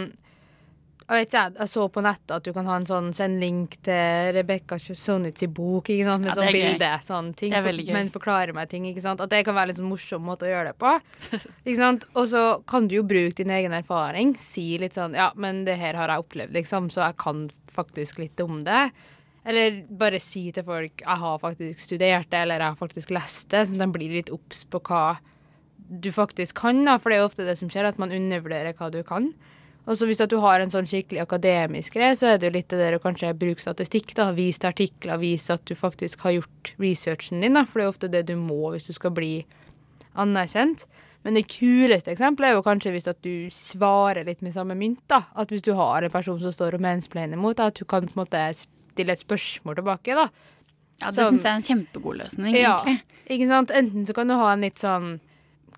jeg, 1.16 1.28
ikke, 1.28 1.42
jeg- 1.58 1.70
så 1.72 1.86
på 1.90 2.02
nettet 2.04 2.32
at 2.36 2.44
du 2.44 2.52
kan 2.54 2.66
ha 2.66 2.76
en 2.76 2.86
sånn 2.86 3.14
Send 3.16 3.40
link 3.40 3.78
til 3.82 4.34
Rebekka 4.36 4.76
Sonitz 4.78 5.42
i 5.44 5.48
bok 5.48 5.86
ikke 5.94 6.04
sant? 6.04 6.22
med 6.24 6.30
Ja, 6.30 6.36
sånn 6.36 6.52
bilde. 6.52 6.90
Sånn 7.06 7.30
ting, 7.36 7.52
gøy. 7.54 7.94
Men 7.94 8.10
forklare 8.10 8.54
meg 8.54 8.68
ting. 8.70 8.84
ikke 8.86 9.02
sant? 9.02 9.22
At 9.22 9.30
det 9.30 9.46
kan 9.46 9.56
være 9.56 9.70
en 9.70 9.76
sånn 9.76 9.90
morsom 9.90 10.22
måte 10.28 10.44
å 10.44 10.52
gjøre 10.52 10.74
det 10.74 10.78
på. 10.78 11.00
ikke 11.66 11.78
sant? 11.78 12.06
Og 12.16 12.28
så 12.28 12.66
kan 12.68 12.88
du 12.88 12.96
jo 12.96 13.04
bruke 13.04 13.36
din 13.36 13.50
egen 13.56 13.72
erfaring. 13.72 14.36
Si 14.38 14.78
litt 14.78 14.94
sånn 14.94 15.16
Ja, 15.16 15.32
men 15.36 15.64
det 15.66 15.78
her 15.78 15.94
har 15.96 16.10
jeg 16.10 16.26
opplevd, 16.26 16.54
liksom, 16.54 16.90
så 16.92 17.06
jeg 17.08 17.18
kan 17.18 17.50
faktisk 17.72 18.18
litt 18.20 18.40
om 18.42 18.64
det. 18.68 18.92
Eller 19.48 19.84
bare 19.90 20.20
si 20.20 20.52
til 20.52 20.64
folk 20.68 21.00
jeg 21.06 21.18
har 21.24 21.40
faktisk 21.40 21.80
studert 21.80 22.28
det, 22.30 22.42
eller 22.42 22.60
jeg 22.60 22.74
har 22.76 22.76
faktisk 22.76 23.12
lest 23.16 23.48
det, 23.50 23.64
sånn 23.70 23.80
at 23.82 23.88
de 23.88 23.94
blir 23.98 24.12
litt 24.12 24.30
obs 24.30 24.66
på 24.66 24.82
hva 24.84 25.20
du 25.88 26.10
faktisk 26.12 26.54
kan, 26.60 26.84
da. 26.84 26.98
For 27.00 27.10
det 27.10 27.16
er 27.16 27.22
jo 27.24 27.30
ofte 27.30 27.46
det 27.48 27.58
som 27.58 27.70
skjer, 27.72 27.88
at 27.88 27.98
man 27.98 28.12
undervurderer 28.12 28.74
hva 28.76 28.92
du 28.92 29.04
kan. 29.08 29.30
Og 29.88 29.96
så 29.96 30.08
hvis 30.10 30.20
at 30.20 30.32
du 30.32 30.38
har 30.44 30.60
en 30.60 30.72
sånn 30.72 30.88
skikkelig 30.90 31.22
akademisk 31.24 31.96
greie, 31.96 32.16
så 32.20 32.34
er 32.34 32.40
det 32.42 32.50
jo 32.50 32.56
litt 32.58 32.68
det 32.74 32.80
der 32.82 32.98
å 32.98 33.04
kanskje 33.04 33.32
bruke 33.40 33.64
statistikk, 33.64 34.12
da. 34.18 34.30
Til 34.36 34.68
artikler, 34.68 35.20
vise 35.22 35.56
at 35.56 35.64
du 35.64 35.76
faktisk 35.80 36.26
har 36.28 36.36
gjort 36.36 36.74
researchen 36.82 37.44
din, 37.46 37.56
da. 37.56 37.64
For 37.64 37.80
det 37.80 37.86
er 37.86 37.94
ofte 37.94 38.10
det 38.12 38.26
du 38.28 38.36
må 38.36 38.74
hvis 38.74 38.90
du 38.90 38.94
skal 38.98 39.16
bli 39.16 39.32
anerkjent. 40.20 40.84
Men 41.24 41.40
det 41.40 41.48
kuleste 41.52 42.12
eksempelet 42.14 42.52
er 42.52 42.58
jo 42.58 42.66
kanskje 42.66 42.92
hvis 42.94 43.08
at 43.12 43.20
du 43.26 43.48
svarer 43.54 44.28
litt 44.28 44.44
med 44.46 44.56
samme 44.56 44.76
mynt, 44.80 45.02
da. 45.12 45.24
At 45.40 45.52
hvis 45.52 45.64
du 45.66 45.74
har 45.80 46.04
en 46.04 46.14
person 46.14 46.40
som 46.44 46.54
står 46.56 46.78
og 46.78 46.84
mansplainer 46.84 47.40
mot 47.40 47.56
deg, 47.58 47.72
at 47.72 47.80
du 47.80 47.88
kan 47.88 48.08
på 48.08 48.16
en 48.16 48.22
måte 48.26 48.44
stille 48.60 49.16
et 49.16 49.24
spørsmål 49.24 49.80
tilbake, 49.80 50.20
da. 50.20 50.28
Ja, 50.98 51.12
Det 51.14 51.28
syns 51.30 51.44
jeg 51.46 51.52
er 51.52 51.60
en 51.60 51.66
kjempegod 51.68 52.18
løsning, 52.18 52.56
ja, 52.58 52.80
egentlig. 52.82 53.22
ikke 53.30 53.48
sant? 53.52 53.72
Enten 53.72 54.06
så 54.08 54.16
kan 54.18 54.32
du 54.32 54.34
ha 54.40 54.54
en 54.54 54.64
litt 54.66 54.82
sånn 54.82 55.20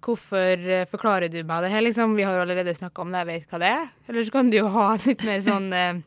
Hvorfor 0.05 0.61
eh, 0.69 0.85
forklarer 0.87 1.29
du 1.31 1.41
meg 1.43 1.63
det 1.65 1.71
her, 1.73 1.81
liksom? 1.83 2.13
Vi 2.15 2.23
har 2.23 2.37
jo 2.37 2.43
allerede 2.45 2.73
snakka 2.77 3.01
om 3.03 3.11
det, 3.11 3.19
jeg 3.25 3.27
vet 3.33 3.49
hva 3.51 3.59
det 3.59 3.71
er. 3.75 3.89
Eller 4.07 4.23
så 4.23 4.31
kan 4.37 4.49
du 4.49 4.57
jo 4.61 4.69
ha 4.71 4.85
litt 5.05 5.23
mer 5.27 5.41
sånn 5.43 5.67
eh, 5.75 5.99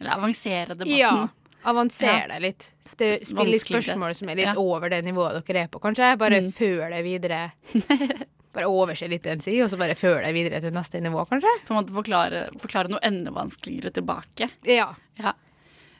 Eller 0.00 0.12
avansere 0.14 0.74
debatten. 0.76 0.94
Ja. 0.98 1.28
Avansere 1.66 2.28
det 2.30 2.38
litt. 2.44 2.68
Spill 2.86 3.48
litt 3.50 3.64
spørsmål 3.66 4.14
som 4.14 4.28
er 4.30 4.36
litt 4.38 4.52
Ja. 4.52 4.54
over 4.60 4.88
det 4.92 5.00
nivået 5.04 5.40
dere 5.48 5.64
er 5.64 5.68
på, 5.72 5.80
kanskje. 5.82 6.12
Bare 6.20 6.38
Mm. 6.40 6.52
før 6.54 6.90
det 6.94 7.02
videre. 7.04 7.40
bare 8.56 8.68
overse 8.70 9.08
litt 9.10 9.26
en 9.26 9.40
side, 9.40 9.64
og 9.64 9.70
så 9.72 9.76
bare 9.76 9.96
føre 9.98 10.22
deg 10.24 10.32
videre 10.36 10.60
til 10.62 10.70
neste 10.72 11.00
nivå, 11.02 11.26
kanskje. 11.28 11.50
På 11.66 11.74
en 11.74 11.80
måte 11.82 11.92
forklare, 11.96 12.44
forklare 12.62 12.88
noe 12.88 13.02
enda 13.02 13.32
vanskeligere 13.34 13.90
tilbake. 13.92 14.48
Ja. 14.64 14.92
Ja. 15.18 15.32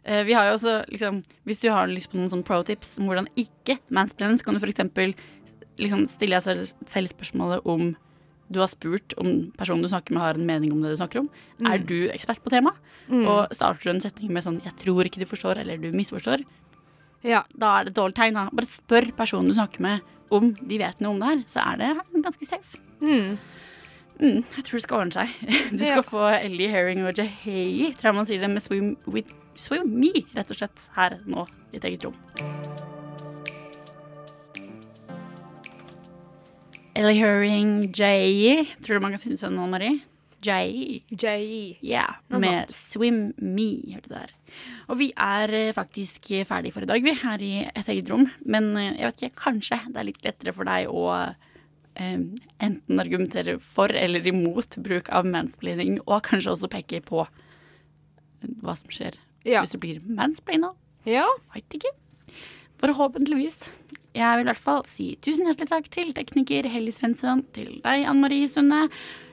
Eh, 0.05 0.23
Vi 0.23 0.33
har 0.39 0.47
jo 0.47 0.55
også, 0.55 0.77
liksom, 0.89 1.25
Hvis 1.45 1.59
du 1.61 1.69
har 1.71 1.89
lyst 1.89 2.13
på 2.13 2.17
noen 2.21 2.31
sånn 2.31 2.45
pro-tips 2.47 2.99
om 3.01 3.07
hvordan 3.11 3.27
ikke 3.37 3.81
mansplaine, 3.91 4.39
så 4.39 4.45
kan 4.47 4.55
du 4.55 4.61
f.eks. 4.61 5.17
Liksom 5.79 6.07
stiller 6.09 6.37
jeg 6.41 6.43
selv, 6.43 6.73
selv 6.87 7.09
spørsmålet 7.13 7.67
om 7.67 7.95
du 8.49 8.61
har 8.63 8.69
spurt 8.71 9.13
om 9.19 9.51
personen 9.59 9.83
du 9.83 9.89
snakker 9.91 10.13
med, 10.15 10.23
har 10.23 10.35
en 10.39 10.47
mening 10.47 10.71
om 10.73 10.81
det 10.81 10.93
du 10.95 10.97
snakker 11.01 11.19
om. 11.25 11.29
Mm. 11.61 11.67
Er 11.73 11.79
du 11.83 11.97
ekspert 12.15 12.39
på 12.45 12.51
temaet? 12.51 12.77
Mm. 13.11 13.25
Og 13.27 13.51
starter 13.55 13.83
du 13.83 13.91
en 13.91 14.01
setning 14.01 14.31
med 14.33 14.45
sånn 14.45 14.61
'jeg 14.63 14.77
tror 14.77 15.05
ikke 15.05 15.19
du 15.19 15.27
forstår', 15.27 15.59
eller 15.59 15.77
'du 15.77 15.91
misforstår', 15.93 16.45
Ja. 17.25 17.43
da 17.59 17.81
er 17.81 17.85
det 17.85 17.91
et 17.91 18.03
dårlig 18.03 18.15
tegn. 18.15 18.35
da. 18.35 18.49
Bare 18.53 18.67
spør 18.67 19.13
personen 19.17 19.49
du 19.49 19.55
snakker 19.55 19.81
med 19.81 20.01
om 20.31 20.55
de 20.55 20.79
vet 20.79 21.01
noe 21.01 21.11
om 21.11 21.19
det 21.21 21.27
her, 21.29 21.45
så 21.49 21.73
er 21.73 21.77
det 21.77 22.23
ganske 22.23 22.47
safe. 22.47 22.79
Mm. 23.01 23.39
Mm, 24.21 24.45
jeg 24.57 24.65
tror 24.65 24.73
det 24.79 24.83
skal 24.83 24.99
ordne 24.99 25.13
seg. 25.13 25.29
Du 25.73 25.79
skal 25.79 25.97
Ja. 25.97 26.03
få 26.03 26.45
Ellie 26.45 26.69
Herring 26.71 27.05
og 27.07 27.15
Jahei, 27.15 27.93
tror 27.93 28.03
jeg 28.03 28.15
man 28.15 28.27
sier 28.27 28.41
det, 28.41 28.51
med 28.51 28.63
Swim, 28.63 28.97
with, 29.07 29.33
swim 29.55 29.89
Me, 29.89 30.13
rett 30.35 30.51
og 30.51 30.57
slett, 30.57 30.89
her 30.95 31.19
nå 31.27 31.47
i 31.75 31.79
ditt 31.79 31.85
eget 31.85 32.05
rom. 32.05 32.15
Ellie 36.97 37.19
Herring, 37.21 37.73
Jahei, 37.93 38.63
tror 38.85 38.97
du 38.99 39.05
man 39.05 39.13
kan 39.17 39.21
synes 39.21 39.43
sånn, 39.45 39.59
Anne 39.61 39.73
Marie? 39.75 39.97
Jay. 40.47 41.01
J.E. 41.11 41.79
Ja, 41.85 42.05
Noe 42.31 42.41
med 42.43 42.71
sant. 42.71 42.93
Swim 42.93 43.19
Me, 43.43 43.67
hørte 43.95 44.11
du 44.11 44.15
der. 44.15 44.33
Og 44.93 44.99
vi 45.01 45.09
er 45.19 45.53
eh, 45.57 45.73
faktisk 45.77 46.29
ferdig 46.49 46.73
for 46.75 46.85
i 46.87 46.89
dag, 46.89 47.03
vi, 47.05 47.15
her 47.23 47.43
i 47.43 47.53
et 47.67 47.89
eget 47.93 48.11
rom. 48.13 48.27
Men 48.47 48.71
eh, 48.79 48.93
jeg 49.01 49.09
vet 49.11 49.25
ikke, 49.27 49.41
kanskje 49.47 49.81
det 49.89 50.01
er 50.03 50.09
litt 50.11 50.25
lettere 50.27 50.55
for 50.57 50.69
deg 50.69 50.89
å 50.93 51.05
eh, 51.17 52.21
enten 52.69 53.03
argumentere 53.03 53.57
for 53.65 53.93
eller 53.97 54.29
imot 54.31 54.79
bruk 54.87 55.11
av 55.11 55.27
mansplaining, 55.29 55.99
og 56.07 56.23
kanskje 56.29 56.55
også 56.55 56.71
peke 56.73 57.03
på 57.05 57.25
hva 58.63 58.77
som 58.79 58.93
skjer 58.93 59.17
Ja. 59.49 59.63
hvis 59.65 59.75
du 59.75 59.81
blir 59.83 60.01
mansplaina. 60.05 60.73
Ja. 61.09 61.27
Veit 61.55 61.77
ikke. 61.81 61.93
Forhåpentligvis. 62.83 63.57
Jeg 64.17 64.39
vil 64.39 64.47
i 64.47 64.51
hvert 64.51 64.65
fall 64.65 64.83
si 64.89 65.11
tusen 65.21 65.45
hjertelig 65.49 65.69
takk 65.69 65.89
til 65.93 66.13
tekniker 66.17 66.69
Helly 66.73 66.93
Svensson, 66.95 67.45
til 67.57 67.75
deg, 67.85 68.07
Anne 68.09 68.23
Marie 68.23 68.49
Sunde, 68.49 68.87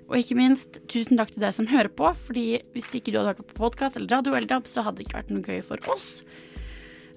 og 0.10 0.18
ikke 0.20 0.36
minst 0.36 0.82
tusen 0.92 1.20
takk 1.20 1.32
til 1.32 1.46
deg 1.46 1.54
som 1.56 1.70
hører 1.72 1.92
på, 1.94 2.10
fordi 2.26 2.48
hvis 2.74 2.90
ikke 3.00 3.14
du 3.14 3.22
hadde 3.22 3.34
hørt 3.34 3.46
på 3.54 3.62
podkast 3.62 3.96
eller 4.00 4.12
radio 4.12 4.36
eller 4.36 4.50
DAB, 4.50 4.68
så 4.68 4.84
hadde 4.84 5.00
det 5.00 5.08
ikke 5.08 5.22
vært 5.22 5.32
noe 5.32 5.46
gøy 5.48 5.64
for 5.66 5.94
oss. 5.94 6.10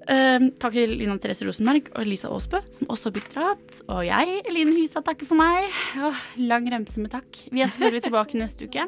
Um, 0.07 0.53
takk 0.55 0.77
til 0.77 0.93
Lina 1.01 1.17
Therese 1.19 1.49
Rosenberg 1.49 1.89
og 1.99 2.07
Lisa 2.07 2.31
Aasbø, 2.31 2.61
som 2.77 2.93
også 2.95 3.11
har 3.11 3.17
bidratt. 3.17 3.81
Og 3.91 4.05
jeg, 4.07 4.37
Eline 4.47 4.77
Hysa, 4.77 5.03
takker 5.03 5.27
for 5.27 5.41
meg. 5.41 5.67
Åh, 5.99 6.23
lang 6.47 6.71
remse 6.71 7.03
med 7.03 7.11
takk. 7.17 7.43
Vi 7.51 7.65
er 7.65 7.73
selvfølgelig 7.73 8.05
tilbake 8.07 8.39
neste 8.45 8.71
uke. 8.71 8.87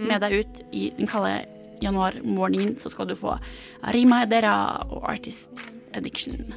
Med 0.00 0.24
deg 0.24 0.38
ut 0.40 0.62
i 0.72 0.88
den 0.96 1.10
kalde 1.10 1.36
januarmorgenen 1.84 2.78
så 2.80 2.90
skal 2.90 3.12
du 3.12 3.14
få 3.18 3.36
Rima 3.94 4.24
Edera 4.24 4.56
og 4.88 5.04
Artist 5.12 5.68
Addiction. 5.92 6.48